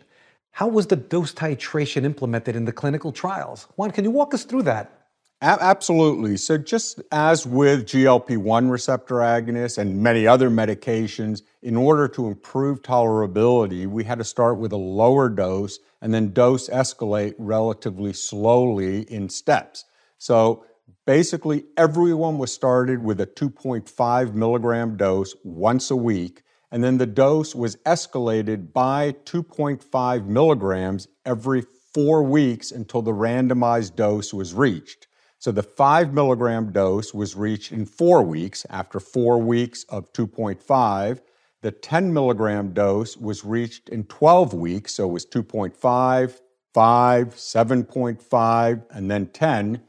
How 0.52 0.66
was 0.66 0.86
the 0.86 0.96
dose 0.96 1.34
titration 1.34 2.04
implemented 2.04 2.56
in 2.56 2.64
the 2.64 2.72
clinical 2.72 3.12
trials? 3.12 3.66
Juan, 3.76 3.90
can 3.90 4.04
you 4.04 4.10
walk 4.10 4.32
us 4.32 4.44
through 4.44 4.62
that? 4.62 4.95
Absolutely. 5.42 6.38
So, 6.38 6.56
just 6.56 7.02
as 7.12 7.46
with 7.46 7.84
GLP 7.86 8.38
1 8.38 8.70
receptor 8.70 9.16
agonists 9.16 9.76
and 9.76 10.02
many 10.02 10.26
other 10.26 10.48
medications, 10.48 11.42
in 11.62 11.76
order 11.76 12.08
to 12.08 12.26
improve 12.26 12.80
tolerability, 12.80 13.86
we 13.86 14.04
had 14.04 14.18
to 14.18 14.24
start 14.24 14.56
with 14.56 14.72
a 14.72 14.78
lower 14.78 15.28
dose 15.28 15.78
and 16.00 16.14
then 16.14 16.32
dose 16.32 16.70
escalate 16.70 17.34
relatively 17.36 18.14
slowly 18.14 19.02
in 19.02 19.28
steps. 19.28 19.84
So, 20.16 20.64
basically, 21.04 21.64
everyone 21.76 22.38
was 22.38 22.50
started 22.50 23.04
with 23.04 23.20
a 23.20 23.26
2.5 23.26 24.32
milligram 24.32 24.96
dose 24.96 25.34
once 25.44 25.90
a 25.90 25.96
week. 25.96 26.44
And 26.70 26.82
then 26.82 26.96
the 26.96 27.06
dose 27.06 27.54
was 27.54 27.76
escalated 27.84 28.72
by 28.72 29.12
2.5 29.24 30.26
milligrams 30.26 31.08
every 31.24 31.64
four 31.94 32.22
weeks 32.22 32.70
until 32.70 33.02
the 33.02 33.12
randomized 33.12 33.96
dose 33.96 34.34
was 34.34 34.52
reached. 34.52 35.05
So 35.46 35.52
the 35.52 35.62
five 35.62 36.12
milligram 36.12 36.72
dose 36.72 37.14
was 37.14 37.36
reached 37.36 37.70
in 37.70 37.86
four 37.86 38.20
weeks 38.24 38.66
after 38.68 38.98
four 38.98 39.38
weeks 39.38 39.84
of 39.84 40.12
2.5. 40.12 41.20
The 41.62 41.70
10 41.70 42.12
milligram 42.12 42.72
dose 42.72 43.16
was 43.16 43.44
reached 43.44 43.88
in 43.88 44.06
12 44.06 44.54
weeks, 44.54 44.94
so 44.94 45.08
it 45.08 45.12
was 45.12 45.24
2.5, 45.24 46.40
5, 46.74 47.28
7.5, 47.28 48.84
and 48.90 49.08
then 49.08 49.26
10. 49.26 49.82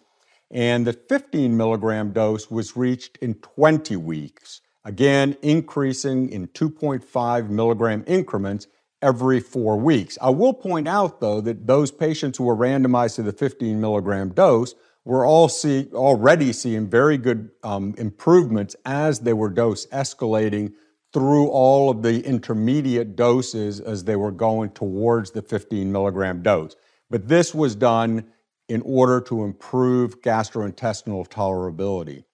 And 0.52 0.86
the 0.86 0.94
15 0.94 1.58
milligram 1.58 2.12
dose 2.12 2.52
was 2.52 2.78
reached 2.78 3.18
in 3.18 3.34
20 3.34 3.96
weeks, 3.96 4.62
again, 4.86 5.38
increasing 5.42 6.30
in 6.30 6.50
2.5 6.50 7.50
milligram 7.50 8.04
increments 8.06 8.68
every 9.02 9.40
four 9.40 9.76
weeks. 9.76 10.20
I 10.22 10.30
will 10.30 10.54
point 10.54 10.88
out, 10.88 11.20
though, 11.20 11.42
that 11.42 11.66
those 11.66 11.90
patients 11.90 12.38
who 12.38 12.44
were 12.44 12.56
randomized 12.56 13.16
to 13.16 13.24
the 13.24 13.34
15 13.34 13.82
milligram 13.82 14.30
dose 14.30 14.76
we're 15.08 15.26
all 15.26 15.48
see, 15.48 15.88
already 15.94 16.52
seeing 16.52 16.86
very 16.86 17.18
good 17.18 17.50
um, 17.64 17.96
improvements 17.98 18.76
as 18.84 19.22
they 19.22 19.32
were 19.32 19.50
dose 19.50 19.86
escalating 19.88 20.74
through 21.14 21.48
all 21.48 21.90
of 21.90 22.02
the 22.02 22.22
intermediate 22.26 23.16
doses 23.16 23.80
as 23.80 24.04
they 24.04 24.18
were 24.18 24.32
going 24.32 24.70
towards 24.72 25.32
the 25.32 25.42
15 25.42 25.90
milligram 25.90 26.42
dose. 26.42 26.76
But 27.10 27.30
this 27.30 27.56
was 27.56 27.74
done 27.74 28.26
in 28.68 28.82
order 28.82 29.22
to 29.22 29.46
improve 29.46 30.22
gastrointestinal 30.22 31.26
tolerability. 31.30 32.26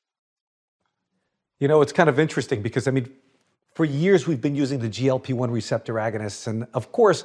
You 1.60 1.68
know, 1.68 1.84
it's 1.84 1.94
kind 1.94 2.10
of 2.10 2.18
interesting 2.18 2.64
because, 2.64 2.88
I 2.88 2.92
mean, 2.92 3.08
for 3.76 3.86
years 3.86 4.26
we've 4.26 4.42
been 4.42 4.56
using 4.56 4.80
the 4.80 4.90
GLP 4.90 5.36
1 5.36 5.52
receptor 5.52 5.94
agonists. 5.94 6.48
And 6.48 6.66
of 6.74 6.92
course, 6.92 7.24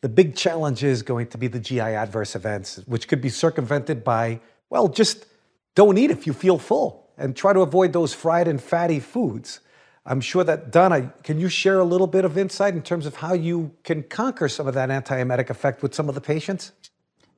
the 0.00 0.08
big 0.08 0.34
challenge 0.34 0.82
is 0.82 1.02
going 1.02 1.28
to 1.28 1.38
be 1.38 1.46
the 1.46 1.60
GI 1.60 1.78
adverse 1.78 2.34
events, 2.34 2.80
which 2.86 3.06
could 3.06 3.20
be 3.20 3.28
circumvented 3.28 4.02
by, 4.02 4.40
well, 4.70 4.88
just 4.88 5.26
don't 5.74 5.98
eat 5.98 6.10
if 6.10 6.26
you 6.26 6.32
feel 6.32 6.58
full 6.58 7.10
and 7.18 7.36
try 7.36 7.52
to 7.52 7.60
avoid 7.60 7.92
those 7.92 8.14
fried 8.14 8.48
and 8.48 8.62
fatty 8.62 9.00
foods. 9.00 9.60
I'm 10.06 10.20
sure 10.20 10.42
that, 10.44 10.70
Donna, 10.70 11.12
can 11.22 11.38
you 11.38 11.48
share 11.48 11.78
a 11.78 11.84
little 11.84 12.06
bit 12.06 12.24
of 12.24 12.38
insight 12.38 12.74
in 12.74 12.82
terms 12.82 13.04
of 13.04 13.16
how 13.16 13.34
you 13.34 13.72
can 13.84 14.02
conquer 14.04 14.48
some 14.48 14.66
of 14.66 14.74
that 14.74 14.88
antiemetic 14.88 15.50
effect 15.50 15.82
with 15.82 15.94
some 15.94 16.08
of 16.08 16.14
the 16.14 16.20
patients? 16.20 16.72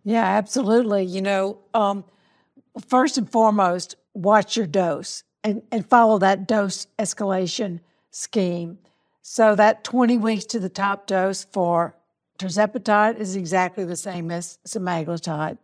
Yeah, 0.04 0.24
absolutely. 0.24 1.04
You 1.04 1.22
know, 1.22 1.58
um, 1.74 2.04
first 2.86 3.18
and 3.18 3.30
foremost, 3.30 3.96
watch 4.14 4.56
your 4.56 4.66
dose 4.66 5.24
and, 5.42 5.62
and 5.72 5.88
follow 5.88 6.18
that 6.18 6.46
dose 6.46 6.86
escalation 6.98 7.80
scheme. 8.10 8.78
So 9.22 9.54
that 9.54 9.84
20 9.84 10.18
weeks 10.18 10.44
to 10.46 10.60
the 10.60 10.68
top 10.68 11.06
dose 11.06 11.44
for 11.44 11.96
tirzepatide 12.38 13.18
is 13.18 13.36
exactly 13.36 13.84
the 13.84 13.96
same 13.96 14.30
as 14.30 14.58
semaglutide. 14.66 15.58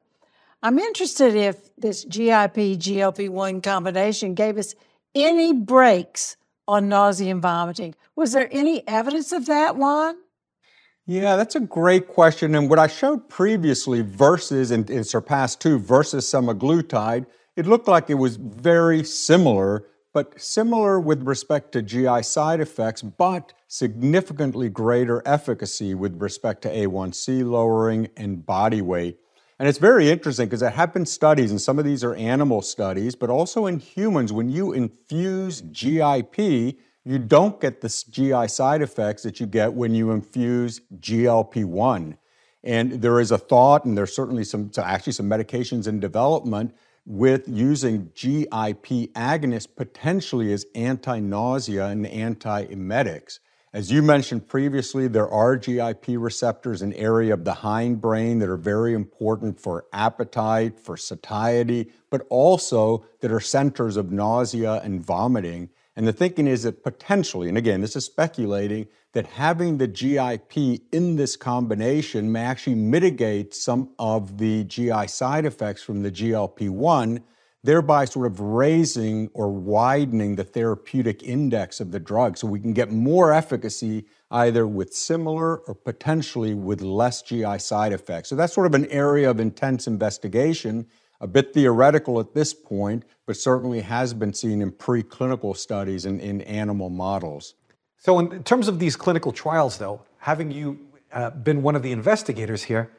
I'm 0.61 0.79
interested 0.79 1.37
if 1.37 1.75
this 1.77 2.05
GIP 2.05 2.57
GLP 2.79 3.29
1 3.29 3.61
combination 3.61 4.35
gave 4.35 4.59
us 4.59 4.75
any 5.15 5.53
breaks 5.53 6.37
on 6.67 6.89
nausea 6.89 7.31
and 7.31 7.41
vomiting. 7.41 7.95
Was 8.17 8.33
there 8.33 8.49
any 8.51 8.87
evidence 8.89 9.31
of 9.31 9.47
that, 9.47 9.77
Juan? 9.77 10.17
Yeah, 11.07 11.37
that's 11.37 11.55
a 11.55 11.61
great 11.61 12.09
question. 12.09 12.57
And 12.57 12.69
what 12.69 12.81
I 12.81 12.89
showed 12.89 13.29
previously 13.29 14.03
versus 14.03 14.73
in, 14.73 14.85
in 14.87 15.05
Surpass 15.05 15.55
2 15.57 15.79
versus 15.79 16.31
semaglutide, 16.31 17.27
it 17.57 17.67
looked 17.67 17.89
like 17.89 18.11
it 18.11 18.15
was 18.15 18.37
very 18.37 19.05
similar, 19.05 19.87
but 20.13 20.41
similar 20.41 20.99
with 20.99 21.23
respect 21.23 21.73
to 21.73 21.83
GI 21.83 22.25
side 22.25 22.61
effects, 22.61 23.01
but 23.01 23.53
significantly 23.69 24.69
greater 24.69 25.23
efficacy 25.25 25.95
with 25.95 26.21
respect 26.21 26.63
to 26.63 26.69
A1C 26.69 27.49
lowering 27.49 28.09
and 28.17 28.45
body 28.45 28.83
weight. 28.83 29.19
And 29.59 29.69
it's 29.69 29.79
very 29.79 30.09
interesting 30.09 30.47
because 30.47 30.61
there 30.61 30.71
have 30.71 30.93
been 30.93 31.07
studies, 31.07 31.51
and 31.51 31.61
some 31.61 31.79
of 31.79 31.85
these 31.85 32.05
are 32.05 32.15
animal 32.15 32.63
studies, 32.63 33.17
but 33.17 33.29
also 33.29 33.67
in 33.67 33.81
humans, 33.81 34.33
when 34.33 34.49
you 34.49 34.73
infuse 34.73 35.63
GIP, 35.63 36.39
you 37.05 37.19
don't 37.19 37.61
get 37.61 37.81
the 37.81 38.05
GI 38.11 38.47
side 38.49 38.83
effects 38.83 39.25
that 39.25 39.41
you 39.41 39.47
get 39.47 39.73
when 39.73 39.95
you 39.95 40.13
infuse 40.13 40.81
GLP 41.01 41.65
1. 41.65 42.17
And 42.63 42.93
there 43.03 43.19
is 43.19 43.33
a 43.33 43.39
thought, 43.39 43.85
and 43.85 43.99
there's 43.99 44.15
certainly 44.15 44.45
some, 44.45 44.71
actually 44.79 45.15
some 45.15 45.29
medications 45.29 45.89
in 45.89 45.99
development 45.99 46.77
with 47.05 47.49
using 47.49 48.13
GIP 48.15 49.11
agonists 49.15 49.67
potentially 49.75 50.53
as 50.53 50.67
anti 50.75 51.19
nausea 51.19 51.87
and 51.87 52.07
anti 52.07 52.65
emetics. 52.65 53.41
As 53.75 53.93
you 53.93 54.01
mentioned 54.01 54.49
previously, 54.49 55.09
there 55.09 55.29
are 55.29 55.55
GIP 55.55 56.07
receptors 56.17 56.81
in 56.81 56.95
area 56.95 57.35
of 57.35 57.45
the 57.45 57.53
hindbrain 57.53 58.41
that 58.41 58.49
are 58.49 58.57
very 58.57 58.95
important 58.95 59.61
for 59.61 59.85
appetite, 59.93 60.81
for 60.81 60.97
satiety, 60.97 61.93
but 62.09 62.27
also 62.31 63.05
that 63.21 63.31
are 63.31 63.41
centers 63.41 63.99
of 63.99 64.11
nausea 64.11 64.81
and 64.83 65.05
vomiting. 65.05 65.69
And 65.97 66.09
the 66.09 66.15
thinking 66.15 66.47
is 66.47 66.63
that 66.63 66.83
potentially, 66.83 67.51
and 67.51 67.59
again, 67.59 67.83
this 67.83 67.95
is 67.95 68.07
speculating, 68.07 68.87
that 69.13 69.27
having 69.27 69.77
the 69.77 69.89
GIP 69.89 70.81
in 70.91 71.17
this 71.17 71.37
combination 71.37 72.33
may 72.33 72.45
actually 72.45 72.77
mitigate 72.77 73.55
some 73.55 73.91
of 73.99 74.39
the 74.39 74.65
GI 74.65 75.09
side 75.09 75.45
effects 75.45 75.83
from 75.83 76.03
the 76.03 76.11
GLP 76.11 76.71
1 76.71 77.23
thereby 77.65 78.05
sort 78.05 78.27
of 78.27 78.41
raising 78.41 79.29
or 79.35 79.51
widening 79.51 80.37
the 80.37 80.45
therapeutic 80.45 81.23
index 81.23 81.81
of 81.81 81.91
the 81.91 81.99
drug 81.99 82.37
so 82.37 82.47
we 82.47 82.61
can 82.61 82.73
get 82.73 82.91
more 82.91 83.33
efficacy 83.33 84.05
either 84.31 84.67
with 84.67 84.95
similar 84.95 85.59
or 85.59 85.75
potentially 85.75 86.55
with 86.55 86.81
less 86.83 87.23
GI 87.23 87.59
side 87.59 87.93
effects. 87.93 88.29
So 88.29 88.37
that's 88.37 88.53
sort 88.53 88.67
of 88.67 88.75
an 88.75 88.87
area 88.87 89.29
of 89.29 89.41
intense 89.41 89.87
investigation, 89.87 90.87
a 91.21 91.27
bit 91.27 91.53
theoretical 91.53 92.21
at 92.21 92.35
this 92.35 92.55
point, 92.55 93.05
but 93.27 93.37
certainly 93.37 93.81
has 93.81 94.15
been 94.15 94.33
seen 94.33 94.63
in 94.63 94.71
preclinical 94.71 95.57
studies 95.57 96.05
and 96.05 96.21
in, 96.21 96.43
animal 96.43 96.91
models. 96.91 97.55
So, 97.97 98.21
in 98.21 98.45
terms 98.45 98.69
of 98.69 98.79
these 98.79 98.95
clinical 98.95 99.33
trials, 99.33 99.79
though, 99.79 100.03
having 100.19 100.53
you 100.53 100.79
uh, 101.13 101.31
been 101.31 101.63
one 101.63 101.75
of 101.75 101.83
the 101.83 101.91
investigators 101.91 102.63
here, 102.63 102.93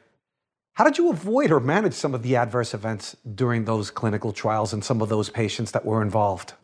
how 0.80 0.84
did 0.84 0.96
you 0.96 1.10
avoid 1.10 1.50
or 1.50 1.60
manage 1.60 1.92
some 1.92 2.14
of 2.14 2.22
the 2.22 2.36
adverse 2.36 2.72
events 2.72 3.14
during 3.34 3.66
those 3.66 3.90
clinical 3.90 4.32
trials 4.32 4.72
and 4.72 4.82
some 4.82 5.02
of 5.02 5.10
those 5.10 5.28
patients 5.28 5.72
that 5.72 5.84
were 5.84 6.00
involved? 6.00 6.54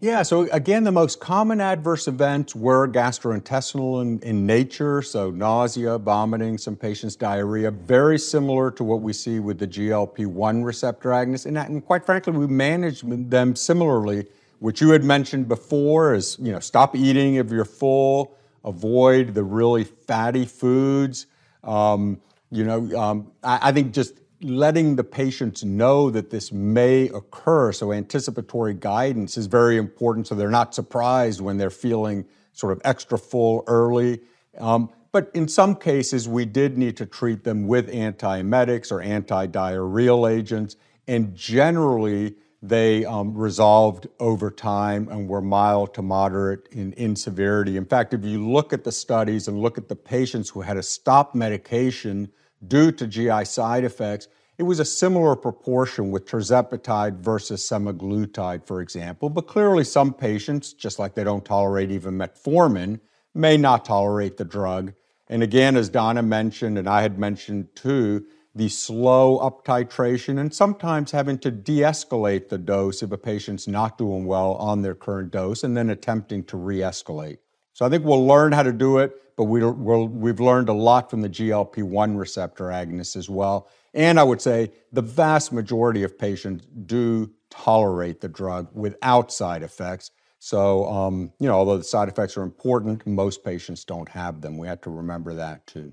Yeah, 0.00 0.22
so 0.22 0.48
again, 0.50 0.84
the 0.84 0.92
most 0.92 1.20
common 1.20 1.60
adverse 1.60 2.08
events 2.08 2.56
were 2.56 2.88
gastrointestinal 2.88 4.00
in, 4.00 4.18
in, 4.20 4.46
nature, 4.46 5.02
so 5.02 5.30
nausea, 5.30 5.98
vomiting, 5.98 6.56
some 6.56 6.74
patients' 6.74 7.16
diarrhea, 7.16 7.70
very 7.70 8.18
similar 8.18 8.70
to 8.70 8.82
what 8.82 9.02
we 9.02 9.12
see 9.12 9.40
with 9.40 9.58
the 9.58 9.66
GLP 9.66 10.24
1 10.26 10.64
receptor 10.64 11.10
agonist. 11.10 11.44
And, 11.44 11.58
and 11.58 11.84
quite 11.84 12.06
frankly, 12.06 12.32
we 12.32 12.46
managed 12.46 13.06
them 13.30 13.54
similarly, 13.54 14.24
which 14.58 14.80
you 14.80 14.88
had 14.88 15.04
mentioned 15.04 15.48
before 15.48 16.14
is, 16.14 16.38
you 16.40 16.50
know, 16.50 16.60
stop 16.60 16.96
eating 16.96 17.34
if 17.34 17.50
you're 17.50 17.66
full, 17.66 18.38
avoid 18.64 19.34
the 19.34 19.44
really 19.44 19.84
fatty 19.84 20.46
foods. 20.46 21.26
Um, 21.62 22.22
you 22.56 22.64
know, 22.64 22.98
um, 22.98 23.32
I, 23.42 23.68
I 23.68 23.72
think 23.72 23.92
just 23.92 24.20
letting 24.42 24.96
the 24.96 25.04
patients 25.04 25.64
know 25.64 26.10
that 26.10 26.30
this 26.30 26.52
may 26.52 27.08
occur, 27.08 27.72
so 27.72 27.92
anticipatory 27.92 28.74
guidance 28.74 29.36
is 29.36 29.46
very 29.46 29.76
important 29.76 30.26
so 30.26 30.34
they're 30.34 30.50
not 30.50 30.74
surprised 30.74 31.40
when 31.40 31.56
they're 31.58 31.70
feeling 31.70 32.24
sort 32.52 32.72
of 32.72 32.80
extra 32.84 33.18
full 33.18 33.64
early. 33.66 34.20
Um, 34.58 34.90
but 35.12 35.30
in 35.34 35.48
some 35.48 35.74
cases, 35.76 36.28
we 36.28 36.44
did 36.44 36.76
need 36.76 36.96
to 36.98 37.06
treat 37.06 37.44
them 37.44 37.66
with 37.66 37.90
antiemetics 37.92 38.92
or 38.92 39.00
anti-diarrheal 39.00 40.30
agents, 40.30 40.76
and 41.06 41.34
generally 41.34 42.34
they 42.62 43.04
um, 43.04 43.34
resolved 43.34 44.08
over 44.18 44.50
time 44.50 45.08
and 45.08 45.28
were 45.28 45.40
mild 45.40 45.94
to 45.94 46.02
moderate 46.02 46.68
in, 46.72 46.92
in 46.94 47.14
severity. 47.14 47.76
In 47.76 47.84
fact, 47.84 48.12
if 48.12 48.24
you 48.24 48.46
look 48.46 48.72
at 48.72 48.84
the 48.84 48.92
studies 48.92 49.46
and 49.48 49.60
look 49.60 49.78
at 49.78 49.88
the 49.88 49.96
patients 49.96 50.50
who 50.50 50.62
had 50.62 50.74
to 50.74 50.82
stop 50.82 51.34
medication 51.34 52.30
due 52.66 52.92
to 52.92 53.06
GI 53.06 53.44
side 53.44 53.84
effects, 53.84 54.28
it 54.58 54.62
was 54.62 54.80
a 54.80 54.84
similar 54.84 55.36
proportion 55.36 56.10
with 56.10 56.26
tirzepatide 56.26 57.18
versus 57.18 57.68
semaglutide, 57.68 58.66
for 58.66 58.80
example. 58.80 59.28
But 59.28 59.46
clearly, 59.46 59.84
some 59.84 60.14
patients, 60.14 60.72
just 60.72 60.98
like 60.98 61.14
they 61.14 61.24
don't 61.24 61.44
tolerate 61.44 61.90
even 61.90 62.14
metformin, 62.14 63.00
may 63.34 63.56
not 63.56 63.84
tolerate 63.84 64.38
the 64.38 64.44
drug. 64.44 64.94
And 65.28 65.42
again, 65.42 65.76
as 65.76 65.88
Donna 65.88 66.22
mentioned, 66.22 66.78
and 66.78 66.88
I 66.88 67.02
had 67.02 67.18
mentioned 67.18 67.68
too, 67.74 68.24
the 68.54 68.70
slow 68.70 69.36
up 69.36 69.66
titration 69.66 70.38
and 70.40 70.54
sometimes 70.54 71.10
having 71.10 71.38
to 71.40 71.50
de 71.50 71.80
escalate 71.80 72.48
the 72.48 72.56
dose 72.56 73.02
if 73.02 73.12
a 73.12 73.18
patient's 73.18 73.68
not 73.68 73.98
doing 73.98 74.24
well 74.24 74.52
on 74.54 74.80
their 74.80 74.94
current 74.94 75.30
dose 75.30 75.62
and 75.62 75.76
then 75.76 75.90
attempting 75.90 76.42
to 76.44 76.56
re 76.56 76.78
escalate. 76.78 77.38
So 77.76 77.84
I 77.84 77.90
think 77.90 78.06
we'll 78.06 78.26
learn 78.26 78.52
how 78.52 78.62
to 78.62 78.72
do 78.72 78.96
it, 78.96 79.36
but 79.36 79.44
we 79.44 79.62
we 79.62 80.30
have 80.30 80.40
learned 80.40 80.70
a 80.70 80.72
lot 80.72 81.10
from 81.10 81.20
the 81.20 81.28
GLP 81.28 81.82
1 81.82 82.16
receptor 82.16 82.68
agonists 82.68 83.16
as 83.16 83.28
well. 83.28 83.68
And 83.92 84.18
I 84.18 84.22
would 84.22 84.40
say 84.40 84.72
the 84.92 85.02
vast 85.02 85.52
majority 85.52 86.02
of 86.02 86.18
patients 86.18 86.66
do 86.86 87.30
tolerate 87.50 88.22
the 88.22 88.28
drug 88.28 88.70
without 88.72 89.30
side 89.30 89.62
effects. 89.62 90.10
So, 90.38 90.86
um, 90.86 91.34
you 91.38 91.48
know, 91.48 91.54
although 91.56 91.76
the 91.76 91.84
side 91.84 92.08
effects 92.08 92.38
are 92.38 92.42
important, 92.42 93.06
most 93.06 93.44
patients 93.44 93.84
don't 93.84 94.08
have 94.08 94.40
them. 94.40 94.56
We 94.56 94.68
have 94.68 94.80
to 94.80 94.90
remember 94.90 95.34
that 95.34 95.66
too. 95.66 95.92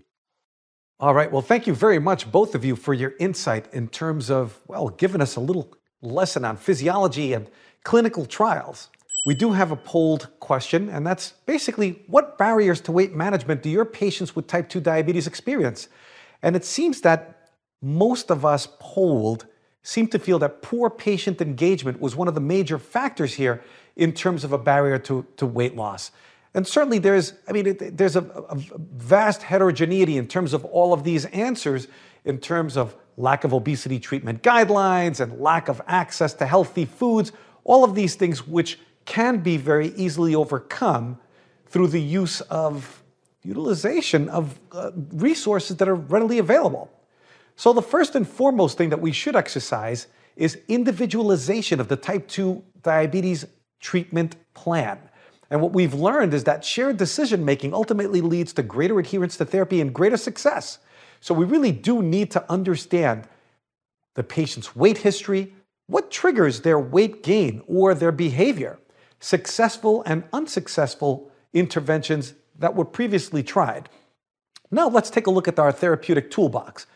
All 1.01 1.13
right. 1.13 1.29
Well, 1.29 1.41
thank 1.41 1.67
you 1.67 1.73
very 1.73 1.99
much, 1.99 2.31
both 2.31 2.55
of 2.55 2.63
you, 2.63 2.77
for 2.77 2.93
your 2.93 3.11
insight 3.19 3.67
in 3.73 3.89
terms 3.89 4.31
of, 4.31 4.57
well, 4.67 4.87
giving 4.87 5.19
us 5.19 5.35
a 5.35 5.41
little 5.41 5.75
lesson 6.01 6.45
on 6.45 6.55
physiology 6.55 7.33
and 7.33 7.49
clinical 7.83 8.25
trials. 8.25 8.89
We 9.25 9.35
do 9.35 9.51
have 9.53 9.71
a 9.71 9.75
polled 9.77 10.27
question, 10.39 10.89
and 10.89 11.07
that's 11.07 11.31
basically 11.45 12.01
what 12.07 12.37
barriers 12.37 12.81
to 12.81 12.91
weight 12.91 13.13
management 13.13 13.63
do 13.63 13.69
your 13.69 13.85
patients 13.85 14.35
with 14.35 14.47
type 14.47 14.67
2 14.67 14.81
diabetes 14.81 15.27
experience? 15.27 15.87
And 16.41 16.55
it 16.55 16.65
seems 16.65 17.01
that 17.01 17.51
most 17.81 18.31
of 18.31 18.45
us 18.45 18.67
polled 18.79 19.45
seem 19.81 20.07
to 20.07 20.19
feel 20.19 20.39
that 20.39 20.61
poor 20.61 20.89
patient 20.89 21.41
engagement 21.41 22.01
was 22.01 22.15
one 22.15 22.27
of 22.27 22.35
the 22.35 22.41
major 22.41 22.77
factors 22.77 23.33
here 23.33 23.61
in 23.95 24.11
terms 24.11 24.43
of 24.43 24.51
a 24.51 24.57
barrier 24.57 24.97
to, 24.97 25.25
to 25.37 25.45
weight 25.45 25.75
loss. 25.75 26.11
And 26.53 26.67
certainly 26.67 26.99
there's, 26.99 27.33
I 27.47 27.51
mean, 27.51 27.77
there's 27.79 28.15
a, 28.15 28.21
a 28.21 28.55
vast 28.77 29.41
heterogeneity 29.43 30.17
in 30.17 30.27
terms 30.27 30.53
of 30.53 30.65
all 30.65 30.93
of 30.93 31.03
these 31.03 31.25
answers, 31.25 31.87
in 32.25 32.37
terms 32.37 32.77
of 32.77 32.95
lack 33.17 33.43
of 33.43 33.53
obesity 33.53 33.99
treatment 33.99 34.41
guidelines 34.43 35.19
and 35.19 35.39
lack 35.39 35.67
of 35.67 35.81
access 35.87 36.33
to 36.35 36.45
healthy 36.45 36.85
foods, 36.85 37.31
all 37.63 37.83
of 37.83 37.95
these 37.95 38.15
things 38.15 38.47
which 38.47 38.79
can 39.05 39.39
be 39.39 39.57
very 39.57 39.89
easily 39.95 40.35
overcome 40.35 41.17
through 41.65 41.87
the 41.87 42.01
use 42.01 42.41
of 42.41 43.03
utilization 43.43 44.29
of 44.29 44.59
uh, 44.71 44.91
resources 45.11 45.77
that 45.77 45.87
are 45.87 45.95
readily 45.95 46.39
available. 46.39 46.89
So, 47.55 47.73
the 47.73 47.81
first 47.81 48.15
and 48.15 48.27
foremost 48.27 48.77
thing 48.77 48.89
that 48.89 49.01
we 49.01 49.11
should 49.11 49.35
exercise 49.35 50.07
is 50.35 50.59
individualization 50.67 51.79
of 51.79 51.87
the 51.87 51.95
type 51.95 52.27
2 52.27 52.63
diabetes 52.81 53.45
treatment 53.79 54.35
plan. 54.53 54.97
And 55.49 55.61
what 55.61 55.73
we've 55.73 55.93
learned 55.93 56.33
is 56.33 56.45
that 56.45 56.65
shared 56.65 56.97
decision 56.97 57.45
making 57.45 57.73
ultimately 57.73 58.21
leads 58.21 58.53
to 58.53 58.63
greater 58.63 58.97
adherence 58.99 59.37
to 59.37 59.45
therapy 59.45 59.81
and 59.81 59.93
greater 59.93 60.17
success. 60.17 60.79
So 61.19 61.33
we 61.33 61.45
really 61.45 61.71
do 61.71 62.01
need 62.01 62.31
to 62.31 62.51
understand 62.51 63.27
the 64.15 64.23
patient's 64.23 64.75
weight 64.75 64.97
history, 64.99 65.53
what 65.87 66.09
triggers 66.09 66.61
their 66.61 66.79
weight 66.79 67.23
gain 67.23 67.61
or 67.67 67.93
their 67.93 68.11
behavior, 68.11 68.79
successful 69.23 70.03
and 70.05 70.23
unsuccessful 70.33 71.31
interventions 71.53 72.33
that 72.59 72.75
were 72.75 72.83
previously 72.83 73.41
tried. 73.41 73.87
Now 74.69 74.89
let's 74.89 75.09
take 75.09 75.27
a 75.27 75.31
look 75.31 75.47
at 75.47 75.59
our 75.59 75.71
therapeutic 75.71 76.29
toolbox. 76.29 76.87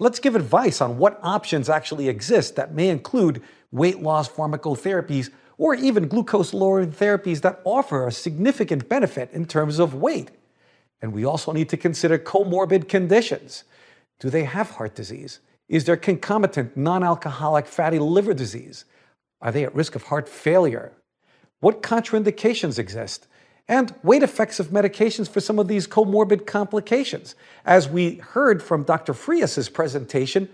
Let's 0.00 0.18
give 0.18 0.34
advice 0.34 0.80
on 0.80 0.98
what 0.98 1.20
options 1.22 1.68
actually 1.68 2.08
exist 2.08 2.56
that 2.56 2.74
may 2.74 2.88
include 2.88 3.40
weight 3.70 4.02
loss 4.02 4.28
pharmacotherapies 4.28 5.30
or 5.58 5.74
even 5.76 6.08
glucose 6.08 6.52
lowering 6.52 6.90
therapies 6.90 7.40
that 7.42 7.60
offer 7.64 8.06
a 8.06 8.12
significant 8.12 8.88
benefit 8.88 9.30
in 9.32 9.46
terms 9.46 9.78
of 9.78 9.94
weight. 9.94 10.32
And 11.00 11.12
we 11.12 11.24
also 11.24 11.52
need 11.52 11.68
to 11.68 11.76
consider 11.76 12.18
comorbid 12.18 12.88
conditions. 12.88 13.62
Do 14.18 14.28
they 14.28 14.44
have 14.44 14.72
heart 14.72 14.96
disease? 14.96 15.38
Is 15.68 15.84
there 15.84 15.96
concomitant 15.96 16.76
non 16.76 17.04
alcoholic 17.04 17.66
fatty 17.66 18.00
liver 18.00 18.34
disease? 18.34 18.86
Are 19.40 19.52
they 19.52 19.64
at 19.64 19.74
risk 19.74 19.94
of 19.94 20.04
heart 20.04 20.28
failure? 20.28 20.92
What 21.60 21.82
contraindications 21.82 22.78
exist? 22.78 23.26
And 23.68 23.94
weight 24.02 24.22
effects 24.22 24.60
of 24.60 24.68
medications 24.68 25.28
for 25.28 25.40
some 25.40 25.58
of 25.58 25.66
these 25.66 25.88
comorbid 25.88 26.46
complications. 26.46 27.34
As 27.64 27.88
we 27.88 28.16
heard 28.16 28.62
from 28.62 28.84
Dr. 28.84 29.12
Frias's 29.12 29.68
presentation, 29.68 30.48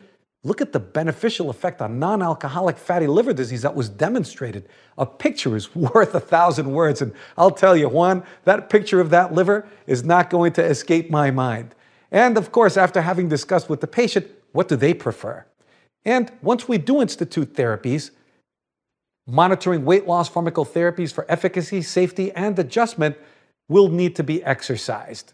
Look 0.45 0.61
at 0.61 0.73
the 0.73 0.81
beneficial 0.81 1.51
effect 1.51 1.81
on 1.81 2.01
non 2.01 2.21
alcoholic 2.21 2.77
fatty 2.77 3.07
liver 3.07 3.33
disease 3.33 3.63
that 3.63 3.77
was 3.77 3.89
demonstrated. 3.89 4.69
A 4.99 5.07
picture 5.07 5.55
is 5.55 5.75
worth 5.77 6.15
a 6.15 6.21
thousand 6.21 6.73
words. 6.73 7.01
And 7.01 7.13
I'll 7.39 7.53
tell 7.53 7.77
you, 7.77 7.89
Juan, 7.89 8.25
that 8.45 8.69
picture 8.69 9.01
of 9.01 9.11
that 9.11 9.33
liver 9.33 9.67
is 9.87 10.03
not 10.03 10.31
going 10.31 10.53
to 10.55 10.65
escape 10.65 11.11
my 11.11 11.31
mind. 11.31 11.75
And 12.11 12.37
of 12.37 12.51
course, 12.51 12.77
after 12.77 13.03
having 13.03 13.29
discussed 13.29 13.71
with 13.71 13.81
the 13.81 13.87
patient, 13.87 14.27
what 14.51 14.69
do 14.69 14.77
they 14.77 14.95
prefer? 14.95 15.47
And 16.05 16.31
once 16.43 16.69
we 16.69 16.77
do 16.77 17.01
institute 17.01 17.55
therapies, 17.55 18.11
monitoring 19.27 19.85
weight 19.85 20.07
loss 20.07 20.29
pharmacotherapies 20.29 21.13
for 21.13 21.25
efficacy, 21.29 21.83
safety, 21.83 22.33
and 22.33 22.59
adjustment 22.59 23.17
will 23.69 23.89
need 23.89 24.17
to 24.17 24.25
be 24.25 24.43
exercised. 24.45 25.33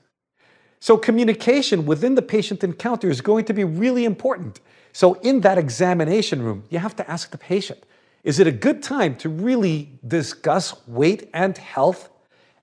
So, 0.81 0.97
communication 0.97 1.87
within 1.87 2.15
the 2.15 2.23
patient 2.23 2.63
encounter 2.63 3.11
is 3.11 3.21
going 3.21 3.45
to 3.47 3.55
be 3.55 3.65
really 3.65 4.05
important. 4.05 4.61
So, 4.93 5.15
in 5.15 5.41
that 5.41 5.59
examination 5.59 6.43
room, 6.43 6.65
you 6.71 6.79
have 6.79 6.95
to 6.97 7.11
ask 7.11 7.31
the 7.31 7.39
patient 7.39 7.85
is 8.25 8.39
it 8.39 8.47
a 8.47 8.53
good 8.53 8.83
time 8.83 9.17
to 9.17 9.29
really 9.29 9.99
discuss 10.07 10.87
weight 10.87 11.31
and 11.33 11.57
health 11.57 12.11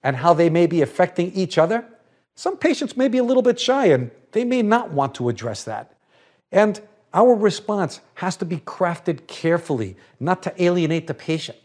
and 0.04 0.16
how 0.16 0.34
they 0.34 0.50
may 0.50 0.68
be 0.68 0.82
affecting 0.82 1.32
each 1.32 1.58
other? 1.58 1.86
Some 2.36 2.58
patients 2.58 2.98
may 2.98 3.08
be 3.08 3.18
a 3.18 3.24
little 3.24 3.42
bit 3.42 3.60
shy 3.60 3.88
and 3.88 4.12
they 4.34 4.44
may 4.44 4.62
not 4.62 4.92
want 4.92 5.16
to 5.16 5.30
address 5.30 5.64
that. 5.64 5.94
And 6.52 6.82
our 7.16 7.34
response 7.34 8.02
has 8.16 8.36
to 8.38 8.46
be 8.46 8.58
crafted 8.58 9.26
carefully, 9.26 9.96
not 10.20 10.44
to 10.44 10.64
alienate 10.64 11.08
the 11.08 11.14
patient. 11.14 11.58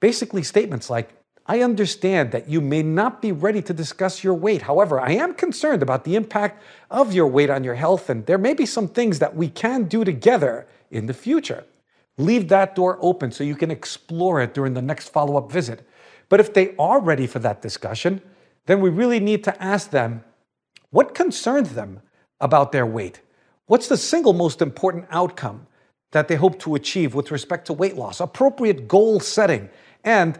Basically, 0.00 0.42
statements 0.42 0.90
like, 0.90 1.10
I 1.46 1.62
understand 1.62 2.30
that 2.32 2.50
you 2.50 2.60
may 2.60 2.82
not 2.82 3.22
be 3.22 3.32
ready 3.32 3.62
to 3.62 3.72
discuss 3.72 4.22
your 4.22 4.34
weight. 4.34 4.62
However, 4.62 5.00
I 5.00 5.12
am 5.12 5.32
concerned 5.32 5.82
about 5.82 6.04
the 6.04 6.14
impact 6.14 6.62
of 6.90 7.14
your 7.14 7.26
weight 7.26 7.48
on 7.48 7.64
your 7.64 7.74
health, 7.74 8.10
and 8.10 8.26
there 8.26 8.36
may 8.36 8.52
be 8.52 8.66
some 8.66 8.86
things 8.86 9.18
that 9.18 9.34
we 9.34 9.48
can 9.48 9.84
do 9.84 10.04
together 10.04 10.68
in 10.90 11.06
the 11.06 11.14
future. 11.14 11.64
Leave 12.18 12.48
that 12.48 12.74
door 12.74 12.98
open 13.00 13.32
so 13.32 13.44
you 13.44 13.56
can 13.56 13.70
explore 13.70 14.42
it 14.42 14.52
during 14.52 14.74
the 14.74 14.82
next 14.82 15.08
follow 15.08 15.38
up 15.38 15.50
visit. 15.50 15.88
But 16.28 16.40
if 16.40 16.52
they 16.52 16.74
are 16.78 17.00
ready 17.00 17.26
for 17.26 17.38
that 17.38 17.62
discussion, 17.62 18.20
then 18.66 18.82
we 18.82 18.90
really 18.90 19.20
need 19.20 19.42
to 19.44 19.62
ask 19.62 19.90
them 19.90 20.24
what 20.90 21.14
concerns 21.14 21.74
them 21.74 22.02
about 22.40 22.72
their 22.72 22.84
weight? 22.84 23.20
What's 23.68 23.86
the 23.86 23.98
single 23.98 24.32
most 24.32 24.62
important 24.62 25.04
outcome 25.10 25.66
that 26.12 26.26
they 26.26 26.36
hope 26.36 26.58
to 26.60 26.74
achieve 26.74 27.14
with 27.14 27.30
respect 27.30 27.66
to 27.66 27.74
weight 27.74 27.96
loss? 27.96 28.18
Appropriate 28.18 28.88
goal 28.88 29.20
setting 29.20 29.68
and 30.02 30.38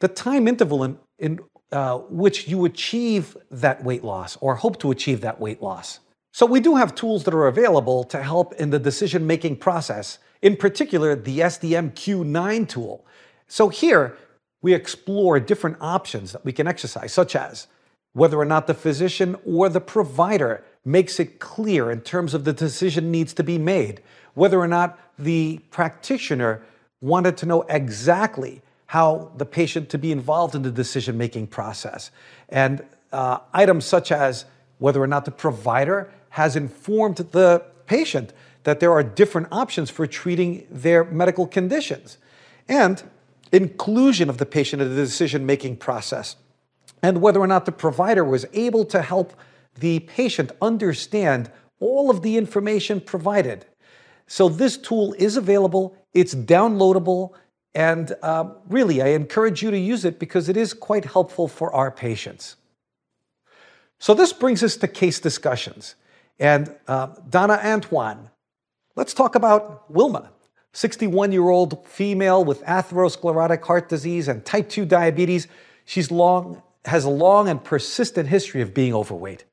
the 0.00 0.08
time 0.08 0.48
interval 0.48 0.82
in, 0.84 0.98
in 1.18 1.40
uh, 1.70 1.98
which 2.08 2.48
you 2.48 2.64
achieve 2.64 3.36
that 3.50 3.84
weight 3.84 4.02
loss 4.02 4.38
or 4.40 4.54
hope 4.54 4.78
to 4.80 4.90
achieve 4.90 5.20
that 5.20 5.38
weight 5.38 5.62
loss. 5.62 6.00
So, 6.32 6.46
we 6.46 6.60
do 6.60 6.76
have 6.76 6.94
tools 6.94 7.24
that 7.24 7.34
are 7.34 7.46
available 7.46 8.04
to 8.04 8.22
help 8.22 8.54
in 8.54 8.70
the 8.70 8.78
decision 8.78 9.26
making 9.26 9.56
process, 9.56 10.18
in 10.40 10.56
particular, 10.56 11.14
the 11.14 11.40
SDM 11.40 11.92
Q9 11.92 12.66
tool. 12.66 13.04
So, 13.48 13.68
here 13.68 14.16
we 14.62 14.72
explore 14.72 15.38
different 15.40 15.76
options 15.78 16.32
that 16.32 16.42
we 16.42 16.52
can 16.52 16.66
exercise, 16.66 17.12
such 17.12 17.36
as 17.36 17.66
whether 18.14 18.38
or 18.38 18.46
not 18.46 18.66
the 18.66 18.72
physician 18.72 19.36
or 19.44 19.68
the 19.68 19.80
provider 19.80 20.64
makes 20.84 21.20
it 21.20 21.38
clear 21.38 21.90
in 21.90 22.00
terms 22.00 22.34
of 22.34 22.44
the 22.44 22.52
decision 22.52 23.10
needs 23.10 23.32
to 23.34 23.44
be 23.44 23.58
made, 23.58 24.00
whether 24.34 24.58
or 24.58 24.68
not 24.68 24.98
the 25.18 25.58
practitioner 25.70 26.62
wanted 27.00 27.36
to 27.36 27.46
know 27.46 27.62
exactly 27.62 28.62
how 28.86 29.30
the 29.36 29.46
patient 29.46 29.88
to 29.88 29.98
be 29.98 30.12
involved 30.12 30.54
in 30.54 30.62
the 30.62 30.70
decision 30.70 31.16
making 31.16 31.46
process. 31.46 32.10
And 32.48 32.84
uh, 33.12 33.38
items 33.52 33.84
such 33.84 34.12
as 34.12 34.44
whether 34.78 35.02
or 35.02 35.06
not 35.06 35.24
the 35.24 35.30
provider 35.30 36.12
has 36.30 36.56
informed 36.56 37.16
the 37.16 37.62
patient 37.86 38.32
that 38.64 38.80
there 38.80 38.92
are 38.92 39.02
different 39.02 39.48
options 39.50 39.90
for 39.90 40.06
treating 40.06 40.66
their 40.70 41.04
medical 41.04 41.46
conditions, 41.46 42.18
and 42.68 43.02
inclusion 43.50 44.30
of 44.30 44.38
the 44.38 44.46
patient 44.46 44.80
in 44.80 44.88
the 44.88 44.94
decision 44.94 45.44
making 45.44 45.76
process, 45.76 46.36
and 47.02 47.20
whether 47.20 47.40
or 47.40 47.46
not 47.46 47.64
the 47.64 47.72
provider 47.72 48.24
was 48.24 48.46
able 48.52 48.84
to 48.84 49.02
help 49.02 49.34
the 49.78 50.00
patient 50.00 50.52
understand 50.60 51.50
all 51.80 52.10
of 52.10 52.22
the 52.22 52.36
information 52.36 53.00
provided. 53.00 53.66
So, 54.26 54.48
this 54.48 54.76
tool 54.76 55.14
is 55.18 55.36
available, 55.36 55.96
it's 56.14 56.34
downloadable, 56.34 57.32
and 57.74 58.14
um, 58.22 58.56
really, 58.68 59.02
I 59.02 59.08
encourage 59.08 59.62
you 59.62 59.70
to 59.70 59.78
use 59.78 60.04
it 60.04 60.18
because 60.18 60.48
it 60.48 60.56
is 60.56 60.74
quite 60.74 61.06
helpful 61.06 61.48
for 61.48 61.74
our 61.74 61.90
patients. 61.90 62.56
So, 63.98 64.14
this 64.14 64.32
brings 64.32 64.62
us 64.62 64.76
to 64.78 64.88
case 64.88 65.20
discussions. 65.20 65.96
And 66.38 66.74
uh, 66.88 67.08
Donna 67.28 67.60
Antoine, 67.62 68.30
let's 68.96 69.14
talk 69.14 69.34
about 69.34 69.90
Wilma, 69.90 70.30
61 70.72 71.32
year 71.32 71.48
old 71.48 71.86
female 71.86 72.44
with 72.44 72.62
atherosclerotic 72.64 73.62
heart 73.62 73.88
disease 73.88 74.28
and 74.28 74.44
type 74.44 74.68
2 74.68 74.84
diabetes. 74.84 75.46
She's 75.84 76.10
long, 76.10 76.62
has 76.84 77.04
a 77.04 77.10
long 77.10 77.48
and 77.48 77.62
persistent 77.62 78.28
history 78.28 78.60
of 78.60 78.74
being 78.74 78.94
overweight. 78.94 79.44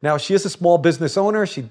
Now, 0.00 0.16
she 0.16 0.34
is 0.34 0.44
a 0.44 0.50
small 0.50 0.78
business 0.78 1.16
owner. 1.16 1.46
She 1.46 1.68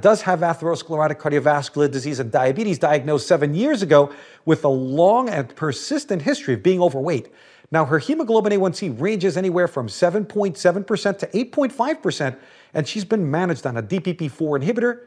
does 0.00 0.22
have 0.22 0.40
atherosclerotic 0.40 1.18
cardiovascular 1.18 1.90
disease 1.90 2.20
and 2.20 2.30
diabetes 2.30 2.78
diagnosed 2.78 3.26
seven 3.26 3.54
years 3.54 3.82
ago 3.82 4.12
with 4.44 4.64
a 4.64 4.68
long 4.68 5.28
and 5.28 5.54
persistent 5.54 6.22
history 6.22 6.54
of 6.54 6.62
being 6.62 6.80
overweight. 6.80 7.32
Now, 7.70 7.84
her 7.86 7.98
hemoglobin 7.98 8.52
A1C 8.52 9.00
ranges 9.00 9.36
anywhere 9.36 9.66
from 9.66 9.88
7.7% 9.88 11.18
to 11.18 11.26
8.5%, 11.26 12.36
and 12.74 12.86
she's 12.86 13.04
been 13.04 13.30
managed 13.30 13.66
on 13.66 13.76
a 13.78 13.82
DPP4 13.82 14.62
inhibitor 14.62 15.06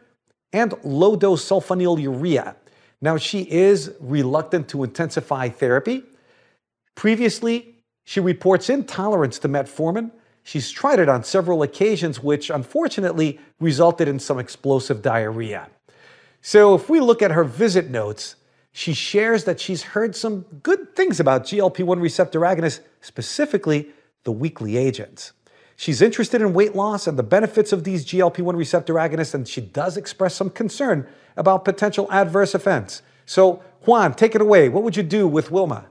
and 0.52 0.74
low 0.84 1.16
dose 1.16 1.48
sulfonylurea. 1.48 2.56
Now, 3.02 3.18
she 3.18 3.42
is 3.42 3.94
reluctant 4.00 4.68
to 4.70 4.84
intensify 4.84 5.50
therapy. 5.50 6.04
Previously, 6.96 7.76
she 8.04 8.20
reports 8.20 8.70
intolerance 8.70 9.38
to 9.40 9.50
metformin 9.50 10.12
She's 10.46 10.70
tried 10.70 11.00
it 11.00 11.10
on 11.10 11.24
several 11.24 11.64
occasions, 11.64 12.22
which 12.22 12.52
unfortunately 12.52 13.40
resulted 13.60 14.08
in 14.08 14.20
some 14.20 14.38
explosive 14.38 15.02
diarrhea. 15.02 15.70
So, 16.40 16.76
if 16.76 16.88
we 16.88 17.00
look 17.00 17.24
at 17.24 17.32
her 17.32 17.44
visit 17.44 17.90
notes, 17.90 18.36
she 18.72 18.94
shares 18.94 19.46
that 19.46 19.60
she's 19.60 19.82
heard 19.82 20.16
some 20.16 20.42
good 20.62 20.96
things 20.96 21.20
about 21.20 21.46
GLP 21.46 21.84
1 21.84 22.00
receptor 22.00 22.42
agonists, 22.42 22.82
specifically 23.02 23.88
the 24.24 24.32
weekly 24.32 24.78
agents. 24.78 25.34
She's 25.78 26.00
interested 26.00 26.44
in 26.44 26.54
weight 26.54 26.76
loss 26.76 27.08
and 27.08 27.18
the 27.18 27.24
benefits 27.24 27.74
of 27.74 27.84
these 27.84 28.06
GLP 28.06 28.42
1 28.42 28.56
receptor 28.56 28.94
agonists, 28.94 29.34
and 29.34 29.48
she 29.48 29.62
does 29.62 29.98
express 29.98 30.36
some 30.36 30.52
concern 30.52 31.08
about 31.36 31.66
potential 31.66 32.08
adverse 32.12 32.54
events. 32.54 33.02
So, 33.26 33.64
Juan, 33.86 34.14
take 34.14 34.36
it 34.36 34.42
away. 34.42 34.70
What 34.70 34.84
would 34.84 34.96
you 34.96 35.02
do 35.02 35.28
with 35.28 35.50
Wilma? 35.50 35.88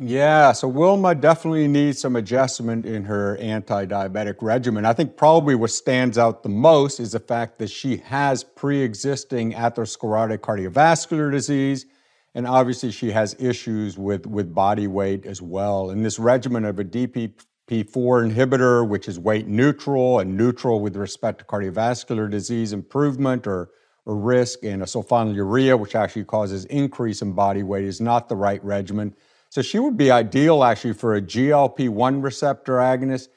Yeah, 0.00 0.52
so 0.52 0.68
Wilma 0.68 1.16
definitely 1.16 1.66
needs 1.66 2.00
some 2.00 2.14
adjustment 2.14 2.86
in 2.86 3.02
her 3.04 3.36
anti 3.38 3.84
diabetic 3.84 4.36
regimen. 4.40 4.84
I 4.86 4.92
think 4.92 5.16
probably 5.16 5.56
what 5.56 5.72
stands 5.72 6.16
out 6.16 6.44
the 6.44 6.48
most 6.48 7.00
is 7.00 7.12
the 7.12 7.18
fact 7.18 7.58
that 7.58 7.68
she 7.68 7.96
has 7.96 8.44
pre 8.44 8.80
existing 8.80 9.54
atherosclerotic 9.54 10.38
cardiovascular 10.38 11.32
disease, 11.32 11.84
and 12.32 12.46
obviously 12.46 12.92
she 12.92 13.10
has 13.10 13.34
issues 13.40 13.98
with, 13.98 14.24
with 14.24 14.54
body 14.54 14.86
weight 14.86 15.26
as 15.26 15.42
well. 15.42 15.90
And 15.90 16.06
this 16.06 16.20
regimen 16.20 16.64
of 16.64 16.78
a 16.78 16.84
DPP4 16.84 17.34
inhibitor, 17.68 18.86
which 18.86 19.08
is 19.08 19.18
weight 19.18 19.48
neutral 19.48 20.20
and 20.20 20.36
neutral 20.36 20.78
with 20.78 20.94
respect 20.94 21.40
to 21.40 21.44
cardiovascular 21.44 22.30
disease 22.30 22.72
improvement 22.72 23.48
or, 23.48 23.70
or 24.04 24.14
risk, 24.14 24.62
and 24.62 24.80
a 24.80 24.86
sulfonylurea, 24.86 25.76
which 25.76 25.96
actually 25.96 26.22
causes 26.22 26.66
increase 26.66 27.20
in 27.20 27.32
body 27.32 27.64
weight, 27.64 27.84
is 27.84 28.00
not 28.00 28.28
the 28.28 28.36
right 28.36 28.62
regimen. 28.64 29.12
So 29.50 29.62
she 29.62 29.78
would 29.78 29.96
be 29.96 30.10
ideal 30.10 30.62
actually 30.62 30.92
for 30.92 31.14
a 31.14 31.22
GLP 31.22 31.88
1 31.88 32.20
receptor 32.20 32.74
agonist 32.74 33.28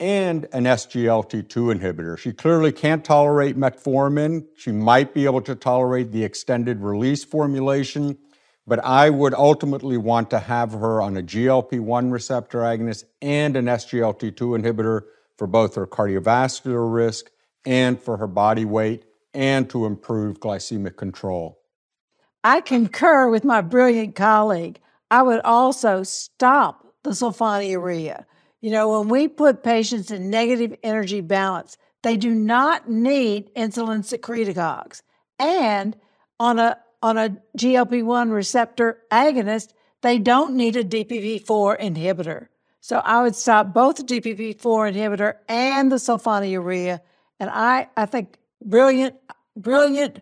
and 0.00 0.48
an 0.52 0.64
SGLT2 0.64 1.78
inhibitor. 1.78 2.18
She 2.18 2.32
clearly 2.32 2.72
can't 2.72 3.04
tolerate 3.04 3.56
metformin. 3.56 4.46
She 4.56 4.72
might 4.72 5.14
be 5.14 5.26
able 5.26 5.42
to 5.42 5.54
tolerate 5.54 6.10
the 6.10 6.24
extended 6.24 6.80
release 6.80 7.22
formulation, 7.22 8.18
but 8.66 8.82
I 8.84 9.10
would 9.10 9.34
ultimately 9.34 9.96
want 9.96 10.30
to 10.30 10.38
have 10.38 10.72
her 10.72 11.02
on 11.02 11.16
a 11.16 11.22
GLP 11.22 11.80
1 11.80 12.10
receptor 12.10 12.60
agonist 12.60 13.04
and 13.20 13.56
an 13.56 13.66
SGLT2 13.66 14.58
inhibitor 14.58 15.02
for 15.36 15.46
both 15.46 15.74
her 15.76 15.86
cardiovascular 15.86 16.92
risk 16.92 17.30
and 17.64 18.00
for 18.00 18.16
her 18.16 18.26
body 18.26 18.64
weight 18.64 19.04
and 19.34 19.70
to 19.70 19.86
improve 19.86 20.40
glycemic 20.40 20.96
control. 20.96 21.60
I 22.42 22.62
concur 22.62 23.28
with 23.28 23.44
my 23.44 23.60
brilliant 23.60 24.16
colleague. 24.16 24.80
I 25.10 25.22
would 25.22 25.40
also 25.40 26.02
stop 26.02 26.86
the 27.02 27.10
sulfonylurea. 27.10 28.24
You 28.60 28.70
know, 28.70 29.00
when 29.00 29.08
we 29.08 29.28
put 29.28 29.62
patients 29.62 30.10
in 30.10 30.30
negative 30.30 30.76
energy 30.82 31.20
balance, 31.20 31.76
they 32.02 32.16
do 32.16 32.34
not 32.34 32.88
need 32.88 33.54
insulin 33.54 34.04
secretagogues. 34.04 35.02
And 35.38 35.96
on 36.38 36.58
a 36.58 36.78
on 37.02 37.16
a 37.16 37.36
GLP-1 37.56 38.30
receptor 38.30 38.98
agonist, 39.10 39.72
they 40.02 40.18
don't 40.18 40.54
need 40.54 40.76
a 40.76 40.84
DPP-4 40.84 41.80
inhibitor. 41.80 42.48
So 42.80 42.98
I 42.98 43.22
would 43.22 43.34
stop 43.34 43.72
both 43.72 43.96
the 43.96 44.02
DPP-4 44.02 44.92
inhibitor 44.92 45.34
and 45.48 45.90
the 45.90 45.96
sulfonylurea. 45.96 47.00
And 47.38 47.50
I, 47.50 47.88
I 47.96 48.04
think 48.06 48.36
brilliant, 48.62 49.16
brilliant 49.56 50.20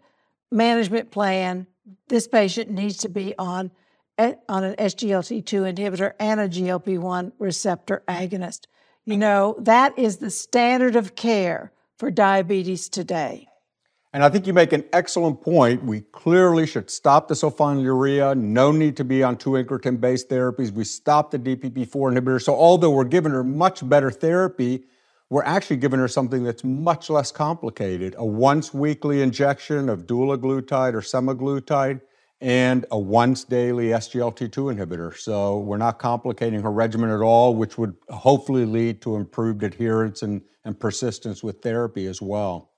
management 0.52 1.10
plan. 1.10 1.66
This 2.08 2.28
patient 2.28 2.70
needs 2.70 2.98
to 2.98 3.08
be 3.08 3.34
on 3.38 3.70
on 4.18 4.64
an 4.64 4.74
SGLT2 4.76 5.74
inhibitor 5.74 6.12
and 6.18 6.40
a 6.40 6.48
GLP1 6.48 7.32
receptor 7.38 8.02
agonist. 8.08 8.66
You 9.04 9.16
know, 9.16 9.56
that 9.60 9.98
is 9.98 10.18
the 10.18 10.30
standard 10.30 10.96
of 10.96 11.14
care 11.14 11.72
for 11.96 12.10
diabetes 12.10 12.88
today. 12.88 13.48
And 14.12 14.24
I 14.24 14.30
think 14.30 14.46
you 14.46 14.52
make 14.52 14.72
an 14.72 14.84
excellent 14.92 15.42
point. 15.42 15.84
We 15.84 16.00
clearly 16.00 16.66
should 16.66 16.90
stop 16.90 17.28
the 17.28 17.34
sulfonylurea. 17.34 18.36
No 18.36 18.72
need 18.72 18.96
to 18.96 19.04
be 19.04 19.22
on 19.22 19.36
two 19.36 19.50
incretin 19.50 20.00
based 20.00 20.28
therapies. 20.28 20.72
We 20.72 20.84
stop 20.84 21.30
the 21.30 21.38
DPP4 21.38 21.88
inhibitor. 21.88 22.42
So, 22.42 22.54
although 22.54 22.90
we're 22.90 23.04
giving 23.04 23.32
her 23.32 23.44
much 23.44 23.86
better 23.86 24.10
therapy, 24.10 24.84
we're 25.30 25.44
actually 25.44 25.76
giving 25.76 26.00
her 26.00 26.08
something 26.08 26.42
that's 26.42 26.64
much 26.64 27.10
less 27.10 27.30
complicated 27.30 28.14
a 28.16 28.24
once 28.24 28.72
weekly 28.72 29.20
injection 29.20 29.90
of 29.90 30.06
dulaglutide 30.06 30.94
or 30.94 31.02
semaglutide 31.02 32.00
and 32.40 32.86
a 32.90 32.98
once 32.98 33.44
daily 33.44 33.88
SGLT2 33.88 34.76
inhibitor. 34.76 35.16
So 35.16 35.58
we're 35.58 35.76
not 35.76 35.98
complicating 35.98 36.62
her 36.62 36.70
regimen 36.70 37.10
at 37.10 37.20
all, 37.20 37.54
which 37.54 37.76
would 37.78 37.96
hopefully 38.10 38.64
lead 38.64 39.02
to 39.02 39.16
improved 39.16 39.62
adherence 39.62 40.22
and, 40.22 40.42
and 40.64 40.78
persistence 40.78 41.42
with 41.42 41.62
therapy 41.62 42.06
as 42.06 42.22
well. 42.22 42.70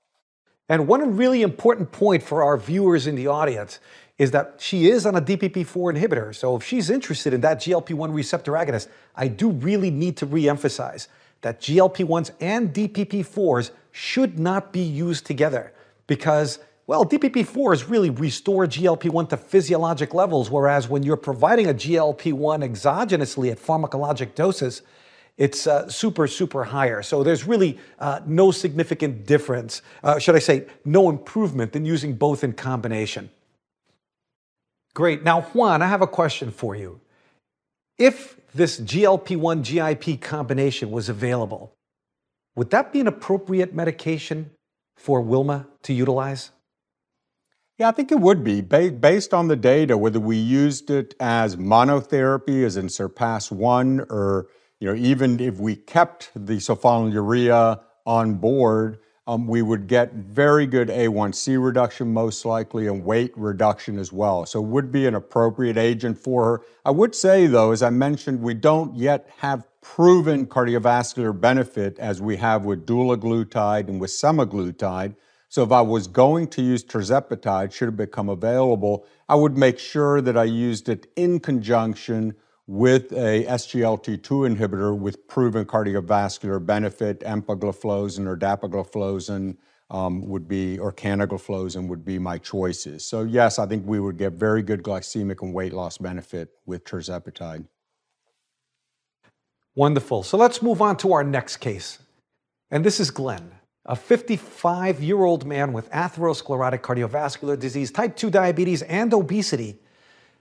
And 0.67 0.87
one 0.87 1.17
really 1.17 1.41
important 1.41 1.91
point 1.91 2.23
for 2.23 2.43
our 2.43 2.57
viewers 2.57 3.05
in 3.05 3.15
the 3.15 3.27
audience 3.27 3.79
is 4.17 4.31
that 4.31 4.55
she 4.59 4.89
is 4.89 5.05
on 5.05 5.15
a 5.15 5.21
DPP4 5.21 5.97
inhibitor. 5.97 6.33
So 6.33 6.55
if 6.55 6.63
she's 6.63 6.89
interested 6.89 7.33
in 7.33 7.41
that 7.41 7.59
GLP1 7.59 8.13
receptor 8.13 8.53
agonist, 8.53 8.87
I 9.15 9.27
do 9.27 9.49
really 9.49 9.91
need 9.91 10.15
to 10.17 10.27
reemphasize 10.27 11.07
that 11.41 11.59
GLP1s 11.59 12.31
and 12.39 12.73
DPP4s 12.73 13.71
should 13.91 14.39
not 14.39 14.71
be 14.71 14.81
used 14.81 15.25
together 15.25 15.73
because 16.07 16.59
well, 16.87 17.05
DPP4s 17.05 17.89
really 17.89 18.09
restore 18.09 18.65
GLP1 18.65 19.29
to 19.29 19.37
physiologic 19.37 20.13
levels, 20.13 20.49
whereas 20.49 20.89
when 20.89 21.03
you're 21.03 21.17
providing 21.17 21.67
a 21.67 21.73
GLP1 21.73 22.63
exogenously 22.63 23.51
at 23.51 23.59
pharmacologic 23.59 24.35
doses, 24.35 24.81
it's 25.37 25.67
uh, 25.67 25.87
super, 25.87 26.27
super 26.27 26.63
higher. 26.65 27.01
So 27.01 27.23
there's 27.23 27.47
really 27.47 27.79
uh, 27.99 28.19
no 28.25 28.51
significant 28.51 29.25
difference, 29.25 29.81
uh, 30.03 30.19
should 30.19 30.35
I 30.35 30.39
say, 30.39 30.65
no 30.83 31.09
improvement 31.09 31.75
in 31.75 31.85
using 31.85 32.15
both 32.15 32.43
in 32.43 32.53
combination. 32.53 33.29
Great. 34.93 35.23
Now, 35.23 35.41
Juan, 35.41 35.81
I 35.81 35.87
have 35.87 36.01
a 36.01 36.07
question 36.07 36.51
for 36.51 36.75
you. 36.75 36.99
If 37.97 38.37
this 38.53 38.79
GLP 38.79 39.37
1 39.37 39.61
GIP 39.61 40.19
combination 40.19 40.91
was 40.91 41.07
available, 41.07 41.73
would 42.55 42.69
that 42.71 42.91
be 42.91 42.99
an 42.99 43.07
appropriate 43.07 43.73
medication 43.73 44.51
for 44.97 45.21
Wilma 45.21 45.67
to 45.83 45.93
utilize? 45.93 46.51
Yeah, 47.81 47.87
I 47.87 47.93
think 47.93 48.11
it 48.11 48.19
would 48.19 48.43
be 48.43 48.61
based 48.61 49.33
on 49.33 49.47
the 49.47 49.55
data, 49.55 49.97
whether 49.97 50.19
we 50.19 50.37
used 50.37 50.91
it 50.91 51.15
as 51.19 51.55
monotherapy, 51.55 52.63
as 52.63 52.77
in 52.77 52.89
Surpass 52.89 53.49
One, 53.49 54.01
or 54.01 54.49
you 54.79 54.87
know, 54.87 54.93
even 54.93 55.39
if 55.39 55.59
we 55.59 55.77
kept 55.77 56.29
the 56.35 56.57
sulfonylurea 56.57 57.81
on 58.05 58.35
board, 58.35 58.99
um, 59.25 59.47
we 59.47 59.63
would 59.63 59.87
get 59.87 60.13
very 60.13 60.67
good 60.67 60.89
A1C 60.89 61.57
reduction, 61.57 62.13
most 62.13 62.45
likely, 62.45 62.85
and 62.85 63.03
weight 63.03 63.35
reduction 63.35 63.97
as 63.97 64.13
well. 64.13 64.45
So, 64.45 64.61
would 64.61 64.91
be 64.91 65.07
an 65.07 65.15
appropriate 65.15 65.79
agent 65.79 66.19
for 66.19 66.45
her. 66.45 66.61
I 66.85 66.91
would 66.91 67.15
say, 67.15 67.47
though, 67.47 67.71
as 67.71 67.81
I 67.81 67.89
mentioned, 67.89 68.43
we 68.43 68.53
don't 68.53 68.95
yet 68.95 69.27
have 69.39 69.65
proven 69.81 70.45
cardiovascular 70.45 71.41
benefit 71.41 71.97
as 71.97 72.21
we 72.21 72.37
have 72.37 72.63
with 72.63 72.85
dulaglutide 72.85 73.87
and 73.87 73.99
with 73.99 74.11
semaglutide. 74.11 75.15
So 75.51 75.63
if 75.63 75.73
I 75.73 75.81
was 75.81 76.07
going 76.07 76.47
to 76.51 76.61
use 76.61 76.81
tirzepatide, 76.81 77.73
should 77.73 77.89
it 77.89 77.97
become 77.97 78.29
available, 78.29 79.05
I 79.27 79.35
would 79.35 79.57
make 79.57 79.79
sure 79.79 80.21
that 80.21 80.37
I 80.37 80.45
used 80.45 80.87
it 80.87 81.07
in 81.17 81.41
conjunction 81.41 82.35
with 82.67 83.11
a 83.11 83.43
SGLT2 83.43 84.55
inhibitor 84.55 84.97
with 84.97 85.27
proven 85.27 85.65
cardiovascular 85.65 86.65
benefit, 86.65 87.19
empagliflozin 87.19 88.27
or 88.27 88.37
dapagliflozin 88.37 89.57
um, 89.89 90.25
would 90.29 90.47
be, 90.47 90.79
or 90.79 90.93
canagliflozin 90.93 91.89
would 91.89 92.05
be 92.05 92.17
my 92.17 92.37
choices. 92.37 93.05
So 93.05 93.23
yes, 93.23 93.59
I 93.59 93.65
think 93.65 93.85
we 93.85 93.99
would 93.99 94.15
get 94.15 94.31
very 94.31 94.63
good 94.63 94.83
glycemic 94.83 95.41
and 95.41 95.53
weight 95.53 95.73
loss 95.73 95.97
benefit 95.97 96.47
with 96.65 96.85
tirzepatide. 96.85 97.65
Wonderful. 99.75 100.23
So 100.23 100.37
let's 100.37 100.61
move 100.61 100.81
on 100.81 100.95
to 100.97 101.11
our 101.11 101.25
next 101.25 101.57
case. 101.57 101.99
And 102.69 102.85
this 102.85 103.01
is 103.01 103.11
Glenn 103.11 103.51
a 103.85 103.95
55 103.95 105.01
year 105.01 105.23
old 105.23 105.45
man 105.45 105.73
with 105.73 105.89
atherosclerotic 105.91 106.81
cardiovascular 106.81 107.59
disease, 107.59 107.91
type 107.91 108.15
2 108.15 108.29
diabetes, 108.29 108.81
and 108.83 109.13
obesity 109.13 109.79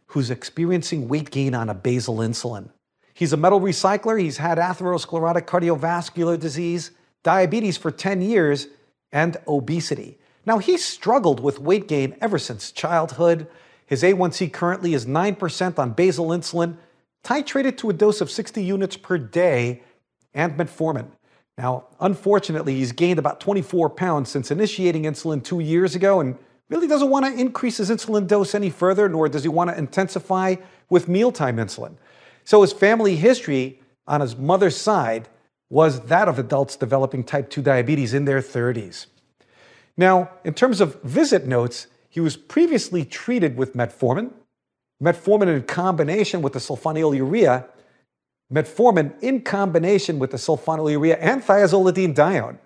who's 0.06 0.30
experiencing 0.30 1.08
weight 1.08 1.30
gain 1.30 1.54
on 1.54 1.68
a 1.68 1.74
basal 1.74 2.16
insulin. 2.16 2.70
He's 3.14 3.32
a 3.32 3.36
metal 3.36 3.60
recycler. 3.60 4.20
He's 4.20 4.38
had 4.38 4.58
atherosclerotic 4.58 5.46
cardiovascular 5.46 6.38
disease, 6.38 6.90
diabetes 7.22 7.76
for 7.76 7.90
10 7.90 8.22
years, 8.22 8.68
and 9.12 9.36
obesity. 9.46 10.18
Now, 10.46 10.58
he's 10.58 10.84
struggled 10.84 11.40
with 11.40 11.58
weight 11.58 11.86
gain 11.86 12.16
ever 12.20 12.38
since 12.38 12.72
childhood. 12.72 13.46
His 13.86 14.02
A1C 14.02 14.52
currently 14.52 14.94
is 14.94 15.06
9% 15.06 15.78
on 15.78 15.92
basal 15.92 16.28
insulin, 16.28 16.76
titrated 17.22 17.76
to 17.78 17.90
a 17.90 17.92
dose 17.92 18.20
of 18.20 18.30
60 18.30 18.62
units 18.62 18.96
per 18.96 19.18
day, 19.18 19.82
and 20.32 20.56
metformin. 20.56 21.10
Now, 21.60 21.84
unfortunately, 22.00 22.76
he's 22.76 22.92
gained 22.92 23.18
about 23.18 23.38
24 23.38 23.90
pounds 23.90 24.30
since 24.30 24.50
initiating 24.50 25.02
insulin 25.02 25.44
two 25.44 25.60
years 25.60 25.94
ago 25.94 26.18
and 26.20 26.38
really 26.70 26.86
doesn't 26.86 27.10
want 27.10 27.26
to 27.26 27.38
increase 27.38 27.76
his 27.76 27.90
insulin 27.90 28.26
dose 28.26 28.54
any 28.54 28.70
further, 28.70 29.10
nor 29.10 29.28
does 29.28 29.42
he 29.42 29.50
want 29.50 29.68
to 29.68 29.76
intensify 29.76 30.54
with 30.88 31.06
mealtime 31.06 31.58
insulin. 31.58 31.96
So 32.44 32.62
his 32.62 32.72
family 32.72 33.14
history 33.16 33.78
on 34.06 34.22
his 34.22 34.36
mother's 34.36 34.74
side 34.74 35.28
was 35.68 36.00
that 36.06 36.28
of 36.28 36.38
adults 36.38 36.76
developing 36.76 37.24
type 37.24 37.50
2 37.50 37.60
diabetes 37.60 38.14
in 38.14 38.24
their 38.24 38.40
30s. 38.40 39.04
Now, 39.98 40.30
in 40.44 40.54
terms 40.54 40.80
of 40.80 41.02
visit 41.02 41.46
notes, 41.46 41.88
he 42.08 42.20
was 42.20 42.38
previously 42.38 43.04
treated 43.04 43.58
with 43.58 43.74
metformin, 43.74 44.32
metformin 45.02 45.54
in 45.54 45.62
combination 45.64 46.40
with 46.40 46.54
the 46.54 46.58
sulfonylurea, 46.58 47.66
metformin 48.52 49.12
in 49.22 49.42
combination 49.42 50.18
with 50.18 50.30
the 50.30 50.36
sulfonylurea 50.36 51.16
and 51.20 51.42
thiazolidinedione. 51.42 52.58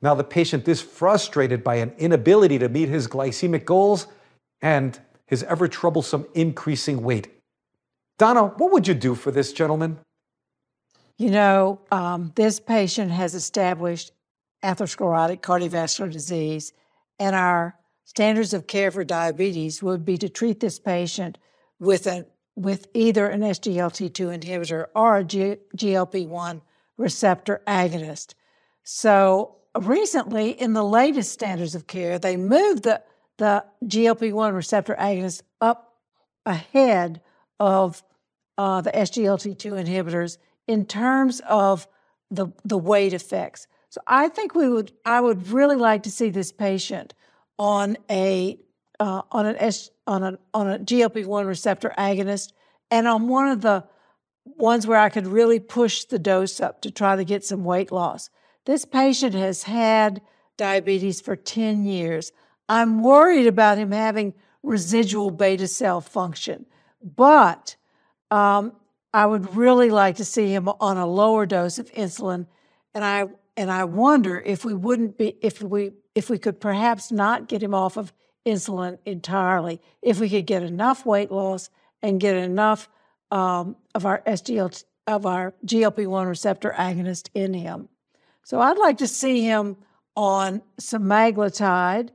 Now, 0.00 0.14
the 0.14 0.24
patient 0.24 0.68
is 0.68 0.80
frustrated 0.80 1.64
by 1.64 1.76
an 1.76 1.92
inability 1.98 2.58
to 2.60 2.68
meet 2.68 2.88
his 2.88 3.08
glycemic 3.08 3.64
goals 3.64 4.06
and 4.62 4.98
his 5.26 5.42
ever 5.44 5.68
troublesome 5.68 6.26
increasing 6.34 7.02
weight. 7.02 7.28
Donna, 8.18 8.46
what 8.56 8.72
would 8.72 8.88
you 8.88 8.94
do 8.94 9.14
for 9.14 9.30
this 9.30 9.52
gentleman? 9.52 9.98
You 11.16 11.30
know, 11.30 11.80
um, 11.90 12.32
this 12.36 12.60
patient 12.60 13.10
has 13.10 13.34
established 13.34 14.12
atherosclerotic 14.62 15.40
cardiovascular 15.40 16.10
disease, 16.10 16.72
and 17.18 17.34
our 17.34 17.76
standards 18.04 18.54
of 18.54 18.66
care 18.66 18.90
for 18.90 19.04
diabetes 19.04 19.82
would 19.82 20.04
be 20.04 20.16
to 20.18 20.28
treat 20.28 20.60
this 20.60 20.78
patient 20.78 21.38
with 21.78 22.06
an 22.06 22.24
with 22.58 22.88
either 22.92 23.28
an 23.28 23.40
SGLT2 23.40 24.40
inhibitor 24.40 24.86
or 24.94 25.18
a 25.18 25.24
GLP1 25.24 26.60
receptor 26.96 27.62
agonist. 27.68 28.34
So 28.82 29.58
recently, 29.78 30.50
in 30.50 30.72
the 30.72 30.82
latest 30.82 31.32
standards 31.32 31.76
of 31.76 31.86
care, 31.86 32.18
they 32.18 32.36
moved 32.36 32.82
the, 32.82 33.00
the 33.36 33.64
GLP1 33.84 34.54
receptor 34.54 34.96
agonist 34.98 35.42
up 35.60 35.94
ahead 36.44 37.20
of 37.60 38.02
uh, 38.56 38.80
the 38.80 38.90
SGLT2 38.90 39.86
inhibitors 39.86 40.38
in 40.66 40.84
terms 40.84 41.40
of 41.48 41.86
the, 42.28 42.48
the 42.64 42.76
weight 42.76 43.12
effects. 43.12 43.68
So 43.88 44.00
I 44.04 44.28
think 44.28 44.56
we 44.56 44.68
would, 44.68 44.90
I 45.04 45.20
would 45.20 45.48
really 45.48 45.76
like 45.76 46.02
to 46.02 46.10
see 46.10 46.30
this 46.30 46.50
patient 46.50 47.14
on 47.56 47.96
a 48.10 48.58
uh, 49.00 49.22
on 49.30 49.46
an 49.46 49.56
S, 49.58 49.90
on 50.08 50.24
a 50.24 50.38
on 50.54 50.68
a 50.68 50.78
GLP-1 50.78 51.46
receptor 51.46 51.92
agonist 51.98 52.52
and 52.90 53.06
on 53.06 53.28
one 53.28 53.48
of 53.48 53.60
the 53.60 53.84
ones 54.44 54.86
where 54.86 54.98
I 54.98 55.10
could 55.10 55.26
really 55.26 55.60
push 55.60 56.04
the 56.04 56.18
dose 56.18 56.60
up 56.60 56.80
to 56.80 56.90
try 56.90 57.14
to 57.14 57.24
get 57.24 57.44
some 57.44 57.64
weight 57.64 57.92
loss. 57.92 58.30
This 58.64 58.84
patient 58.84 59.34
has 59.34 59.64
had 59.64 60.22
diabetes 60.56 61.20
for 61.20 61.36
10 61.36 61.84
years. 61.84 62.32
I'm 62.68 63.02
worried 63.02 63.46
about 63.46 63.78
him 63.78 63.92
having 63.92 64.34
residual 64.62 65.30
beta 65.30 65.68
cell 65.68 66.00
function, 66.00 66.66
but 67.02 67.76
um, 68.30 68.72
I 69.12 69.26
would 69.26 69.54
really 69.54 69.90
like 69.90 70.16
to 70.16 70.24
see 70.24 70.52
him 70.52 70.68
on 70.68 70.96
a 70.96 71.06
lower 71.06 71.46
dose 71.46 71.78
of 71.78 71.92
insulin, 71.92 72.46
and 72.94 73.04
I 73.04 73.26
and 73.56 73.70
I 73.70 73.84
wonder 73.84 74.40
if 74.40 74.64
we 74.64 74.74
wouldn't 74.74 75.18
be 75.18 75.36
if 75.40 75.62
we 75.62 75.92
if 76.14 76.30
we 76.30 76.38
could 76.38 76.60
perhaps 76.60 77.12
not 77.12 77.48
get 77.48 77.62
him 77.62 77.74
off 77.74 77.96
of 77.96 78.12
insulin 78.48 78.98
entirely, 79.04 79.80
if 80.02 80.18
we 80.18 80.28
could 80.28 80.46
get 80.46 80.62
enough 80.62 81.06
weight 81.06 81.30
loss 81.30 81.70
and 82.02 82.20
get 82.20 82.36
enough 82.36 82.88
um, 83.30 83.76
of 83.94 84.06
our 84.06 84.22
SGL 84.26 84.84
of 85.06 85.24
our 85.24 85.54
GLP-1 85.64 86.28
receptor 86.28 86.74
agonist 86.76 87.30
in 87.34 87.54
him. 87.54 87.88
So 88.44 88.60
I'd 88.60 88.76
like 88.76 88.98
to 88.98 89.08
see 89.08 89.42
him 89.42 89.76
on 90.14 90.60
semaglutide, 90.80 92.10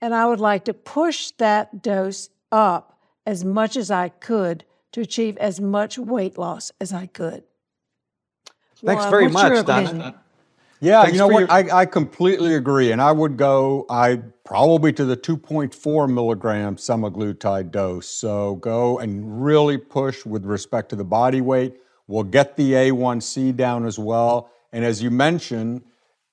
and 0.00 0.14
I 0.14 0.26
would 0.26 0.40
like 0.40 0.64
to 0.66 0.74
push 0.74 1.32
that 1.38 1.82
dose 1.82 2.28
up 2.52 2.98
as 3.24 3.44
much 3.44 3.76
as 3.76 3.90
I 3.90 4.10
could 4.10 4.64
to 4.92 5.00
achieve 5.00 5.36
as 5.38 5.60
much 5.60 5.98
weight 5.98 6.38
loss 6.38 6.70
as 6.80 6.92
I 6.92 7.06
could. 7.06 7.42
Thanks 8.84 9.02
well, 9.02 9.10
very 9.10 9.28
much, 9.28 9.66
Donna. 9.66 10.22
Yeah, 10.80 11.02
Thanks 11.02 11.14
you 11.14 11.18
know 11.18 11.28
what? 11.28 11.40
Your... 11.40 11.52
I, 11.52 11.80
I 11.80 11.86
completely 11.86 12.54
agree. 12.54 12.92
And 12.92 13.00
I 13.00 13.12
would 13.12 13.36
go, 13.36 13.86
I 13.88 14.22
probably 14.44 14.92
to 14.94 15.04
the 15.04 15.16
2.4 15.16 16.12
milligram 16.12 16.76
semaglutide 16.76 17.70
dose. 17.70 18.08
So 18.08 18.56
go 18.56 18.98
and 18.98 19.42
really 19.44 19.78
push 19.78 20.24
with 20.24 20.44
respect 20.44 20.90
to 20.90 20.96
the 20.96 21.04
body 21.04 21.40
weight. 21.40 21.76
We'll 22.06 22.24
get 22.24 22.56
the 22.56 22.72
A1C 22.72 23.56
down 23.56 23.86
as 23.86 23.98
well. 23.98 24.50
And 24.72 24.84
as 24.84 25.02
you 25.02 25.10
mentioned, 25.10 25.82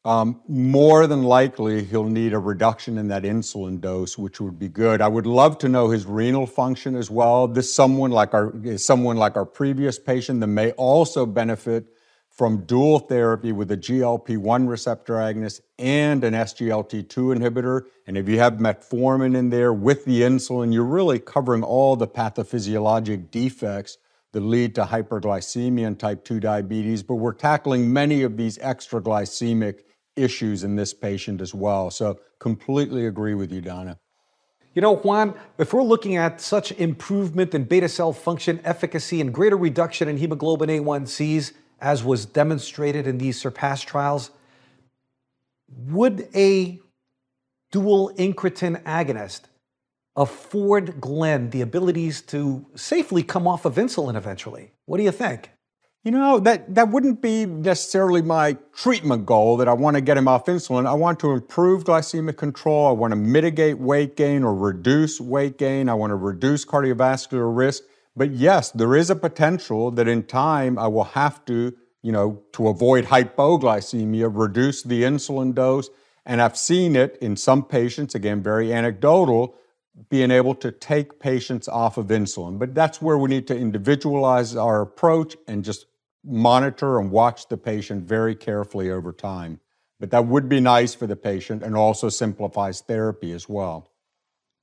um, 0.05 0.41
more 0.49 1.07
than 1.07 1.23
likely 1.23 1.83
he'll 1.85 2.03
need 2.03 2.33
a 2.33 2.39
reduction 2.39 2.97
in 2.97 3.07
that 3.07 3.23
insulin 3.23 3.79
dose, 3.79 4.17
which 4.17 4.41
would 4.41 4.59
be 4.59 4.67
good. 4.67 5.01
I 5.01 5.07
would 5.07 5.25
love 5.25 5.57
to 5.59 5.69
know 5.69 5.89
his 5.89 6.05
renal 6.05 6.45
function 6.45 6.95
as 6.95 7.09
well. 7.09 7.47
This 7.47 7.73
someone 7.73 8.11
like 8.11 8.33
our 8.33 8.53
someone 8.75 9.15
like 9.15 9.37
our 9.37 9.45
previous 9.45 9.97
patient 9.97 10.41
that 10.41 10.47
may 10.47 10.71
also 10.71 11.25
benefit 11.25 11.85
from 12.33 12.65
dual 12.65 12.97
therapy 12.97 13.51
with 13.51 13.69
a 13.71 13.77
GLP-1 13.77 14.67
receptor 14.67 15.13
agonist 15.13 15.61
and 15.77 16.23
an 16.23 16.33
SGLT2 16.33 17.37
inhibitor. 17.37 17.83
And 18.07 18.17
if 18.17 18.27
you 18.27 18.39
have 18.39 18.53
metformin 18.53 19.37
in 19.37 19.51
there 19.51 19.71
with 19.71 20.03
the 20.05 20.21
insulin, 20.21 20.73
you're 20.73 20.83
really 20.83 21.19
covering 21.19 21.61
all 21.61 21.95
the 21.95 22.07
pathophysiologic 22.07 23.29
defects 23.29 23.99
that 24.31 24.41
lead 24.41 24.73
to 24.73 24.83
hyperglycemia 24.85 25.85
and 25.85 25.99
type 25.99 26.25
2 26.25 26.39
diabetes. 26.39 27.03
But 27.03 27.15
we're 27.15 27.33
tackling 27.33 27.93
many 27.93 28.23
of 28.23 28.35
these 28.35 28.57
extra 28.61 28.99
glycemic 28.99 29.81
issues 30.15 30.63
in 30.63 30.75
this 30.75 30.91
patient 30.91 31.39
as 31.39 31.53
well. 31.53 31.91
So 31.91 32.19
completely 32.39 33.05
agree 33.05 33.35
with 33.35 33.51
you, 33.51 33.61
Donna. 33.61 33.99
You 34.73 34.81
know, 34.81 34.95
Juan, 34.95 35.35
if 35.59 35.71
we're 35.71 35.83
looking 35.83 36.15
at 36.15 36.41
such 36.41 36.71
improvement 36.71 37.53
in 37.53 37.65
beta 37.65 37.87
cell 37.87 38.11
function, 38.11 38.59
efficacy, 38.63 39.21
and 39.21 39.31
greater 39.31 39.55
reduction 39.55 40.07
in 40.07 40.17
hemoglobin 40.17 40.69
A1Cs, 40.69 41.51
as 41.83 42.03
was 42.03 42.25
demonstrated 42.25 43.05
in 43.05 43.17
these 43.17 43.39
SURPASS 43.39 43.85
trials, 43.85 44.31
would 45.67 46.27
a 46.33 46.79
dual 47.71 48.11
incretin 48.17 48.81
agonist 48.83 49.41
afford 50.15 51.01
Glenn 51.01 51.49
the 51.49 51.61
abilities 51.61 52.21
to 52.21 52.65
safely 52.75 53.21
come 53.21 53.47
off 53.47 53.65
of 53.65 53.75
insulin 53.75 54.15
eventually? 54.15 54.71
What 54.85 54.97
do 54.97 55.03
you 55.03 55.11
think? 55.11 55.49
You 56.05 56.11
know, 56.11 56.39
that, 56.39 56.73
that 56.75 56.89
wouldn't 56.89 57.21
be 57.21 57.45
necessarily 57.45 58.21
my 58.21 58.57
treatment 58.73 59.25
goal 59.25 59.57
that 59.57 59.67
I 59.67 59.73
want 59.73 59.95
to 59.95 60.01
get 60.01 60.17
him 60.17 60.27
off 60.27 60.45
insulin. 60.45 60.85
I 60.85 60.93
want 60.93 61.19
to 61.21 61.31
improve 61.31 61.85
glycemic 61.85 62.37
control. 62.37 62.87
I 62.87 62.91
want 62.91 63.11
to 63.11 63.15
mitigate 63.15 63.77
weight 63.77 64.15
gain 64.15 64.43
or 64.43 64.53
reduce 64.53 65.19
weight 65.19 65.57
gain. 65.57 65.89
I 65.89 65.93
want 65.93 66.11
to 66.11 66.15
reduce 66.15 66.65
cardiovascular 66.65 67.55
risk. 67.55 67.83
But 68.15 68.31
yes, 68.31 68.71
there 68.71 68.95
is 68.95 69.09
a 69.09 69.15
potential 69.15 69.91
that 69.91 70.07
in 70.07 70.23
time 70.23 70.77
I 70.77 70.87
will 70.87 71.03
have 71.03 71.43
to, 71.45 71.73
you 72.01 72.11
know, 72.11 72.43
to 72.53 72.67
avoid 72.67 73.05
hypoglycemia, 73.05 74.31
reduce 74.31 74.83
the 74.83 75.03
insulin 75.03 75.53
dose. 75.55 75.89
And 76.25 76.41
I've 76.41 76.57
seen 76.57 76.95
it 76.95 77.17
in 77.21 77.35
some 77.35 77.63
patients, 77.63 78.15
again, 78.15 78.41
very 78.41 78.71
anecdotal, 78.71 79.55
being 80.09 80.31
able 80.31 80.55
to 80.55 80.71
take 80.71 81.19
patients 81.19 81.67
off 81.67 81.97
of 81.97 82.07
insulin. 82.07 82.59
But 82.59 82.75
that's 82.75 83.01
where 83.01 83.17
we 83.17 83.29
need 83.29 83.47
to 83.47 83.57
individualize 83.57 84.55
our 84.55 84.81
approach 84.81 85.35
and 85.47 85.63
just 85.63 85.85
monitor 86.23 86.99
and 86.99 87.11
watch 87.11 87.47
the 87.47 87.57
patient 87.57 88.07
very 88.07 88.35
carefully 88.35 88.89
over 88.89 89.11
time. 89.11 89.59
But 89.99 90.11
that 90.11 90.25
would 90.25 90.49
be 90.49 90.59
nice 90.59 90.93
for 90.93 91.07
the 91.07 91.15
patient 91.15 91.63
and 91.63 91.75
also 91.75 92.09
simplifies 92.09 92.81
therapy 92.81 93.31
as 93.31 93.49
well. 93.49 93.89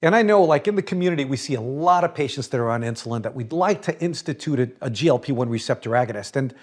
And 0.03 0.16
I 0.16 0.22
know, 0.22 0.42
like 0.42 0.66
in 0.66 0.76
the 0.76 0.82
community, 0.82 1.24
we 1.24 1.36
see 1.36 1.55
a 1.55 1.61
lot 1.61 2.05
of 2.05 2.14
patients 2.14 2.48
that 2.48 2.61
are 2.61 2.70
on 2.70 2.82
insulin 2.82 3.22
that 3.22 3.34
we'd 3.34 3.53
like 3.53 3.82
to 3.82 4.01
institute 4.01 4.59
a, 4.59 4.86
a 4.86 4.90
GLP 4.90 5.32
1 5.32 5.48
receptor 5.48 5.90
agonist. 5.90 6.36
And, 6.36 6.55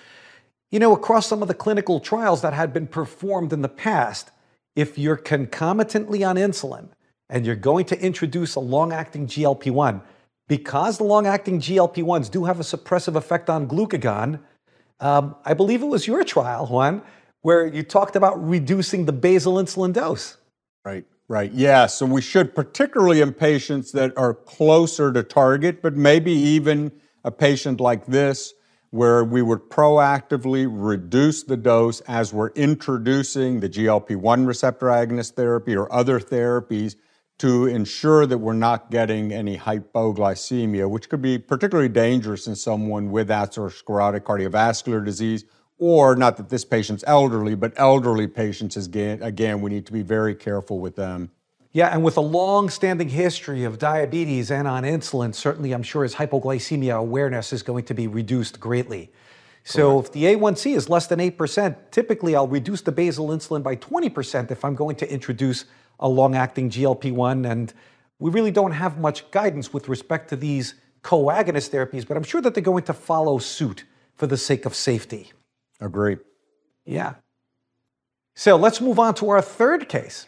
you 0.71 0.79
know, 0.79 0.93
across 0.93 1.27
some 1.27 1.41
of 1.41 1.47
the 1.47 1.53
clinical 1.53 1.99
trials 1.99 2.41
that 2.41 2.53
had 2.53 2.73
been 2.73 2.87
performed 2.87 3.53
in 3.53 3.61
the 3.61 3.69
past, 3.69 4.31
if 4.75 4.97
you're 4.97 5.17
concomitantly 5.17 6.23
on 6.23 6.35
insulin 6.35 6.89
and 7.29 7.45
you're 7.45 7.55
going 7.55 7.85
to 7.85 7.99
introduce 7.99 8.55
a 8.55 8.59
long 8.59 8.91
acting 8.91 9.27
GLP 9.27 9.69
1, 9.71 10.01
because 10.47 10.97
the 10.97 11.03
long 11.03 11.27
acting 11.27 11.59
GLP 11.59 12.03
1s 12.03 12.31
do 12.31 12.45
have 12.45 12.59
a 12.59 12.63
suppressive 12.63 13.15
effect 13.15 13.49
on 13.49 13.67
glucagon, 13.67 14.39
um, 14.99 15.35
I 15.45 15.53
believe 15.53 15.83
it 15.83 15.87
was 15.87 16.07
your 16.07 16.23
trial, 16.23 16.65
Juan, 16.65 17.03
where 17.41 17.67
you 17.67 17.83
talked 17.83 18.15
about 18.15 18.43
reducing 18.43 19.05
the 19.05 19.13
basal 19.13 19.55
insulin 19.55 19.93
dose. 19.93 20.37
Right. 20.83 21.05
Right. 21.29 21.51
Yeah. 21.51 21.87
So 21.87 22.05
we 22.05 22.21
should, 22.21 22.55
particularly 22.55 23.19
in 23.19 23.33
patients 23.33 23.91
that 23.91 24.17
are 24.17 24.33
closer 24.33 25.11
to 25.11 25.23
target, 25.23 25.81
but 25.81 25.95
maybe 25.95 26.31
even 26.31 26.91
a 27.25 27.31
patient 27.31 27.81
like 27.81 28.05
this, 28.05 28.53
where 28.91 29.25
we 29.25 29.41
would 29.41 29.69
proactively 29.69 30.65
reduce 30.69 31.43
the 31.43 31.57
dose 31.57 31.99
as 32.01 32.31
we're 32.31 32.51
introducing 32.51 33.59
the 33.59 33.67
GLP 33.67 34.15
1 34.15 34.45
receptor 34.45 34.85
agonist 34.85 35.33
therapy 35.33 35.75
or 35.75 35.91
other 35.91 36.21
therapies 36.21 36.95
to 37.39 37.65
ensure 37.65 38.25
that 38.25 38.37
we're 38.37 38.53
not 38.53 38.89
getting 38.89 39.33
any 39.33 39.57
hypoglycemia, 39.57 40.89
which 40.89 41.09
could 41.09 41.21
be 41.21 41.37
particularly 41.37 41.89
dangerous 41.89 42.47
in 42.47 42.55
someone 42.55 43.11
with 43.11 43.27
atherosclerotic 43.27 44.21
cardiovascular 44.21 45.03
disease 45.03 45.43
or 45.77 46.15
not 46.15 46.37
that 46.37 46.49
this 46.49 46.65
patient's 46.65 47.03
elderly, 47.07 47.55
but 47.55 47.73
elderly 47.77 48.27
patients, 48.27 48.75
again, 48.77 49.21
again, 49.21 49.61
we 49.61 49.69
need 49.69 49.85
to 49.85 49.93
be 49.93 50.01
very 50.01 50.33
careful 50.33 50.79
with 50.79 50.95
them. 50.95 51.31
Yeah, 51.71 51.89
and 51.89 52.03
with 52.03 52.17
a 52.17 52.21
long 52.21 52.69
standing 52.69 53.09
history 53.09 53.63
of 53.63 53.77
diabetes 53.77 54.49
and 54.49 54.67
on 54.67 54.83
insulin, 54.83 55.35
certainly 55.35 55.73
I'm 55.73 55.83
sure 55.83 56.03
his 56.03 56.15
hypoglycemia 56.15 56.97
awareness 56.97 57.53
is 57.53 57.61
going 57.61 57.85
to 57.85 57.93
be 57.93 58.07
reduced 58.07 58.59
greatly. 58.59 59.11
So 59.63 60.01
Correct. 60.01 60.07
if 60.07 60.13
the 60.13 60.23
A1C 60.23 60.75
is 60.75 60.89
less 60.89 61.07
than 61.07 61.19
8%, 61.19 61.75
typically 61.91 62.35
I'll 62.35 62.47
reduce 62.47 62.81
the 62.81 62.91
basal 62.91 63.27
insulin 63.27 63.61
by 63.61 63.75
20% 63.75 64.49
if 64.49 64.63
I'm 64.63 64.75
going 64.75 64.95
to 64.95 65.11
introduce 65.11 65.65
a 65.99 66.07
long 66.07 66.35
acting 66.35 66.69
GLP 66.69 67.11
1. 67.11 67.45
And 67.45 67.73
we 68.17 68.31
really 68.31 68.49
don't 68.49 68.71
have 68.71 68.97
much 68.97 69.29
guidance 69.29 69.73
with 69.73 69.89
respect 69.89 70.29
to 70.29 70.35
these 70.35 70.75
co-agonist 71.03 71.69
therapies, 71.69 72.07
but 72.07 72.17
I'm 72.17 72.23
sure 72.23 72.41
that 72.41 72.53
they're 72.53 72.63
going 72.63 72.85
to 72.85 72.93
follow 72.93 73.37
suit 73.39 73.83
for 74.15 74.25
the 74.25 74.37
sake 74.37 74.65
of 74.65 74.73
safety. 74.73 75.31
Agree. 75.79 76.17
Yeah. 76.85 77.15
So 78.35 78.55
let's 78.55 78.81
move 78.81 78.99
on 78.99 79.13
to 79.15 79.29
our 79.29 79.41
third 79.41 79.89
case. 79.89 80.27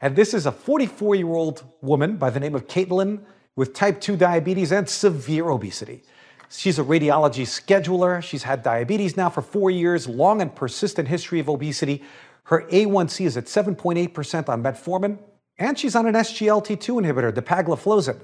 And 0.00 0.16
this 0.16 0.34
is 0.34 0.46
a 0.46 0.52
44 0.52 1.14
year 1.14 1.28
old 1.28 1.64
woman 1.80 2.16
by 2.16 2.30
the 2.30 2.40
name 2.40 2.54
of 2.54 2.66
Caitlin 2.66 3.20
with 3.56 3.74
type 3.74 4.00
2 4.00 4.16
diabetes 4.16 4.72
and 4.72 4.88
severe 4.88 5.48
obesity. 5.48 6.02
She's 6.48 6.78
a 6.78 6.82
radiology 6.82 7.46
scheduler. 7.46 8.22
She's 8.22 8.42
had 8.42 8.62
diabetes 8.62 9.16
now 9.16 9.30
for 9.30 9.42
four 9.42 9.70
years, 9.70 10.06
long 10.06 10.42
and 10.42 10.54
persistent 10.54 11.08
history 11.08 11.40
of 11.40 11.48
obesity. 11.48 12.02
Her 12.44 12.66
A1C 12.70 13.24
is 13.24 13.36
at 13.36 13.46
7.8% 13.46 14.48
on 14.48 14.62
metformin, 14.62 15.18
and 15.58 15.78
she's 15.78 15.94
on 15.94 16.06
an 16.06 16.14
SGLT2 16.14 17.02
inhibitor, 17.02 17.32
dapagliflozin. 17.32 18.18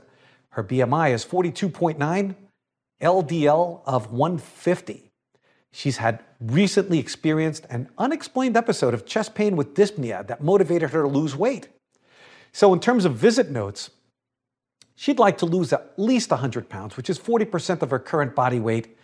Her 0.51 0.64
BMI 0.64 1.12
is 1.12 1.25
42.9, 1.25 2.35
LDL 3.01 3.83
of 3.87 4.12
150. 4.12 5.08
She's 5.73 5.99
had 5.99 6.21
recently 6.41 6.99
experienced 6.99 7.66
an 7.71 7.89
unexplained 7.99 8.57
episode 8.57 8.95
of 8.95 9.07
chest 9.07 9.35
pain 9.35 9.57
with 9.57 9.75
dyspnea 9.75 10.27
that 10.27 10.43
motivated 10.43 10.91
her 10.91 11.03
to 11.03 11.09
lose 11.09 11.37
weight. 11.37 11.69
So, 12.53 12.73
in 12.73 12.81
terms 12.81 13.05
of 13.05 13.14
visit 13.14 13.51
notes, 13.51 13.91
she'd 14.97 15.19
like 15.19 15.39
to 15.39 15.47
lose 15.47 15.73
at 15.73 15.93
least 15.99 16.31
100 16.31 16.69
pounds, 16.69 16.97
which 16.97 17.11
is 17.11 17.19
40% 17.19 17.83
of 17.83 17.91
her 17.91 17.99
current 17.99 18.35
body 18.35 18.61
weight. 18.61 18.97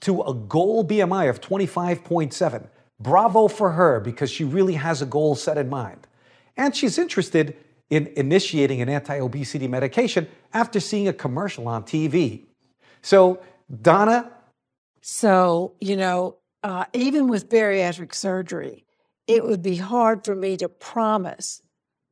to 0.00 0.20
a 0.22 0.34
goal 0.34 0.84
BMI 0.84 1.30
of 1.30 1.40
25.7. 1.40 2.68
Bravo 3.00 3.48
for 3.48 3.72
her 3.72 4.00
because 4.00 4.30
she 4.30 4.44
really 4.44 4.74
has 4.74 5.00
a 5.00 5.06
goal 5.06 5.34
set 5.34 5.56
in 5.56 5.70
mind. 5.70 6.06
And 6.56 6.76
she's 6.76 6.98
interested 6.98 7.56
in 7.90 8.12
initiating 8.16 8.82
an 8.82 8.88
anti 8.88 9.18
obesity 9.18 9.66
medication 9.66 10.28
after 10.52 10.78
seeing 10.80 11.08
a 11.08 11.12
commercial 11.12 11.68
on 11.68 11.84
TV. 11.84 12.42
So, 13.02 13.40
Donna? 13.82 14.30
So, 15.06 15.74
you 15.82 15.98
know, 15.98 16.38
uh, 16.62 16.86
even 16.94 17.28
with 17.28 17.50
bariatric 17.50 18.14
surgery, 18.14 18.86
it 19.26 19.44
would 19.44 19.60
be 19.60 19.76
hard 19.76 20.24
for 20.24 20.34
me 20.34 20.56
to 20.56 20.66
promise 20.66 21.60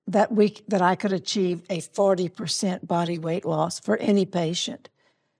that 0.07 0.31
we 0.31 0.59
that 0.69 0.83
I 0.83 0.95
could 0.95 1.15
achieve 1.15 1.63
a 1.71 1.81
40% 1.81 2.87
body 2.87 3.19
weight 3.19 3.47
loss 3.47 3.81
for 3.81 3.97
any 3.97 4.27
patient. 4.27 4.91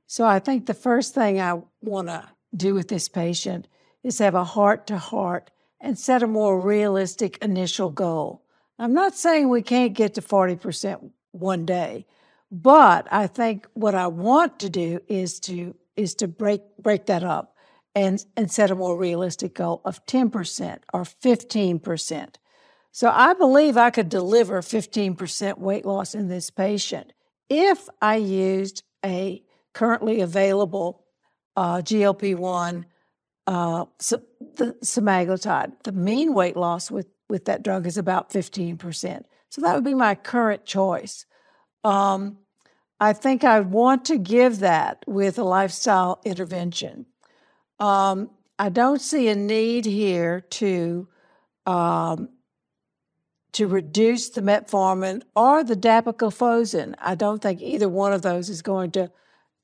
So 0.07 0.25
I 0.25 0.39
think 0.39 0.65
the 0.65 0.73
first 0.73 1.13
thing 1.15 1.43
I 1.43 1.61
want 1.83 2.09
to 2.09 2.27
do 2.57 2.73
with 2.73 2.89
this 2.89 3.11
patient 3.11 3.69
is 4.03 4.19
have 4.19 4.35
a 4.35 4.45
heart 4.45 4.87
to 4.87 4.97
heart 4.97 5.51
and 5.79 5.99
set 5.99 6.23
a 6.23 6.27
more 6.27 6.59
realistic 6.59 7.37
initial 7.45 7.91
goal. 7.91 8.47
I'm 8.79 8.95
not 8.95 9.15
saying 9.15 9.51
we 9.51 9.61
can't 9.61 9.93
get 9.93 10.15
to 10.15 10.23
40% 10.23 11.11
one 11.33 11.67
day, 11.67 12.07
but 12.51 13.07
I 13.11 13.27
think 13.27 13.67
what 13.75 13.95
I 13.95 14.07
want 14.07 14.59
to 14.61 14.71
do 14.71 15.01
is 15.07 15.39
to 15.41 15.75
is 15.97 16.15
to 16.17 16.29
break 16.29 16.63
break 16.83 17.07
that 17.07 17.25
up 17.25 17.57
and 17.95 18.25
and 18.37 18.51
set 18.51 18.71
a 18.71 18.75
more 18.75 18.97
realistic 18.97 19.55
goal 19.55 19.81
of 19.85 20.05
10% 20.07 20.79
or 20.93 21.03
15%. 21.03 22.35
So 22.91 23.11
I 23.11 23.33
believe 23.35 23.77
I 23.77 23.91
could 23.91 24.09
deliver 24.09 24.61
15% 24.61 25.59
weight 25.59 25.87
loss 25.87 26.15
in 26.15 26.29
this 26.29 26.51
patient 26.51 27.13
if 27.49 27.89
I 28.01 28.17
used 28.17 28.83
a 29.05 29.43
currently 29.73 30.21
available 30.21 31.05
uh, 31.57 31.77
GLP 31.79 32.37
1 32.37 32.87
uh, 33.47 33.85
the 34.57 34.77
semaglutide. 34.85 35.73
The 35.85 35.93
mean 35.93 36.35
weight 36.35 36.57
loss 36.57 36.91
with, 36.91 37.09
with 37.29 37.47
that 37.47 37.63
drug 37.63 37.87
is 37.87 37.99
about 37.99 38.31
15%. 38.31 39.25
So 39.49 39.63
that 39.63 39.75
would 39.75 39.85
be 39.85 39.95
my 39.95 40.15
current 40.15 40.65
choice. 40.65 41.27
Um, 41.85 42.39
I 43.03 43.13
think 43.13 43.43
I 43.43 43.59
want 43.59 44.05
to 44.05 44.17
give 44.17 44.61
that 44.61 45.03
with 45.09 45.37
a 45.37 45.43
lifestyle 45.43 46.21
intervention. 46.25 47.07
Um, 47.81 48.31
I 48.61 48.69
don't 48.69 49.01
see 49.01 49.27
a 49.27 49.35
need 49.35 49.87
here 49.87 50.43
to 50.63 51.09
um, 51.67 52.29
to 53.55 53.67
reduce 53.67 54.29
the 54.29 54.41
metformin 54.41 55.23
or 55.35 55.65
the 55.65 55.75
dapagliflozin. 55.75 56.95
I 57.01 57.17
don't 57.17 57.43
think 57.43 57.61
either 57.61 57.89
one 57.89 58.13
of 58.13 58.23
those 58.23 58.49
is 58.49 58.63
going 58.63 58.93
to 58.93 59.11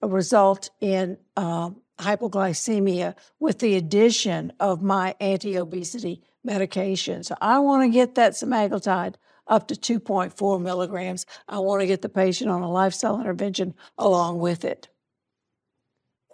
result 0.02 0.70
in 0.80 1.16
uh, 1.36 1.70
hypoglycemia 2.00 3.14
with 3.38 3.60
the 3.60 3.76
addition 3.76 4.52
of 4.58 4.82
my 4.82 5.14
anti-obesity 5.20 6.24
medication. 6.42 7.22
So 7.22 7.36
I 7.40 7.60
want 7.60 7.84
to 7.84 7.88
get 7.88 8.16
that 8.16 8.32
semaglutide 8.32 9.14
up 9.48 9.68
to 9.68 9.74
2.4 9.74 10.60
milligrams. 10.60 11.26
I 11.48 11.58
want 11.58 11.80
to 11.80 11.86
get 11.86 12.02
the 12.02 12.08
patient 12.08 12.50
on 12.50 12.62
a 12.62 12.70
lifestyle 12.70 13.20
intervention 13.20 13.74
along 13.96 14.38
with 14.38 14.64
it. 14.64 14.88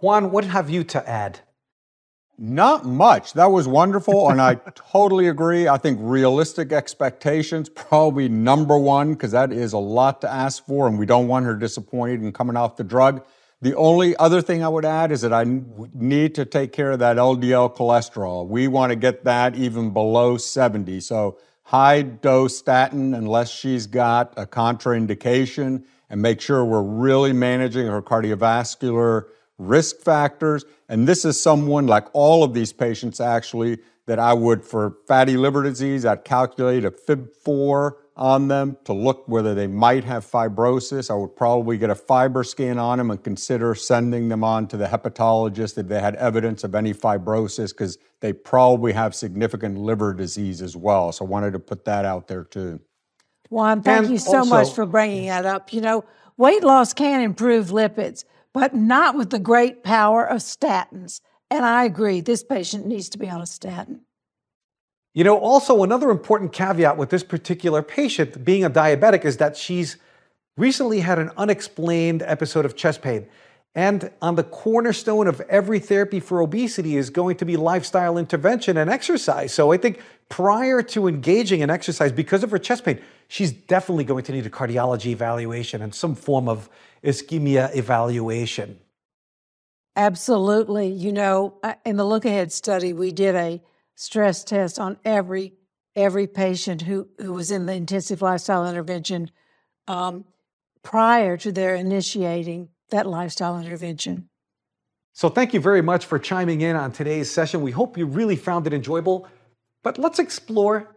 Juan, 0.01 0.31
what 0.31 0.45
have 0.45 0.69
you 0.69 0.85
to 0.85 1.09
add? 1.09 1.41
Not 2.37 2.85
much. 2.85 3.35
That 3.35 3.53
was 3.53 3.69
wonderful, 3.69 4.29
and 4.29 4.41
I 4.41 4.55
totally 4.75 5.29
agree. 5.29 5.69
I 5.69 5.79
think 5.79 5.99
realistic 6.03 6.73
expectations 6.73 7.69
probably 7.69 8.29
number 8.29 8.77
one 8.77 9.13
because 9.13 9.31
that 9.31 9.53
is 9.53 9.73
a 9.73 9.79
lot 9.79 10.21
to 10.23 10.31
ask 10.31 10.67
for, 10.67 10.89
and 10.89 10.99
we 10.99 11.07
don't 11.07 11.29
want 11.29 11.47
her 11.47 11.55
disappointed 11.55 12.21
and 12.21 12.35
coming 12.35 12.57
off 12.57 12.77
the 12.77 12.83
drug. 12.83 13.25
The 13.63 13.75
only 13.77 14.17
other 14.17 14.43
thing 14.43 14.65
I 14.65 14.69
would 14.69 14.85
add 14.85 15.13
is 15.13 15.21
that 15.21 15.33
I 15.33 15.45
need 15.95 16.35
to 16.35 16.45
take 16.45 16.73
care 16.73 16.91
of 16.91 16.99
that 16.99 17.17
LDL 17.17 17.75
cholesterol. 17.77 18.47
We 18.47 18.67
want 18.69 18.91
to 18.91 18.97
get 18.97 19.25
that 19.25 19.55
even 19.55 19.91
below 19.91 20.37
70. 20.37 21.01
So 21.01 21.39
high 21.65 22.03
dose 22.03 22.57
statin 22.57 23.15
unless 23.15 23.51
she's 23.51 23.87
got 23.87 24.33
a 24.37 24.47
contraindication, 24.47 25.85
and 26.11 26.23
make 26.23 26.41
sure 26.41 26.65
we're 26.65 26.83
really 26.83 27.33
managing 27.33 27.87
her 27.87 28.01
cardiovascular 28.01 29.25
risk 29.59 29.97
factors. 29.97 30.65
And 30.89 31.09
this 31.09 31.25
is 31.25 31.41
someone 31.41 31.87
like 31.87 32.07
all 32.13 32.45
of 32.45 32.55
these 32.55 32.73
patients 32.73 33.21
actually 33.21 33.79
that 34.07 34.19
I 34.19 34.35
would, 34.35 34.63
for 34.65 34.97
fatty 35.09 35.37
liver 35.37 35.63
disease, 35.63 36.05
I'd 36.05 36.25
calculate 36.25 36.85
a 36.85 36.91
FIB4 36.91 37.93
on 38.17 38.47
them 38.47 38.77
to 38.85 38.93
look 38.93 39.27
whether 39.27 39.55
they 39.55 39.67
might 39.67 40.05
have 40.05 40.25
fibrosis. 40.25 41.11
I 41.11 41.15
would 41.15 41.35
probably 41.35 41.77
get 41.77 41.91
a 41.91 41.95
FibroScan 41.95 42.81
on 42.81 42.99
them 42.99 43.11
and 43.11 43.23
consider 43.23 43.75
sending 43.75 44.29
them 44.29 44.45
on 44.45 44.69
to 44.69 44.77
the 44.77 44.87
hepatologist 44.87 45.79
if 45.79 45.89
they 45.89 46.01
had 46.01 46.15
evidence 46.17 46.63
of 46.63 46.75
any 46.75 46.95
fibrosis 46.95 47.71
because 47.71 47.99
they 48.21 48.33
probably 48.33 48.93
have 48.93 49.15
significant 49.15 49.79
liver 49.79 50.15
disease 50.15 50.63
as 50.63 50.77
well. 50.77 51.11
So 51.11 51.25
I 51.25 51.29
wanted 51.29 51.53
to 51.55 51.59
put 51.59 51.85
that 51.87 52.05
out 52.05 52.29
there 52.29 52.45
too. 52.45 52.81
Juan, 53.51 53.83
thank 53.83 54.05
and 54.05 54.13
you 54.13 54.19
so 54.19 54.39
also, 54.39 54.51
much 54.51 54.73
for 54.73 54.87
bringing 54.87 55.27
that 55.27 55.45
up. 55.45 55.73
You 55.73 55.81
know, 55.81 56.05
weight 56.37 56.63
loss 56.63 56.93
can 56.95 57.21
improve 57.21 57.69
lipids, 57.69 58.25
but 58.53 58.75
not 58.75 59.17
with 59.17 59.31
the 59.31 59.39
great 59.41 59.83
power 59.83 60.25
of 60.25 60.39
statins. 60.39 61.21
And 61.51 61.65
I 61.65 61.85
agree, 61.85 62.21
this 62.21 62.43
patient 62.45 62.87
needs 62.87 63.09
to 63.11 63.19
be 63.19 63.29
on 63.29 63.41
a 63.41 63.47
statin. 63.47 64.03
You 65.15 65.23
know, 65.23 65.39
also 65.39 65.85
another 65.85 66.11
important 66.11 66.53
caveat 66.53 66.97
with 66.97 67.11
this 67.11 67.23
particular 67.23 67.83
patient 67.83 68.45
being 68.45 68.65
a 68.65 68.71
diabetic 68.71 69.25
is 69.25 69.37
that 69.37 69.57
she's 69.57 69.97
recently 70.57 71.01
had 71.01 71.21
an 71.21 71.31
unexplained 71.37 72.23
episode 72.23 72.65
of 72.65 72.75
chest 72.75 73.01
pain. 73.01 73.27
And 73.77 74.11
on 74.21 74.35
the 74.35 74.45
cornerstone 74.45 75.27
of 75.27 75.41
every 75.43 75.79
therapy 75.79 76.21
for 76.21 76.41
obesity 76.41 76.97
is 76.97 77.11
going 77.11 77.37
to 77.37 77.45
be 77.45 77.57
lifestyle 77.57 78.19
intervention 78.19 78.77
and 78.77 78.91
exercise. 78.91 79.53
So 79.53 79.73
I 79.73 79.77
think 79.77 80.01
prior 80.29 80.83
to 80.83 81.09
engaging 81.09 81.61
in 81.61 81.71
exercise, 81.71 82.13
because 82.13 82.43
of 82.45 82.51
her 82.51 82.59
chest 82.59 82.85
pain, 82.85 83.01
she's 83.29 83.53
definitely 83.53 84.05
going 84.05 84.25
to 84.25 84.33
need 84.33 84.47
a 84.47 84.51
cardiology 84.51 85.07
evaluation 85.07 85.83
and 85.83 85.95
some 85.95 86.15
form 86.15 86.49
of 86.49 86.69
ischemia 87.05 87.75
evaluation. 87.77 88.79
Absolutely. 89.97 90.89
You 90.89 91.13
know, 91.13 91.55
in 91.85 91.97
the 91.97 92.05
look 92.05 92.25
ahead 92.25 92.53
study, 92.53 92.93
we 92.93 93.13
did 93.13 93.35
a 93.37 93.61
stress 93.95 94.45
test 94.45 94.79
on 94.79 94.99
every 95.05 95.55
every 95.97 96.27
patient 96.27 96.83
who, 96.83 97.09
who 97.19 97.33
was 97.33 97.51
in 97.51 97.67
the 97.67 97.73
intensive 97.73 98.21
lifestyle 98.21 98.69
intervention 98.69 99.31
um, 99.87 100.25
prior 100.83 101.37
to 101.37 101.53
their 101.53 101.75
initiating 101.75 102.69
that 102.91 103.07
lifestyle 103.07 103.59
intervention. 103.59 104.29
So, 105.13 105.29
thank 105.29 105.55
you 105.55 105.61
very 105.61 105.83
much 105.83 106.07
for 106.07 106.19
chiming 106.19 106.61
in 106.61 106.75
on 106.75 106.91
today's 106.91 107.31
session. 107.31 107.63
We 107.63 107.71
hope 107.71 107.97
you 107.97 108.07
really 108.07 108.37
found 108.37 108.67
it 108.67 108.73
enjoyable. 108.73 109.29
But 109.85 109.99
let's 109.99 110.19
explore 110.19 110.97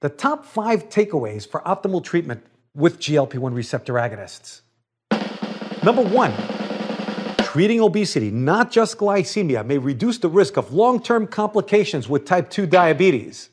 the 0.00 0.08
top 0.08 0.46
five 0.46 0.88
takeaways 0.88 1.46
for 1.46 1.60
optimal 1.62 2.02
treatment 2.02 2.44
with 2.74 2.98
GLP 2.98 3.36
1 3.36 3.52
receptor 3.52 3.94
agonists. 3.94 4.62
Number 5.82 6.02
one, 6.02 6.32
treating 7.52 7.80
obesity, 7.80 8.30
not 8.30 8.70
just 8.70 8.96
glycemia, 8.96 9.66
may 9.66 9.76
reduce 9.76 10.18
the 10.18 10.28
risk 10.28 10.56
of 10.56 10.72
long 10.72 11.02
term 11.02 11.26
complications 11.26 12.08
with 12.08 12.24
type 12.24 12.48
2 12.48 12.64
diabetes. 12.64 13.50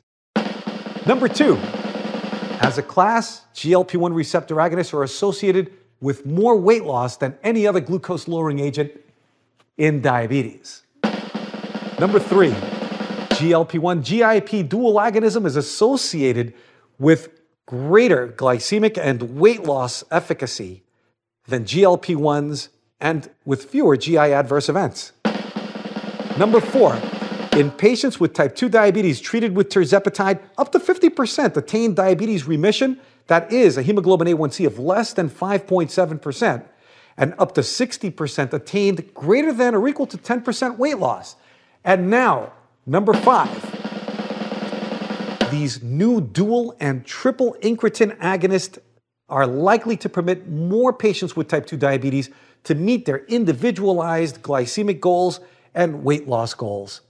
Number 1.08 1.28
two, 1.28 1.56
as 2.62 2.78
a 2.78 2.84
class, 2.84 3.46
GLP 3.56 3.96
1 3.96 4.14
receptor 4.14 4.56
agonists 4.58 4.94
are 4.94 5.02
associated 5.02 5.74
with 6.00 6.28
more 6.28 6.56
weight 6.56 6.84
loss 6.84 7.18
than 7.18 7.36
any 7.42 7.66
other 7.66 7.80
glucose 7.80 8.28
lowering 8.28 8.60
agent 8.60 8.92
in 9.78 10.00
diabetes. 10.00 10.84
Number 12.00 12.20
three, 12.20 12.52
GLP 13.32 13.80
1 13.80 14.02
GIP 14.04 14.70
dual 14.70 14.94
agonism 14.96 15.48
is 15.48 15.56
associated 15.56 16.54
with 17.00 17.30
greater 17.66 18.28
glycemic 18.28 18.96
and 18.96 19.40
weight 19.40 19.64
loss 19.64 20.04
efficacy 20.12 20.84
than 21.48 21.64
GLP 21.64 22.16
1s 22.16 22.68
and 23.00 23.30
with 23.46 23.66
fewer 23.66 23.98
GI 23.98 24.18
adverse 24.18 24.70
events. 24.70 25.12
Number 26.38 26.60
four, 26.60 27.00
in 27.54 27.72
patients 27.72 28.20
with 28.20 28.34
type 28.34 28.56
2 28.56 28.70
diabetes 28.70 29.20
treated 29.20 29.56
with 29.56 29.70
tirzepatide, 29.70 30.40
up 30.58 30.72
to 30.72 30.80
50% 30.80 31.58
attain 31.58 31.96
diabetes 31.96 32.46
remission, 32.46 33.00
that 33.28 33.52
is 33.52 33.78
a 33.78 33.82
hemoglobin 33.82 34.28
A1C 34.28 34.66
of 34.68 34.80
less 34.80 35.14
than 35.14 35.30
5.7%, 35.30 36.64
and 37.18 37.34
up 37.40 37.56
to 37.56 37.62
60% 37.62 38.54
attained 38.54 39.14
greater 39.14 39.52
than 39.52 39.76
or 39.76 39.88
equal 39.88 40.06
to 40.08 40.18
10% 40.18 40.78
weight 40.78 41.00
loss. 41.00 41.36
And 41.84 42.10
now, 42.10 42.54
number 42.86 43.14
five, 43.14 43.50
these 45.52 45.82
new 45.82 46.22
dual 46.22 46.76
and 46.80 47.06
triple 47.06 47.56
incretin 47.62 48.18
agonists 48.20 48.78
are 49.30 49.48
likely 49.48 49.98
to 49.98 50.10
permit 50.10 50.48
more 50.48 50.94
patients 50.94 51.36
with 51.36 51.48
type 51.48 51.66
2 51.66 51.78
diabetes 51.78 52.30
to 52.64 52.76
meet 52.76 53.06
their 53.06 53.26
individualized 53.26 54.42
glycemic 54.42 55.00
goals 55.00 55.40
and 55.74 56.04
weight 56.04 56.28
loss 56.28 56.54
goals. 56.54 57.02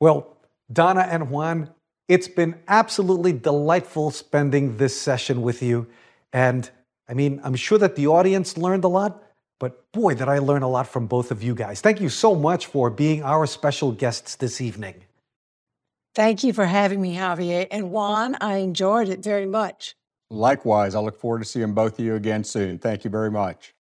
Well, 0.00 0.36
Donna 0.72 1.06
and 1.10 1.30
Juan, 1.30 1.70
it's 2.08 2.28
been 2.28 2.54
absolutely 2.68 3.32
delightful 3.32 4.10
spending 4.10 4.76
this 4.76 5.00
session 5.00 5.42
with 5.42 5.62
you. 5.62 5.86
And 6.32 6.70
I 7.08 7.14
mean, 7.14 7.40
I'm 7.42 7.54
sure 7.54 7.78
that 7.78 7.96
the 7.96 8.06
audience 8.06 8.56
learned 8.58 8.84
a 8.84 8.88
lot, 8.88 9.22
But 9.58 9.90
boy, 9.92 10.14
did 10.14 10.28
I 10.28 10.38
learn 10.38 10.62
a 10.62 10.68
lot 10.68 10.86
from 10.86 11.06
both 11.06 11.30
of 11.30 11.42
you 11.42 11.54
guys. 11.54 11.80
Thank 11.80 12.00
you 12.00 12.08
so 12.08 12.34
much 12.34 12.66
for 12.66 12.90
being 12.90 13.22
our 13.22 13.46
special 13.46 13.92
guests 13.92 14.36
this 14.36 14.60
evening. 14.60 15.04
Thank 16.14 16.44
you 16.44 16.52
for 16.52 16.66
having 16.66 17.00
me, 17.00 17.16
Javier. 17.16 17.66
And 17.70 17.90
Juan, 17.90 18.36
I 18.40 18.56
enjoyed 18.56 19.08
it 19.08 19.22
very 19.22 19.46
much. 19.46 19.94
Likewise, 20.30 20.94
I 20.94 21.00
look 21.00 21.18
forward 21.18 21.38
to 21.38 21.44
seeing 21.44 21.72
both 21.72 21.98
of 21.98 22.04
you 22.04 22.14
again 22.14 22.44
soon. 22.44 22.78
Thank 22.78 23.04
you 23.04 23.10
very 23.10 23.30
much. 23.30 23.74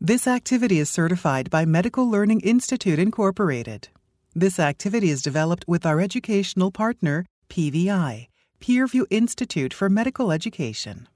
This 0.00 0.26
activity 0.26 0.80
is 0.80 0.90
certified 0.90 1.50
by 1.50 1.64
Medical 1.64 2.08
Learning 2.08 2.40
Institute, 2.40 2.98
Incorporated. 2.98 3.88
This 4.34 4.58
activity 4.58 5.08
is 5.08 5.22
developed 5.22 5.64
with 5.68 5.86
our 5.86 6.00
educational 6.00 6.70
partner, 6.70 7.24
PVI, 7.48 8.26
Peerview 8.60 9.06
Institute 9.08 9.72
for 9.72 9.88
Medical 9.88 10.32
Education. 10.32 11.08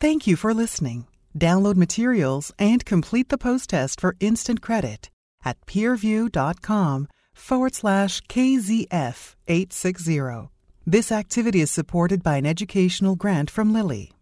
Thank 0.00 0.26
you 0.26 0.36
for 0.36 0.52
listening. 0.52 1.06
Download 1.38 1.76
materials 1.76 2.52
and 2.58 2.84
complete 2.84 3.28
the 3.28 3.38
post 3.38 3.70
test 3.70 4.00
for 4.00 4.16
instant 4.20 4.60
credit 4.60 5.08
at 5.44 5.64
peerview.com 5.66 7.08
forward 7.32 7.74
slash 7.74 8.20
KZF 8.22 9.34
860. 9.46 10.50
This 10.86 11.12
activity 11.12 11.60
is 11.60 11.70
supported 11.70 12.22
by 12.22 12.36
an 12.36 12.46
educational 12.46 13.14
grant 13.14 13.50
from 13.50 13.72
Lilly. 13.72 14.13